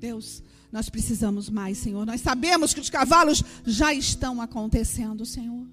Deus, 0.00 0.42
nós 0.72 0.88
precisamos 0.88 1.48
mais, 1.48 1.78
Senhor. 1.78 2.04
Nós 2.04 2.20
sabemos 2.20 2.74
que 2.74 2.80
os 2.80 2.90
cavalos 2.90 3.44
já 3.64 3.94
estão 3.94 4.40
acontecendo, 4.40 5.24
Senhor. 5.24 5.68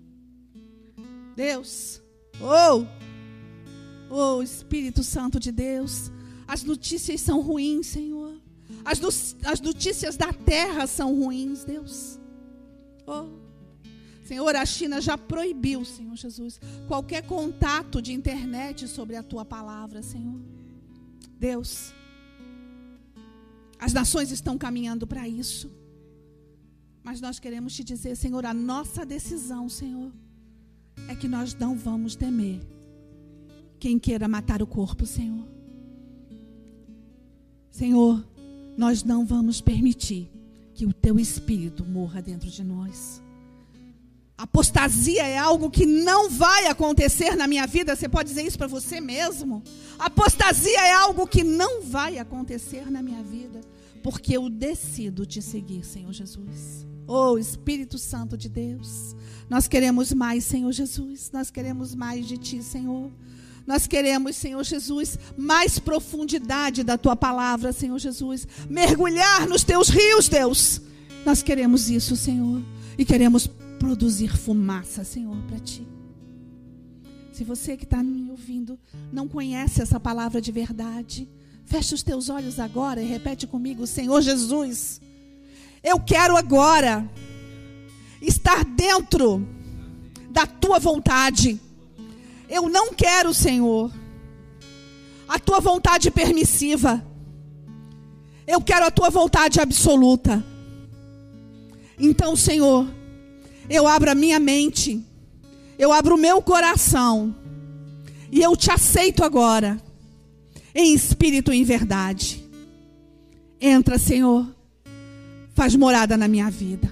Deus, 1.36 2.00
oh, 2.40 2.86
oh 4.14 4.44
Espírito 4.44 5.04
Santo 5.04 5.40
de 5.40 5.52
Deus, 5.52 6.12
as 6.48 6.64
notícias 6.64 7.22
são 7.22 7.42
ruins, 7.42 7.88
Senhor. 7.88 8.40
As, 8.86 9.00
no, 9.00 9.08
as 9.08 9.60
notícias 9.60 10.16
da 10.16 10.32
terra 10.32 10.86
são 10.86 11.16
ruins, 11.16 11.64
Deus. 11.64 12.20
Oh. 13.08 13.49
Senhor, 14.30 14.56
a 14.56 14.64
China 14.64 15.02
já 15.02 15.18
proibiu, 15.18 15.84
Senhor 15.84 16.16
Jesus, 16.16 16.62
qualquer 16.88 17.24
contato 17.24 18.00
de 18.00 18.14
internet 18.14 18.88
sobre 18.88 19.16
a 19.16 19.24
tua 19.24 19.44
palavra, 19.44 20.04
Senhor. 20.04 20.40
Deus, 21.40 21.92
as 23.80 23.92
nações 23.92 24.30
estão 24.30 24.56
caminhando 24.56 25.08
para 25.08 25.28
isso. 25.28 25.72
Mas 27.02 27.20
nós 27.20 27.40
queremos 27.40 27.74
te 27.74 27.84
dizer, 27.84 28.16
Senhor, 28.16 28.46
a 28.46 28.54
nossa 28.54 29.04
decisão, 29.04 29.68
Senhor, 29.68 30.12
é 31.08 31.16
que 31.16 31.28
nós 31.28 31.56
não 31.56 31.76
vamos 31.76 32.16
temer 32.16 32.60
quem 33.80 33.98
queira 33.98 34.28
matar 34.28 34.62
o 34.62 34.68
corpo, 34.68 35.08
Senhor. 35.08 35.48
Senhor, 37.72 38.24
nós 38.78 39.04
não 39.04 39.26
vamos 39.26 39.60
permitir 39.60 40.30
que 40.76 40.86
o 40.86 40.94
teu 40.94 41.18
espírito 41.18 41.84
morra 41.84 42.22
dentro 42.22 42.48
de 42.48 42.64
nós. 42.64 43.28
Apostasia 44.40 45.28
é 45.28 45.38
algo 45.38 45.70
que 45.70 45.86
não 45.86 46.30
vai 46.30 46.68
acontecer 46.68 47.36
na 47.36 47.46
minha 47.46 47.68
vida. 47.68 47.94
Você 47.94 48.08
pode 48.08 48.30
dizer 48.30 48.44
isso 48.44 48.58
para 48.58 48.68
você 48.68 49.02
mesmo? 49.02 49.62
Apostasia 50.00 50.80
é 50.80 50.94
algo 50.94 51.28
que 51.28 51.44
não 51.44 51.82
vai 51.82 52.18
acontecer 52.18 52.90
na 52.90 53.02
minha 53.02 53.22
vida, 53.22 53.60
porque 54.02 54.38
eu 54.38 54.50
decido 54.50 55.26
te 55.26 55.42
seguir, 55.42 55.84
Senhor 55.84 56.14
Jesus. 56.14 56.88
Oh, 57.06 57.38
Espírito 57.38 57.98
Santo 57.98 58.38
de 58.38 58.48
Deus, 58.48 59.14
nós 59.50 59.68
queremos 59.68 60.14
mais, 60.14 60.46
Senhor 60.46 60.72
Jesus. 60.72 61.30
Nós 61.34 61.52
queremos 61.52 61.94
mais 61.94 62.26
de 62.26 62.38
ti, 62.38 62.64
Senhor. 62.64 63.12
Nós 63.68 63.88
queremos, 63.88 64.38
Senhor 64.38 64.64
Jesus, 64.64 65.20
mais 65.36 65.80
profundidade 65.80 66.82
da 66.82 66.98
tua 66.98 67.16
palavra, 67.18 67.74
Senhor 67.74 68.00
Jesus. 68.00 68.48
Mergulhar 68.70 69.50
nos 69.50 69.66
teus 69.66 69.90
rios, 69.90 70.30
Deus. 70.30 70.82
Nós 71.26 71.44
queremos 71.44 71.90
isso, 71.90 72.16
Senhor. 72.16 72.62
E 72.98 73.04
queremos 73.04 73.50
produzir 73.80 74.36
fumaça, 74.38 75.04
Senhor, 75.04 75.38
para 75.48 75.60
ti. 75.60 75.88
Se 77.32 77.44
você 77.44 77.78
que 77.78 77.86
está 77.86 78.04
me 78.04 78.30
ouvindo 78.30 78.78
não 79.12 79.28
conhece 79.28 79.82
essa 79.82 80.00
palavra 80.00 80.42
de 80.42 80.52
verdade, 80.52 81.28
feche 81.66 81.96
os 81.96 82.04
teus 82.04 82.30
olhos 82.30 82.60
agora 82.60 83.02
e 83.02 83.08
repete 83.08 83.48
comigo: 83.48 83.88
Senhor 83.88 84.22
Jesus, 84.22 85.00
eu 85.82 86.00
quero 86.00 86.36
agora 86.36 87.10
estar 88.22 88.66
dentro 88.66 89.48
da 90.30 90.46
tua 90.46 90.80
vontade. 90.80 91.60
Eu 92.50 92.68
não 92.68 92.94
quero, 92.94 93.34
Senhor, 93.34 93.92
a 95.28 95.40
tua 95.40 95.62
vontade 95.62 96.12
permissiva. 96.12 97.06
Eu 98.46 98.60
quero 98.60 98.86
a 98.86 98.92
tua 98.92 99.10
vontade 99.10 99.62
absoluta. 99.62 100.44
Então, 101.98 102.36
Senhor, 102.36 102.88
eu 103.70 103.88
abro 103.88 104.10
a 104.10 104.16
minha 104.16 104.40
mente, 104.40 105.04
eu 105.78 105.94
abro 105.94 106.16
o 106.16 106.18
meu 106.18 106.42
coração, 106.42 107.36
e 108.32 108.42
eu 108.42 108.58
te 108.58 108.72
aceito 108.72 109.24
agora, 109.24 109.82
em 110.74 110.94
espírito 110.94 111.54
e 111.54 111.58
em 111.58 111.64
verdade. 111.64 112.44
Entra, 113.62 113.98
Senhor, 113.98 114.48
faz 115.54 115.76
morada 115.76 116.18
na 116.18 116.28
minha 116.28 116.50
vida. 116.50 116.92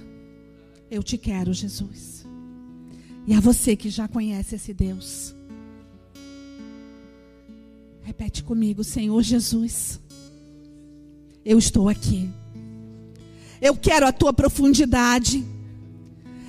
Eu 0.89 1.01
te 1.01 1.17
quero, 1.17 1.53
Jesus. 1.53 2.25
E 3.25 3.33
a 3.33 3.39
você 3.39 3.75
que 3.75 3.89
já 3.89 4.07
conhece 4.07 4.55
esse 4.55 4.73
Deus, 4.73 5.35
repete 8.03 8.43
comigo, 8.43 8.83
Senhor 8.83 9.21
Jesus, 9.21 9.99
eu 11.43 11.57
estou 11.57 11.89
aqui. 11.89 12.29
Eu 13.61 13.75
quero 13.75 14.05
a 14.05 14.11
tua 14.11 14.31
profundidade. 14.31 15.43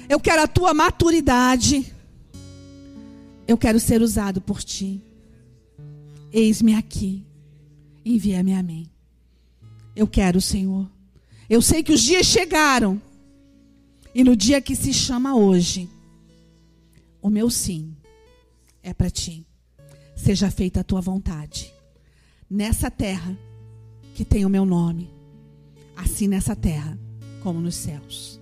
Eu 0.08 0.18
quero 0.18 0.42
a 0.42 0.48
tua 0.48 0.72
maturidade. 0.72 1.94
Eu 3.46 3.58
quero 3.58 3.78
ser 3.78 4.00
usado 4.00 4.40
por 4.40 4.62
ti. 4.62 5.02
Eis-me 6.32 6.74
aqui. 6.74 7.24
Envia-me 8.04 8.54
a 8.54 8.62
mim. 8.62 8.88
Eu 9.94 10.06
quero, 10.06 10.40
Senhor. 10.40 10.88
Eu 11.48 11.60
sei 11.60 11.82
que 11.82 11.92
os 11.92 12.02
dias 12.02 12.26
chegaram. 12.26 13.00
E 14.14 14.24
no 14.24 14.34
dia 14.34 14.60
que 14.60 14.74
se 14.74 14.92
chama 14.92 15.36
hoje, 15.36 15.88
o 17.20 17.28
meu 17.28 17.50
sim 17.50 17.94
é 18.82 18.94
para 18.94 19.10
ti. 19.10 19.46
Seja 20.16 20.50
feita 20.50 20.80
a 20.80 20.84
tua 20.84 21.00
vontade. 21.00 21.72
Nessa 22.50 22.90
terra 22.90 23.36
que 24.14 24.24
tem 24.24 24.44
o 24.44 24.48
meu 24.48 24.64
nome, 24.64 25.12
assim 25.94 26.26
nessa 26.26 26.56
terra 26.56 26.98
como 27.42 27.60
nos 27.60 27.74
céus. 27.74 28.37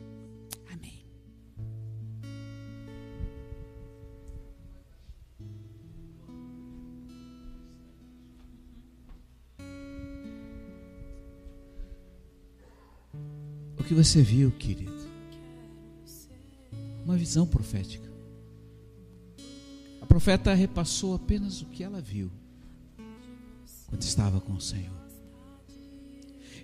Que 13.87 13.95
você 13.95 14.21
viu, 14.21 14.51
querido? 14.51 14.93
Uma 17.05 17.17
visão 17.17 17.47
profética. 17.47 18.11
A 20.03 20.07
profeta 20.07 20.53
repassou 20.53 21.15
apenas 21.15 21.63
o 21.63 21.67
que 21.67 21.85
ela 21.85 22.01
viu 22.01 22.31
quando 23.87 24.03
estava 24.03 24.41
com 24.41 24.55
o 24.55 24.61
Senhor. 24.61 24.97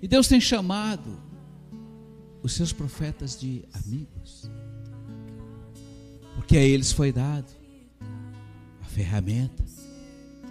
E 0.03 0.09
Deus 0.09 0.27
tem 0.27 0.41
chamado 0.41 1.17
os 2.43 2.55
seus 2.55 2.73
profetas 2.73 3.39
de 3.39 3.65
amigos, 3.73 4.51
porque 6.35 6.57
a 6.57 6.63
eles 6.63 6.91
foi 6.91 7.13
dado 7.13 7.53
a 8.81 8.85
ferramenta 8.87 9.65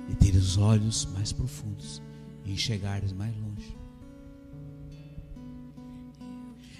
de 0.07 0.15
ter 0.15 0.33
os 0.37 0.55
olhos 0.55 1.05
mais 1.07 1.33
profundos 1.33 2.01
e 2.45 2.53
enxergar 2.53 3.03
mais 3.13 3.35
longe. 3.35 3.50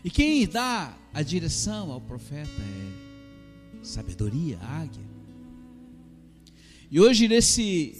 E 0.03 0.09
quem 0.09 0.47
dá 0.47 0.95
a 1.13 1.21
direção 1.21 1.91
ao 1.91 2.01
profeta 2.01 2.49
é 2.49 3.83
sabedoria, 3.83 4.57
águia. 4.59 5.05
E 6.89 6.99
hoje, 6.99 7.27
nesse, 7.27 7.95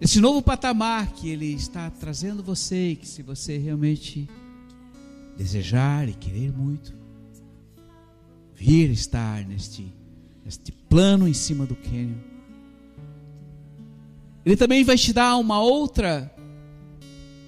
nesse 0.00 0.20
novo 0.20 0.42
patamar 0.42 1.12
que 1.12 1.28
ele 1.28 1.52
está 1.52 1.90
trazendo 1.90 2.42
você, 2.42 2.90
e 2.90 2.96
que 2.96 3.06
se 3.06 3.22
você 3.22 3.58
realmente 3.58 4.28
desejar 5.36 6.08
e 6.08 6.14
querer 6.14 6.52
muito, 6.52 6.94
vir 8.54 8.90
estar 8.90 9.44
neste, 9.44 9.92
neste 10.44 10.72
plano 10.72 11.28
em 11.28 11.34
cima 11.34 11.66
do 11.66 11.76
cânion, 11.76 12.18
ele 14.44 14.56
também 14.56 14.84
vai 14.84 14.96
te 14.96 15.12
dar 15.12 15.36
uma 15.36 15.60
outra 15.60 16.34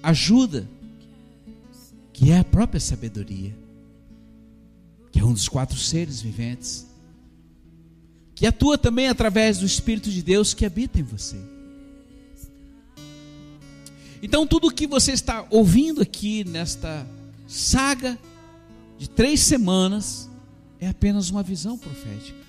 ajuda 0.01 0.67
que 2.17 2.31
é 2.31 2.39
a 2.39 2.43
própria 2.43 2.79
sabedoria, 2.79 3.55
que 5.11 5.19
é 5.19 5.23
um 5.23 5.31
dos 5.31 5.47
quatro 5.47 5.77
seres 5.77 6.19
viventes, 6.19 6.87
que 8.33 8.47
atua 8.47 8.75
também 8.75 9.07
através 9.07 9.59
do 9.59 9.67
Espírito 9.67 10.09
de 10.09 10.23
Deus 10.23 10.51
que 10.51 10.65
habita 10.65 10.99
em 10.99 11.03
você. 11.03 11.37
Então, 14.19 14.47
tudo 14.47 14.65
o 14.65 14.71
que 14.71 14.87
você 14.87 15.11
está 15.11 15.45
ouvindo 15.51 16.01
aqui 16.01 16.43
nesta 16.43 17.07
saga 17.47 18.17
de 18.97 19.07
três 19.07 19.41
semanas 19.41 20.27
é 20.79 20.87
apenas 20.87 21.29
uma 21.29 21.43
visão 21.43 21.77
profética. 21.77 22.39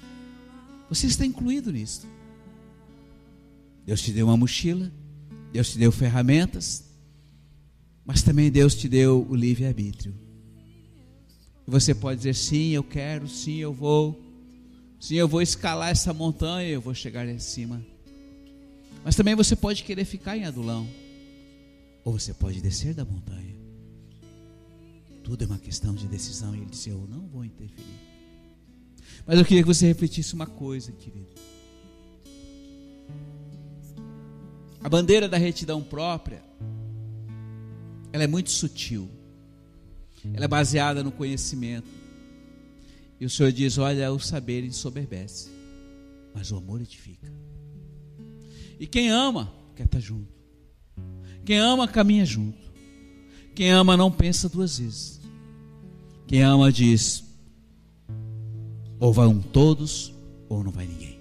Você 0.89 1.09
está 1.09 1.27
incluído 1.27 1.71
nisso. 1.71 2.07
Deus 3.85 4.01
te 4.01 4.13
deu 4.13 4.29
uma 4.29 4.37
mochila, 4.37 4.91
Deus 5.53 5.73
te 5.73 5.79
deu 5.79 5.93
ferramentas, 5.93 6.88
mas 8.09 8.23
também 8.23 8.51
Deus 8.51 8.75
te 8.75 8.89
deu 8.89 9.27
o 9.29 9.35
livre-arbítrio. 9.35 10.15
Você 11.67 11.95
pode 11.95 12.17
dizer: 12.17 12.35
sim, 12.35 12.71
eu 12.71 12.83
quero, 12.83 13.29
sim, 13.29 13.57
eu 13.57 13.71
vou. 13.71 14.19
Sim, 14.99 15.17
eu 15.17 15.29
vou 15.29 15.43
escalar 15.43 15.91
essa 15.91 16.15
montanha, 16.15 16.71
eu 16.71 16.81
vou 16.81 16.95
chegar 16.95 17.27
lá 17.27 17.31
em 17.31 17.39
cima. 17.39 17.85
Mas 19.05 19.15
também 19.15 19.35
você 19.35 19.55
pode 19.55 19.85
querer 19.85 20.07
ficar 20.07 20.39
em 20.39 20.47
Adulão. 20.47 20.89
Ou 22.03 22.19
você 22.19 22.33
pode 22.33 22.63
descer 22.63 22.95
da 22.95 23.05
montanha. 23.05 23.55
Tudo 25.23 25.45
é 25.45 25.47
uma 25.47 25.59
questão 25.59 25.95
de 25.95 26.07
decisão. 26.07 26.55
E 26.55 26.61
ele 26.61 26.71
disse: 26.71 26.89
Eu 26.89 27.07
não 27.11 27.27
vou 27.27 27.45
interferir. 27.45 28.01
Mas 29.27 29.39
eu 29.39 29.45
queria 29.45 29.63
que 29.63 29.69
você 29.69 29.87
refletisse 29.87 30.33
uma 30.33 30.47
coisa, 30.47 30.93
querido. 30.93 31.29
A 34.83 34.89
bandeira 34.89 35.29
da 35.29 35.37
retidão 35.37 35.83
própria 35.83 36.48
ela 38.13 38.25
é 38.25 38.27
muito 38.27 38.51
sutil. 38.51 39.09
Ela 40.35 40.45
é 40.45 40.49
baseada 40.49 41.03
no 41.03 41.13
conhecimento. 41.13 41.89
E 43.21 43.25
o 43.25 43.31
Senhor 43.31 43.53
diz: 43.53 43.79
Olha, 43.79 44.13
o 44.13 44.19
saber 44.19 44.65
ensoberbece, 44.65 45.51
mas 46.35 46.51
o 46.53 46.57
amor 46.57 46.81
edifica. 46.81 47.33
E 48.79 48.87
quem 48.87 49.11
ama, 49.11 49.53
quer 49.75 49.85
estar 49.85 50.01
junto. 50.01 50.33
Quem 51.45 51.59
ama, 51.59 51.89
caminha 51.89 52.25
junto. 52.25 52.59
Quem 53.55 53.71
ama, 53.71 53.97
não 53.97 54.11
pensa 54.11 54.49
duas 54.49 54.79
vezes. 54.79 55.21
Quem 56.27 56.43
ama, 56.43 56.71
diz: 56.71 57.25
ou 59.01 59.13
vão 59.13 59.41
todos, 59.41 60.13
ou 60.49 60.63
não 60.63 60.71
vai 60.71 60.87
ninguém. 60.87 61.19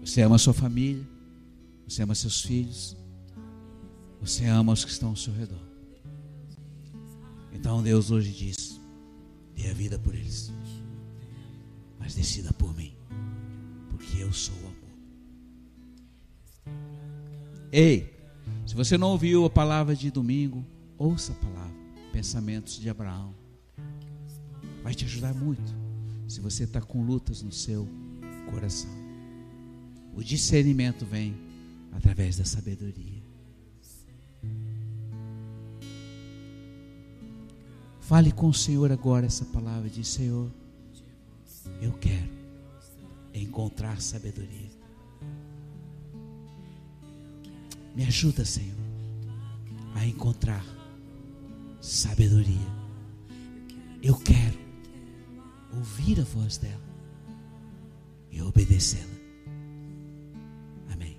Você 0.00 0.22
ama 0.22 0.36
a 0.36 0.38
sua 0.38 0.52
família, 0.52 1.06
você 1.86 2.02
ama 2.02 2.14
seus 2.14 2.42
filhos, 2.42 2.96
você 4.24 4.46
ama 4.46 4.72
os 4.72 4.82
que 4.82 4.90
estão 4.90 5.10
ao 5.10 5.16
seu 5.16 5.34
redor. 5.34 5.60
Então 7.52 7.82
Deus 7.82 8.10
hoje 8.10 8.32
diz: 8.32 8.80
dê 9.54 9.68
a 9.68 9.74
vida 9.74 9.98
por 9.98 10.14
eles, 10.14 10.50
mas 11.98 12.14
decida 12.14 12.50
por 12.54 12.74
mim, 12.74 12.96
porque 13.90 14.22
eu 14.22 14.32
sou 14.32 14.54
o 14.54 14.66
amor. 14.66 14.74
Ei, 17.70 18.14
se 18.66 18.74
você 18.74 18.96
não 18.96 19.08
ouviu 19.08 19.44
a 19.44 19.50
palavra 19.50 19.94
de 19.94 20.10
domingo, 20.10 20.64
ouça 20.96 21.32
a 21.32 21.36
palavra, 21.36 21.76
pensamentos 22.10 22.80
de 22.80 22.88
Abraão. 22.88 23.34
Vai 24.82 24.94
te 24.94 25.04
ajudar 25.04 25.34
muito 25.34 25.74
se 26.26 26.40
você 26.40 26.64
está 26.64 26.80
com 26.80 27.04
lutas 27.04 27.42
no 27.42 27.52
seu 27.52 27.86
coração. 28.50 28.90
O 30.14 30.22
discernimento 30.22 31.04
vem 31.04 31.34
através 31.92 32.38
da 32.38 32.44
sabedoria. 32.44 33.13
Fale 38.06 38.30
com 38.32 38.48
o 38.48 38.54
Senhor 38.54 38.92
agora 38.92 39.24
essa 39.24 39.46
palavra. 39.46 39.88
Diz: 39.88 40.08
Senhor, 40.08 40.50
eu 41.80 41.92
quero 41.92 42.28
encontrar 43.32 44.00
sabedoria. 44.02 44.70
Me 47.96 48.04
ajuda, 48.04 48.44
Senhor, 48.44 48.76
a 49.94 50.06
encontrar 50.06 50.62
sabedoria. 51.80 52.74
Eu 54.02 54.16
quero 54.16 54.58
ouvir 55.74 56.20
a 56.20 56.24
voz 56.24 56.58
dela 56.58 56.84
e 58.30 58.42
obedecê-la. 58.42 59.14
Amém. 60.92 61.16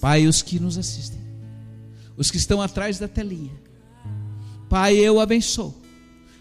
Pai, 0.00 0.26
os 0.26 0.42
que 0.42 0.58
nos 0.58 0.76
assistem, 0.76 1.20
os 2.16 2.32
que 2.32 2.36
estão 2.36 2.60
atrás 2.60 2.98
da 2.98 3.06
telinha, 3.06 3.52
Pai, 4.72 4.96
eu 4.96 5.20
abençoo, 5.20 5.74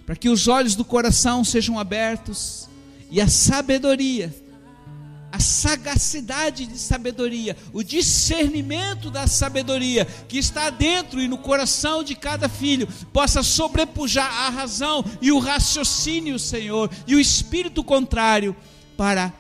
para 0.06 0.16
que 0.16 0.30
os 0.30 0.48
olhos 0.48 0.74
do 0.74 0.86
coração 0.86 1.44
sejam 1.44 1.78
abertos 1.78 2.70
e 3.10 3.20
a 3.20 3.28
sabedoria 3.28 4.34
a 5.34 5.40
sagacidade 5.40 6.66
de 6.66 6.78
sabedoria, 6.78 7.58
o 7.74 7.84
discernimento 7.84 9.12
da 9.12 9.28
sabedoria 9.28 10.06
que 10.30 10.38
está 10.38 10.70
dentro 10.70 11.20
e 11.20 11.28
no 11.28 11.38
coração 11.38 12.06
de 12.06 12.16
cada 12.16 12.48
filho, 12.48 12.88
possa 13.12 13.44
sobrepujar 13.44 14.32
a 14.46 14.50
razão 14.50 15.04
e 15.22 15.30
o 15.30 15.40
raciocínio, 15.40 16.40
Senhor, 16.40 16.90
e 17.06 17.16
o 17.16 17.20
espírito 17.20 17.84
contrário 17.84 18.56
para 18.96 19.34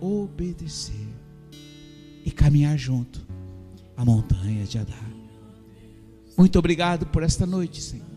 obedecer 0.00 1.08
e 2.24 2.30
caminhar 2.30 2.78
junto 2.78 3.26
à 3.94 4.06
montanha 4.06 4.64
de 4.64 4.78
Adar. 4.78 5.10
Muito 6.36 6.58
obrigado 6.58 7.04
por 7.06 7.22
esta 7.22 7.44
noite, 7.44 7.82
Senhor. 7.82 8.07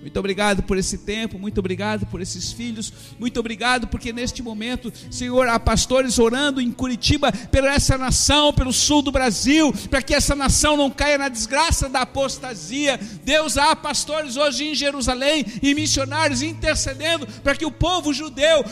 Muito 0.00 0.18
obrigado 0.18 0.62
por 0.62 0.78
esse 0.78 0.98
tempo, 0.98 1.38
muito 1.38 1.58
obrigado 1.58 2.06
por 2.06 2.20
esses 2.20 2.52
filhos, 2.52 2.92
muito 3.18 3.38
obrigado 3.40 3.88
porque 3.88 4.12
neste 4.12 4.42
momento, 4.42 4.92
Senhor, 5.10 5.48
há 5.48 5.58
pastores 5.58 6.18
orando 6.18 6.60
em 6.60 6.70
Curitiba 6.70 7.32
pela 7.32 7.74
essa 7.74 7.98
nação, 7.98 8.52
pelo 8.52 8.72
sul 8.72 9.02
do 9.02 9.10
Brasil, 9.10 9.72
para 9.90 10.00
que 10.00 10.14
essa 10.14 10.36
nação 10.36 10.76
não 10.76 10.88
caia 10.88 11.18
na 11.18 11.28
desgraça 11.28 11.88
da 11.88 12.02
apostasia. 12.02 12.98
Deus, 13.24 13.58
há 13.58 13.74
pastores 13.74 14.36
hoje 14.36 14.68
em 14.68 14.74
Jerusalém 14.74 15.44
e 15.60 15.74
missionários 15.74 16.42
intercedendo 16.42 17.26
para 17.42 17.56
que 17.56 17.66
o 17.66 17.70
povo 17.70 18.12
judeu 18.12 18.64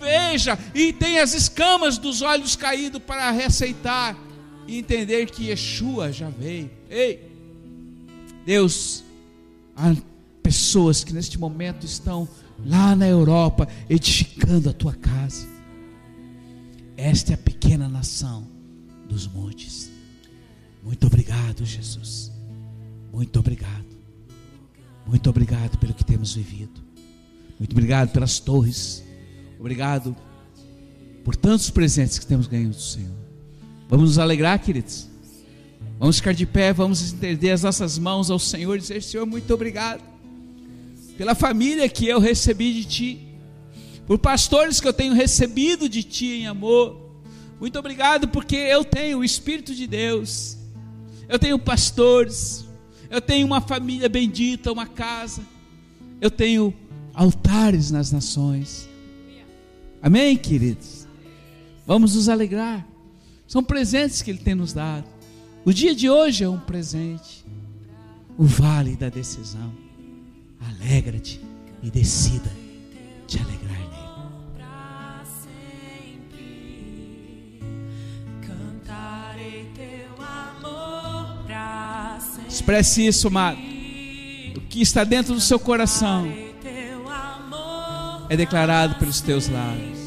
veja 0.00 0.58
e 0.74 0.92
tenha 0.92 1.22
as 1.22 1.34
escamas 1.34 1.98
dos 1.98 2.22
olhos 2.22 2.56
caídos 2.56 3.02
para 3.02 3.30
receitar 3.30 4.16
e 4.66 4.78
entender 4.78 5.26
que 5.30 5.48
Yeshua 5.48 6.10
já 6.10 6.30
veio. 6.30 6.70
Ei, 6.88 7.20
Deus, 8.44 9.04
a 9.76 9.94
pessoas 10.42 11.04
que 11.04 11.12
neste 11.12 11.38
momento 11.38 11.86
estão 11.86 12.28
lá 12.64 12.94
na 12.94 13.06
Europa 13.06 13.68
edificando 13.88 14.68
a 14.68 14.72
tua 14.72 14.94
casa. 14.94 15.46
Esta 16.96 17.32
é 17.32 17.34
a 17.34 17.38
pequena 17.38 17.88
nação 17.88 18.46
dos 19.08 19.26
montes. 19.26 19.90
Muito 20.82 21.06
obrigado, 21.06 21.64
Jesus. 21.64 22.32
Muito 23.12 23.38
obrigado. 23.38 23.92
Muito 25.06 25.28
obrigado 25.30 25.78
pelo 25.78 25.94
que 25.94 26.04
temos 26.04 26.34
vivido. 26.34 26.80
Muito 27.58 27.72
obrigado 27.72 28.10
pelas 28.10 28.38
torres. 28.38 29.02
Obrigado 29.58 30.16
por 31.24 31.36
tantos 31.36 31.70
presentes 31.70 32.18
que 32.18 32.26
temos 32.26 32.46
ganho 32.46 32.70
do 32.70 32.80
Senhor. 32.80 33.16
Vamos 33.88 34.10
nos 34.10 34.18
alegrar, 34.18 34.58
queridos. 34.58 35.08
Vamos 35.98 36.16
ficar 36.16 36.32
de 36.32 36.46
pé, 36.46 36.72
vamos 36.72 37.00
estender 37.00 37.52
as 37.52 37.62
nossas 37.62 37.98
mãos 37.98 38.30
ao 38.30 38.38
Senhor 38.38 38.76
e 38.76 38.80
dizer: 38.80 39.02
Senhor, 39.02 39.24
muito 39.24 39.52
obrigado 39.52 40.11
pela 41.22 41.36
família 41.36 41.88
que 41.88 42.08
eu 42.08 42.18
recebi 42.18 42.74
de 42.74 42.84
Ti, 42.84 43.28
por 44.08 44.18
pastores 44.18 44.80
que 44.80 44.88
eu 44.88 44.92
tenho 44.92 45.14
recebido 45.14 45.88
de 45.88 46.02
Ti 46.02 46.40
em 46.40 46.46
amor. 46.48 47.00
Muito 47.60 47.78
obrigado 47.78 48.26
porque 48.26 48.56
eu 48.56 48.84
tenho 48.84 49.18
o 49.18 49.24
Espírito 49.24 49.72
de 49.72 49.86
Deus, 49.86 50.58
eu 51.28 51.38
tenho 51.38 51.60
pastores, 51.60 52.64
eu 53.08 53.20
tenho 53.20 53.46
uma 53.46 53.60
família 53.60 54.08
bendita, 54.08 54.72
uma 54.72 54.84
casa, 54.84 55.42
eu 56.20 56.28
tenho 56.28 56.74
altares 57.14 57.92
nas 57.92 58.10
nações. 58.10 58.88
Amém, 60.02 60.36
queridos? 60.36 61.06
Vamos 61.86 62.16
nos 62.16 62.28
alegrar. 62.28 62.84
São 63.46 63.62
presentes 63.62 64.22
que 64.22 64.30
Ele 64.32 64.40
tem 64.40 64.56
nos 64.56 64.72
dado. 64.72 65.08
O 65.64 65.72
dia 65.72 65.94
de 65.94 66.10
hoje 66.10 66.42
é 66.42 66.48
um 66.48 66.58
presente. 66.58 67.44
O 68.36 68.42
vale 68.42 68.96
da 68.96 69.08
decisão. 69.08 69.91
Alegra-te 70.68 71.40
e 71.82 71.90
decida 71.90 72.50
te 73.26 73.38
alegrar 73.38 73.78
nele. 73.78 74.02
Expresse 82.48 83.06
isso, 83.06 83.28
amado. 83.28 83.58
O 84.56 84.60
que 84.60 84.82
está 84.82 85.04
dentro 85.04 85.34
do 85.34 85.40
seu 85.40 85.58
coração 85.58 86.30
é 88.28 88.36
declarado 88.36 88.94
pelos 88.96 89.20
teus 89.20 89.48
lábios. 89.48 90.01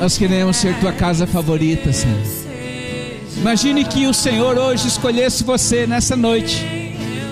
Nós 0.00 0.16
queremos 0.16 0.56
ser 0.56 0.74
tua 0.80 0.92
casa 0.94 1.26
favorita, 1.26 1.92
Senhor. 1.92 2.22
Imagine 3.36 3.84
que 3.84 4.06
o 4.06 4.14
Senhor 4.14 4.56
hoje 4.56 4.88
escolhesse 4.88 5.44
você 5.44 5.86
nessa 5.86 6.16
noite 6.16 6.64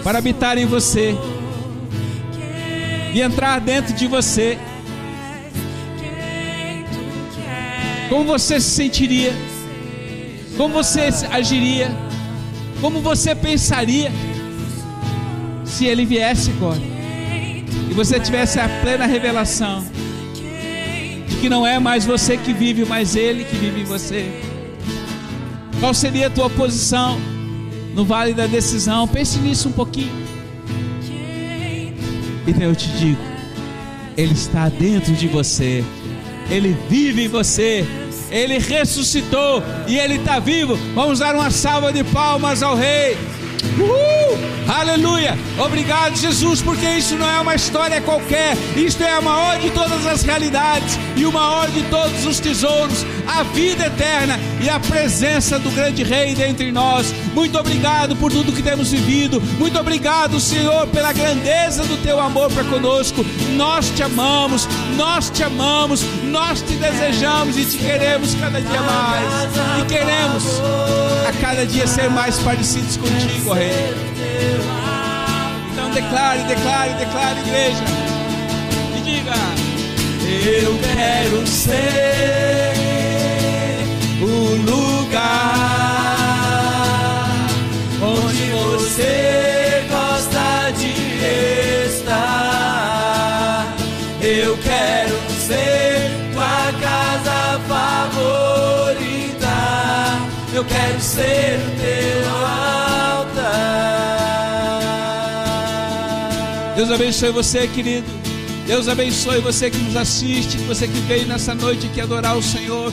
para 0.04 0.18
habitar 0.18 0.58
em 0.58 0.66
você 0.66 1.16
e 3.14 3.22
entrar 3.22 3.58
dentro 3.60 3.94
de 3.94 4.06
você. 4.06 4.58
Como 8.10 8.24
você 8.24 8.60
se 8.60 8.68
sentiria? 8.68 9.32
Como 10.54 10.74
você 10.74 11.08
agiria? 11.30 11.90
Como 12.82 13.00
você 13.00 13.34
pensaria 13.34 14.12
se 15.64 15.86
ele 15.86 16.04
viesse 16.04 16.50
agora 16.50 16.82
e 17.90 17.94
você 17.94 18.20
tivesse 18.20 18.60
a 18.60 18.68
plena 18.82 19.06
revelação? 19.06 19.97
Que 21.40 21.48
não 21.48 21.66
é 21.66 21.78
mais 21.78 22.04
você 22.04 22.36
que 22.36 22.52
vive, 22.52 22.84
mas 22.84 23.16
Ele 23.16 23.44
que 23.44 23.56
vive 23.56 23.80
em 23.80 23.84
você. 23.84 24.30
Qual 25.80 25.94
seria 25.94 26.26
a 26.26 26.30
tua 26.30 26.50
posição 26.50 27.18
no 27.94 28.04
vale 28.04 28.34
da 28.34 28.46
decisão? 28.46 29.06
Pense 29.06 29.38
nisso 29.38 29.68
um 29.68 29.72
pouquinho. 29.72 30.26
E 32.46 32.62
eu 32.62 32.74
te 32.74 32.88
digo, 32.92 33.20
Ele 34.16 34.32
está 34.32 34.68
dentro 34.68 35.12
de 35.12 35.28
você, 35.28 35.84
Ele 36.50 36.76
vive 36.88 37.24
em 37.24 37.28
você, 37.28 37.86
Ele 38.30 38.58
ressuscitou 38.58 39.62
e 39.86 39.98
Ele 39.98 40.16
está 40.16 40.38
vivo. 40.38 40.76
Vamos 40.94 41.18
dar 41.18 41.34
uma 41.34 41.50
salva 41.50 41.92
de 41.92 42.02
palmas 42.04 42.62
ao 42.62 42.74
Rei. 42.74 43.16
Uhul! 43.78 44.38
Aleluia! 44.68 45.36
Obrigado, 45.58 46.16
Jesus, 46.16 46.60
porque 46.60 46.86
isso 46.86 47.16
não 47.16 47.28
é 47.28 47.40
uma 47.40 47.54
história 47.54 48.00
qualquer, 48.00 48.56
isto 48.76 49.02
é 49.02 49.12
a 49.12 49.20
maior 49.20 49.58
de 49.58 49.70
todas 49.70 50.06
as 50.06 50.22
realidades 50.22 50.98
e 51.16 51.24
o 51.24 51.32
maior 51.32 51.68
de 51.70 51.82
todos 51.84 52.26
os 52.26 52.38
tesouros, 52.38 53.04
a 53.26 53.42
vida 53.42 53.86
eterna 53.86 54.38
e 54.60 54.68
a 54.68 54.78
presença 54.78 55.58
do 55.58 55.70
grande 55.70 56.04
Rei 56.04 56.34
dentre 56.34 56.70
nós. 56.70 57.14
Muito 57.34 57.58
obrigado 57.58 58.14
por 58.16 58.30
tudo 58.30 58.52
que 58.52 58.62
temos 58.62 58.90
vivido, 58.90 59.40
muito 59.58 59.78
obrigado, 59.78 60.38
Senhor, 60.38 60.86
pela 60.88 61.12
grandeza 61.12 61.84
do 61.84 61.96
teu 62.02 62.20
amor 62.20 62.52
para 62.52 62.64
conosco. 62.64 63.24
Nós 63.56 63.90
te 63.90 64.02
amamos, 64.02 64.68
nós 64.96 65.30
te 65.30 65.42
amamos, 65.42 66.04
nós 66.28 66.62
te 66.62 66.74
desejamos 66.74 67.56
e 67.56 67.64
te 67.64 67.78
queremos 67.78 68.34
cada 68.34 68.60
dia 68.60 68.80
mais, 68.80 69.80
e 69.80 69.84
queremos 69.86 70.44
a 71.26 71.32
cada 71.40 71.66
dia 71.66 71.86
ser 71.86 72.08
mais 72.10 72.38
parecidos 72.38 72.96
contigo, 72.96 73.52
Rei. 73.52 73.72
Então 75.72 75.90
declare, 75.90 76.42
declare, 76.44 76.94
declare, 76.94 77.40
igreja. 77.40 77.84
E 78.96 79.00
diga: 79.00 79.32
Eu 80.62 80.78
quero 80.94 81.46
ser 81.46 82.47
ser 101.18 101.58
teu 101.80 102.18
Deus 106.76 106.92
abençoe 106.92 107.32
você, 107.32 107.66
querido. 107.66 108.06
Deus 108.64 108.86
abençoe 108.86 109.40
você 109.40 109.68
que 109.68 109.78
nos 109.78 109.96
assiste, 109.96 110.58
você 110.58 110.86
que 110.86 111.00
veio 111.00 111.26
nessa 111.26 111.52
noite 111.52 111.86
aqui 111.86 112.00
adorar 112.00 112.36
o 112.36 112.42
Senhor. 112.42 112.92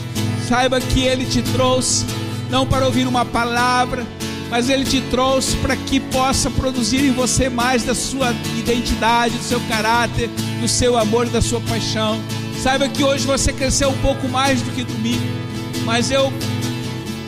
Saiba 0.49 0.81
que 0.81 1.01
Ele 1.03 1.23
te 1.23 1.43
trouxe, 1.43 2.03
não 2.49 2.65
para 2.65 2.85
ouvir 2.85 3.05
uma 3.05 3.23
palavra, 3.23 4.03
mas 4.49 4.69
Ele 4.69 4.85
te 4.85 5.01
trouxe 5.01 5.55
para 5.57 5.75
que 5.75 5.99
possa 5.99 6.49
produzir 6.49 7.05
em 7.05 7.11
você 7.11 7.47
mais 7.47 7.83
da 7.83 7.93
sua 7.93 8.31
identidade, 8.57 9.37
do 9.37 9.43
seu 9.43 9.59
caráter, 9.69 10.29
do 10.59 10.67
seu 10.67 10.97
amor 10.97 11.27
da 11.27 11.41
sua 11.41 11.61
paixão. 11.61 12.19
Saiba 12.63 12.89
que 12.89 13.03
hoje 13.03 13.27
você 13.27 13.53
cresceu 13.53 13.89
um 13.89 13.97
pouco 13.97 14.27
mais 14.27 14.63
do 14.63 14.71
que 14.71 14.83
domingo, 14.83 15.27
mas 15.85 16.09
eu 16.09 16.33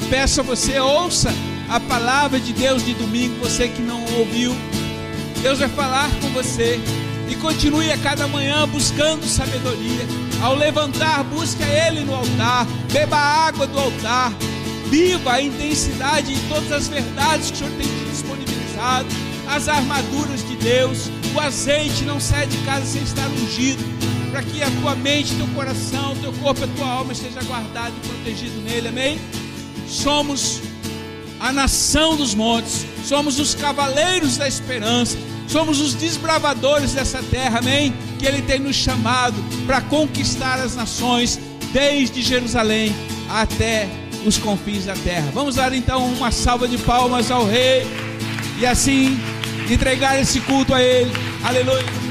peço 0.10 0.41
a 0.41 0.43
você, 0.43 0.80
ouça 0.80 1.34
a 1.70 1.80
palavra 1.80 2.39
de 2.39 2.53
Deus 2.53 2.84
de 2.84 2.93
domingo, 2.93 3.36
você 3.39 3.68
que 3.68 3.82
não 3.82 4.03
ouviu 4.18 4.55
Deus 5.41 5.60
vai 5.60 5.70
falar 5.70 6.10
com 6.20 6.30
você. 6.30 6.80
E 7.30 7.36
continue 7.36 7.91
a 7.91 7.97
cada 7.97 8.28
manhã 8.28 8.68
buscando 8.68 9.26
sabedoria. 9.26 10.05
Ao 10.41 10.55
levantar, 10.55 11.24
busque 11.26 11.64
a 11.64 11.88
Ele 11.88 12.01
no 12.01 12.16
altar. 12.16 12.66
Beba 12.91 13.18
a 13.18 13.47
água 13.47 13.68
do 13.68 13.78
altar. 13.78 14.34
Viva 14.89 15.34
a 15.34 15.41
intensidade 15.41 16.34
e 16.34 16.49
todas 16.49 16.72
as 16.72 16.88
verdades 16.88 17.51
que 17.51 17.55
o 17.55 17.58
Senhor 17.58 17.74
tem 17.78 17.88
te 17.88 18.12
disponibilizado. 18.12 19.08
As 19.47 19.68
armaduras 19.68 20.47
de 20.47 20.55
Deus. 20.55 21.10
O 21.36 21.39
azeite 21.39 22.03
não 22.03 22.20
sai 22.20 22.47
de 22.47 22.58
casa 22.60 22.86
sem 22.86 23.03
estar 23.03 23.28
ungido. 23.28 23.84
Para 24.32 24.41
que 24.43 24.64
a 24.64 24.70
tua 24.82 24.95
mente, 24.95 25.36
teu 25.36 25.47
coração, 25.47 26.16
teu 26.18 26.34
corpo, 26.34 26.64
a 26.64 26.68
tua 26.68 26.88
alma 26.88 27.12
esteja 27.14 27.41
guardado 27.43 27.93
e 28.03 28.08
protegido 28.08 28.60
nele. 28.62 28.88
Amém? 28.88 29.20
Somos 29.88 30.62
a 31.40 31.52
nação 31.52 32.16
dos 32.16 32.34
montes, 32.34 32.86
somos 33.06 33.40
os 33.40 33.54
cavaleiros 33.54 34.38
da 34.38 34.48
esperança, 34.48 35.18
somos 35.48 35.80
os 35.80 35.94
desbravadores 35.94 36.94
dessa 36.94 37.22
terra, 37.24 37.60
amém? 37.60 37.94
Que 38.20 38.26
Ele 38.26 38.42
tem 38.42 38.60
nos 38.60 38.76
chamado 38.76 39.36
para 39.66 39.82
conquistar 39.82 40.60
as 40.60 40.76
nações, 40.76 41.40
desde 41.72 42.22
Jerusalém 42.22 42.96
até 43.30 43.88
os 44.26 44.38
confins 44.38 44.86
da 44.86 44.96
terra. 44.96 45.30
Vamos 45.34 45.56
dar 45.56 45.74
então 45.74 46.06
uma 46.14 46.32
salva 46.32 46.68
de 46.68 46.78
palmas 46.78 47.32
ao 47.32 47.46
Rei 47.46 47.86
e 48.60 48.66
assim 48.66 49.20
entregar 49.70 50.20
esse 50.20 50.40
culto 50.42 50.74
a 50.74 50.82
Ele, 50.82 51.12
aleluia. 51.44 52.07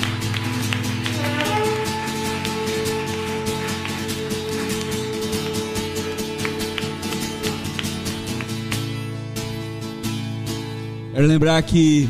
Quero 11.16 11.28
lembrar 11.28 11.62
que 11.62 12.06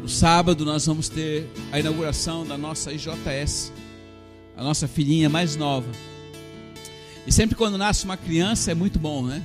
no 0.00 0.08
sábado 0.08 0.64
nós 0.64 0.86
vamos 0.86 1.10
ter 1.10 1.46
a 1.70 1.78
inauguração 1.78 2.46
da 2.46 2.56
nossa 2.56 2.90
IJS, 2.90 3.70
a 4.56 4.64
nossa 4.64 4.88
filhinha 4.88 5.28
mais 5.28 5.54
nova. 5.54 5.86
E 7.26 7.30
sempre 7.30 7.54
quando 7.54 7.76
nasce 7.76 8.06
uma 8.06 8.16
criança 8.16 8.70
é 8.70 8.74
muito 8.74 8.98
bom, 8.98 9.26
né? 9.26 9.44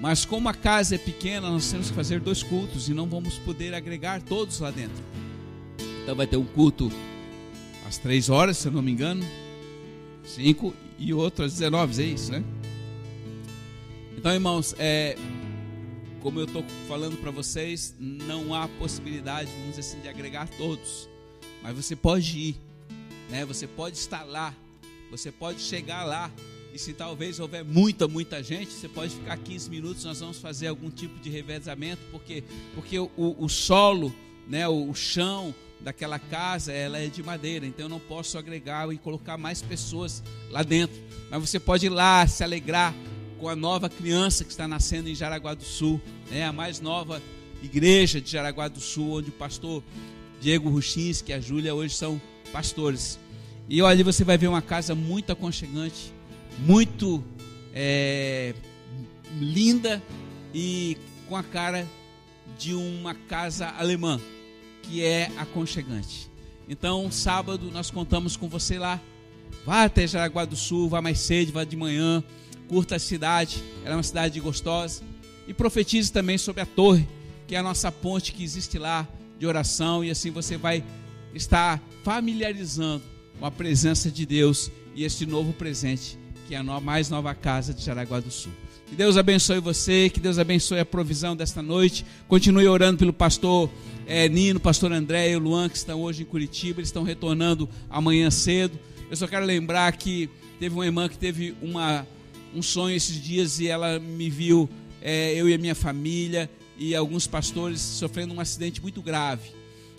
Mas 0.00 0.24
como 0.24 0.48
a 0.48 0.52
casa 0.52 0.96
é 0.96 0.98
pequena, 0.98 1.48
nós 1.48 1.70
temos 1.70 1.90
que 1.90 1.94
fazer 1.94 2.18
dois 2.18 2.42
cultos 2.42 2.88
e 2.88 2.92
não 2.92 3.06
vamos 3.06 3.38
poder 3.38 3.72
agregar 3.72 4.20
todos 4.20 4.58
lá 4.58 4.72
dentro. 4.72 5.00
Então 6.02 6.16
vai 6.16 6.26
ter 6.26 6.38
um 6.38 6.44
culto 6.44 6.90
às 7.86 7.98
três 7.98 8.28
horas, 8.28 8.58
se 8.58 8.66
eu 8.66 8.72
não 8.72 8.82
me 8.82 8.90
engano, 8.90 9.24
cinco 10.24 10.74
e 10.98 11.14
outro 11.14 11.44
às 11.44 11.52
19, 11.52 12.02
é 12.02 12.06
isso, 12.06 12.32
né? 12.32 12.42
Então, 14.18 14.32
irmãos, 14.32 14.74
é, 14.76 15.16
como 16.22 16.38
eu 16.38 16.44
estou 16.44 16.64
falando 16.86 17.16
para 17.16 17.30
vocês, 17.30 17.94
não 17.98 18.54
há 18.54 18.68
possibilidade, 18.68 19.50
vamos 19.50 19.76
dizer 19.76 19.80
assim, 19.80 20.00
de 20.00 20.08
agregar 20.08 20.48
todos. 20.48 21.08
Mas 21.62 21.74
você 21.74 21.96
pode 21.96 22.38
ir, 22.38 22.56
né? 23.30 23.44
Você 23.44 23.66
pode 23.66 23.96
estar 23.96 24.24
lá, 24.24 24.54
você 25.10 25.30
pode 25.32 25.60
chegar 25.60 26.04
lá. 26.04 26.30
E 26.72 26.78
se 26.78 26.92
talvez 26.92 27.40
houver 27.40 27.64
muita, 27.64 28.06
muita 28.06 28.42
gente, 28.42 28.70
você 28.70 28.88
pode 28.88 29.14
ficar 29.14 29.36
15 29.36 29.68
minutos, 29.68 30.04
nós 30.04 30.20
vamos 30.20 30.38
fazer 30.38 30.68
algum 30.68 30.88
tipo 30.88 31.18
de 31.18 31.28
revezamento, 31.28 32.00
porque, 32.12 32.44
porque 32.74 32.96
o, 32.96 33.10
o 33.16 33.48
solo, 33.48 34.14
né, 34.46 34.68
o, 34.68 34.88
o 34.88 34.94
chão 34.94 35.52
daquela 35.80 36.18
casa, 36.18 36.72
ela 36.72 36.98
é 36.98 37.08
de 37.08 37.22
madeira, 37.22 37.66
então 37.66 37.86
eu 37.86 37.88
não 37.88 37.98
posso 37.98 38.38
agregar 38.38 38.92
e 38.92 38.98
colocar 38.98 39.36
mais 39.36 39.62
pessoas 39.62 40.22
lá 40.50 40.62
dentro. 40.62 40.96
Mas 41.28 41.48
você 41.48 41.58
pode 41.58 41.86
ir 41.86 41.88
lá, 41.88 42.24
se 42.26 42.44
alegrar, 42.44 42.94
com 43.40 43.48
a 43.48 43.56
nova 43.56 43.88
criança 43.88 44.44
que 44.44 44.50
está 44.50 44.68
nascendo 44.68 45.08
em 45.08 45.14
Jaraguá 45.14 45.54
do 45.54 45.64
Sul, 45.64 45.98
né? 46.30 46.44
a 46.44 46.52
mais 46.52 46.78
nova 46.78 47.22
igreja 47.62 48.20
de 48.20 48.30
Jaraguá 48.30 48.68
do 48.68 48.80
Sul, 48.80 49.16
onde 49.16 49.30
o 49.30 49.32
pastor 49.32 49.82
Diego 50.42 50.68
Ruchinski 50.68 51.32
e 51.32 51.34
a 51.34 51.40
Júlia 51.40 51.74
hoje 51.74 51.94
são 51.94 52.20
pastores. 52.52 53.18
E 53.66 53.80
olha, 53.80 54.04
você 54.04 54.24
vai 54.24 54.36
ver 54.36 54.48
uma 54.48 54.60
casa 54.60 54.94
muito 54.94 55.32
aconchegante, 55.32 56.12
muito 56.58 57.24
é, 57.74 58.54
linda 59.38 60.02
e 60.52 60.98
com 61.26 61.34
a 61.34 61.42
cara 61.42 61.88
de 62.58 62.74
uma 62.74 63.14
casa 63.14 63.68
alemã, 63.68 64.20
que 64.82 65.02
é 65.02 65.30
aconchegante. 65.38 66.30
Então, 66.68 67.10
sábado, 67.10 67.70
nós 67.72 67.90
contamos 67.90 68.36
com 68.36 68.48
você 68.50 68.78
lá. 68.78 69.00
Vá 69.64 69.84
até 69.84 70.06
Jaraguá 70.06 70.44
do 70.44 70.56
Sul, 70.56 70.90
vá 70.90 71.00
mais 71.00 71.20
cedo, 71.20 71.52
vá 71.52 71.64
de 71.64 71.76
manhã 71.76 72.22
curta 72.70 72.94
a 72.94 72.98
cidade, 73.00 73.64
ela 73.84 73.94
é 73.94 73.96
uma 73.96 74.02
cidade 74.04 74.38
gostosa. 74.38 75.02
E 75.48 75.52
profetize 75.52 76.12
também 76.12 76.38
sobre 76.38 76.62
a 76.62 76.66
torre, 76.66 77.04
que 77.48 77.56
é 77.56 77.58
a 77.58 77.62
nossa 77.64 77.90
ponte 77.90 78.32
que 78.32 78.44
existe 78.44 78.78
lá 78.78 79.08
de 79.40 79.44
oração, 79.44 80.04
e 80.04 80.10
assim 80.10 80.30
você 80.30 80.56
vai 80.56 80.84
estar 81.34 81.82
familiarizando 82.04 83.02
com 83.40 83.44
a 83.44 83.50
presença 83.50 84.08
de 84.08 84.24
Deus 84.24 84.70
e 84.94 85.02
este 85.02 85.26
novo 85.26 85.52
presente, 85.52 86.16
que 86.46 86.54
é 86.54 86.58
a 86.58 86.62
mais 86.62 87.10
nova 87.10 87.34
casa 87.34 87.74
de 87.74 87.82
Jaraguá 87.82 88.20
do 88.20 88.30
Sul. 88.30 88.52
Que 88.88 88.94
Deus 88.94 89.16
abençoe 89.16 89.58
você, 89.58 90.08
que 90.08 90.20
Deus 90.20 90.38
abençoe 90.38 90.78
a 90.78 90.86
provisão 90.86 91.34
desta 91.34 91.60
noite. 91.60 92.06
Continue 92.28 92.68
orando 92.68 92.98
pelo 92.98 93.12
pastor 93.12 93.68
é, 94.06 94.28
Nino, 94.28 94.60
pastor 94.60 94.92
André 94.92 95.32
e 95.32 95.36
o 95.36 95.40
Luan, 95.40 95.68
que 95.68 95.76
estão 95.76 96.02
hoje 96.02 96.22
em 96.22 96.26
Curitiba, 96.26 96.78
eles 96.78 96.88
estão 96.88 97.02
retornando 97.02 97.68
amanhã 97.88 98.30
cedo. 98.30 98.78
Eu 99.10 99.16
só 99.16 99.26
quero 99.26 99.44
lembrar 99.44 99.90
que 99.96 100.30
teve 100.60 100.72
uma 100.76 100.86
irmã 100.86 101.08
que 101.08 101.18
teve 101.18 101.56
uma 101.60 102.06
um 102.54 102.62
sonho 102.62 102.96
esses 102.96 103.22
dias 103.22 103.60
e 103.60 103.68
ela 103.68 103.98
me 103.98 104.28
viu, 104.28 104.68
é, 105.00 105.34
eu 105.34 105.48
e 105.48 105.54
a 105.54 105.58
minha 105.58 105.74
família 105.74 106.50
e 106.76 106.94
alguns 106.94 107.26
pastores 107.26 107.80
sofrendo 107.80 108.34
um 108.34 108.40
acidente 108.40 108.80
muito 108.80 109.02
grave. 109.02 109.50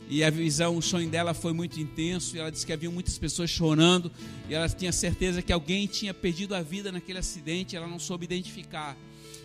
e 0.10 0.26
a 0.26 0.30
visão, 0.30 0.76
o 0.76 0.82
sonho 0.82 1.10
dela 1.10 1.34
foi 1.34 1.54
muito 1.54 1.80
intenso. 1.80 2.36
E 2.36 2.40
ela 2.40 2.52
disse 2.52 2.66
que 2.66 2.74
havia 2.74 2.92
muitas 2.92 3.18
pessoas 3.18 3.50
chorando. 3.50 4.12
E 4.50 4.54
ela 4.54 4.68
tinha 4.68 4.92
certeza 4.92 5.42
que 5.42 5.54
alguém 5.54 5.88
tinha 5.88 6.14
perdido 6.14 6.54
a 6.54 6.62
vida 6.62 6.92
naquele 6.92 7.20
acidente. 7.20 7.78
Ela 7.78 7.88
não 7.88 7.98
soube 8.00 8.26
identificar. 8.26 8.98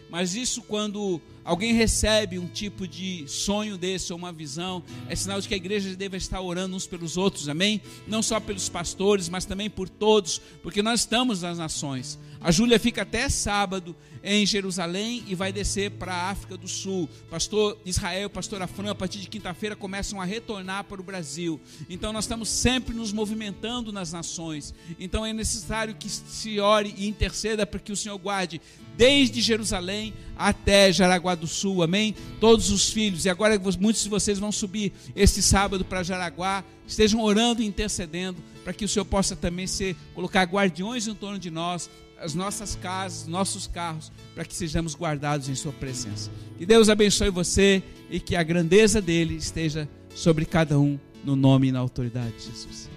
Mas 0.09 0.35
isso, 0.35 0.63
quando 0.63 1.21
alguém 1.45 1.73
recebe 1.73 2.39
um 2.39 2.47
tipo 2.47 2.87
de 2.87 3.25
sonho 3.27 3.77
desse 3.77 4.13
ou 4.13 4.19
uma 4.19 4.33
visão, 4.33 4.83
é 5.09 5.17
sinal 5.17 5.41
de 5.41 5.49
que 5.49 5.55
a 5.55 5.57
igreja 5.57 5.95
deve 5.95 6.17
estar 6.17 6.41
orando 6.41 6.77
uns 6.77 6.87
pelos 6.87 7.17
outros, 7.17 7.49
amém? 7.49 7.81
Não 8.07 8.23
só 8.23 8.41
pelos 8.41 8.69
pastores, 8.69 9.29
mas 9.29 9.45
também 9.45 9.71
por 9.71 9.89
todos, 9.89 10.41
porque 10.63 10.83
nós 10.83 11.01
estamos 11.01 11.43
nas 11.43 11.59
nações. 11.59 12.19
A 12.41 12.51
Júlia 12.51 12.79
fica 12.79 13.03
até 13.03 13.29
sábado 13.29 13.97
em 14.23 14.45
Jerusalém 14.45 15.23
e 15.29 15.35
vai 15.35 15.53
descer 15.53 15.93
para 15.93 16.13
a 16.13 16.31
África 16.31 16.57
do 16.57 16.67
Sul. 16.67 17.09
Pastor 17.31 17.79
Israel, 17.85 18.29
pastor 18.29 18.61
Afran, 18.61 18.91
a 18.91 18.95
partir 18.95 19.21
de 19.21 19.29
quinta-feira 19.29 19.77
começam 19.77 20.21
a 20.21 20.25
retornar 20.25 20.83
para 20.85 21.01
o 21.01 21.05
Brasil. 21.05 21.61
Então 21.89 22.13
nós 22.13 22.25
estamos 22.25 22.49
sempre 22.49 22.95
nos 22.95 23.13
movimentando 23.13 23.93
nas 23.93 24.13
nações. 24.13 24.75
Então 24.99 25.25
é 25.25 25.33
necessário 25.33 25.95
que 25.95 26.09
se 26.09 26.59
ore 26.59 26.93
e 26.97 27.07
interceda 27.07 27.65
para 27.65 27.79
que 27.79 27.93
o 27.93 27.97
Senhor 27.97 28.19
guarde 28.19 28.61
desde 28.97 29.40
Jerusalém 29.40 30.14
até 30.36 30.92
Jaraguá 30.92 31.34
do 31.34 31.47
Sul, 31.47 31.82
amém? 31.82 32.14
Todos 32.40 32.70
os 32.70 32.90
filhos, 32.90 33.24
e 33.24 33.30
agora 33.30 33.61
muitos 33.78 34.03
de 34.03 34.09
vocês 34.09 34.38
vão 34.38 34.53
subir 34.53 34.92
este 35.14 35.42
sábado 35.42 35.84
para 35.84 36.03
Jaraguá, 36.03 36.64
estejam 36.86 37.22
orando 37.22 37.62
e 37.62 37.66
intercedendo 37.66 38.42
para 38.64 38.72
que 38.72 38.84
o 38.84 38.88
Senhor 38.88 39.05
possa 39.05 39.36
também 39.36 39.66
ser, 39.66 39.97
colocar 40.14 40.42
guardiões 40.42 41.07
em 41.07 41.14
torno 41.14 41.38
de 41.38 41.51
nós, 41.51 41.88
as 42.20 42.34
nossas 42.34 42.74
casas, 42.76 43.26
nossos 43.26 43.66
carros, 43.66 44.11
para 44.34 44.44
que 44.44 44.55
sejamos 44.55 44.94
guardados 44.94 45.49
em 45.49 45.55
Sua 45.55 45.72
presença. 45.72 46.30
Que 46.59 46.66
Deus 46.66 46.88
abençoe 46.88 47.30
você 47.30 47.82
e 48.11 48.18
que 48.18 48.34
a 48.34 48.42
grandeza 48.42 49.01
dele 49.01 49.36
esteja 49.36 49.88
sobre 50.14 50.44
cada 50.44 50.78
um, 50.78 50.99
no 51.24 51.36
nome 51.36 51.68
e 51.68 51.72
na 51.72 51.78
autoridade 51.78 52.32
de 52.36 52.47
Jesus. 52.47 52.88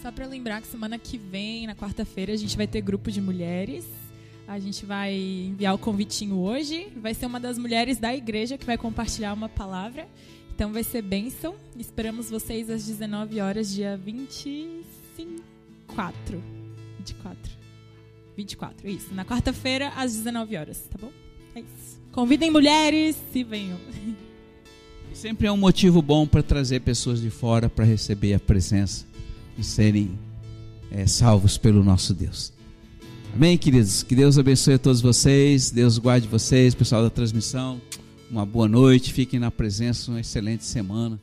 Só 0.00 0.10
para 0.10 0.26
lembrar 0.26 0.60
que 0.60 0.66
semana 0.66 0.98
que 0.98 1.16
vem, 1.16 1.66
na 1.66 1.76
quarta-feira, 1.76 2.32
a 2.32 2.36
gente 2.36 2.56
vai 2.56 2.66
ter 2.66 2.80
grupo 2.80 3.10
de 3.10 3.20
mulheres. 3.20 3.84
A 4.52 4.58
gente 4.58 4.84
vai 4.84 5.14
enviar 5.14 5.74
o 5.74 5.78
convitinho 5.78 6.36
hoje. 6.36 6.88
Vai 7.00 7.14
ser 7.14 7.24
uma 7.24 7.40
das 7.40 7.56
mulheres 7.56 7.96
da 7.96 8.14
igreja 8.14 8.58
que 8.58 8.66
vai 8.66 8.76
compartilhar 8.76 9.32
uma 9.32 9.48
palavra. 9.48 10.06
Então 10.54 10.70
vai 10.70 10.84
ser 10.84 11.00
bênção. 11.00 11.54
Esperamos 11.74 12.28
vocês 12.28 12.68
às 12.68 12.84
19 12.84 13.40
horas, 13.40 13.72
dia 13.72 13.96
24. 13.96 14.84
24. 16.98 17.52
24, 18.36 18.90
isso. 18.90 19.14
Na 19.14 19.24
quarta-feira, 19.24 19.88
às 19.96 20.12
19 20.12 20.54
horas, 20.54 20.86
tá 20.90 20.98
bom? 21.00 21.10
É 21.54 21.60
isso. 21.60 21.98
Convidem 22.12 22.50
mulheres 22.50 23.16
e 23.34 23.42
venham. 23.42 23.78
Sempre 25.14 25.46
é 25.46 25.52
um 25.52 25.56
motivo 25.56 26.02
bom 26.02 26.26
para 26.26 26.42
trazer 26.42 26.80
pessoas 26.80 27.22
de 27.22 27.30
fora 27.30 27.70
para 27.70 27.86
receber 27.86 28.34
a 28.34 28.38
presença 28.38 29.06
e 29.56 29.64
serem 29.64 30.10
é, 30.90 31.06
salvos 31.06 31.56
pelo 31.56 31.82
nosso 31.82 32.12
Deus. 32.12 32.52
Amém, 33.34 33.56
queridos? 33.56 34.02
Que 34.02 34.14
Deus 34.14 34.38
abençoe 34.38 34.74
a 34.74 34.78
todos 34.78 35.00
vocês, 35.00 35.70
Deus 35.70 35.96
guarde 35.96 36.28
vocês, 36.28 36.74
pessoal 36.74 37.02
da 37.02 37.08
transmissão. 37.08 37.80
Uma 38.30 38.44
boa 38.44 38.68
noite, 38.68 39.10
fiquem 39.10 39.40
na 39.40 39.50
presença, 39.50 40.10
uma 40.10 40.20
excelente 40.20 40.64
semana. 40.64 41.18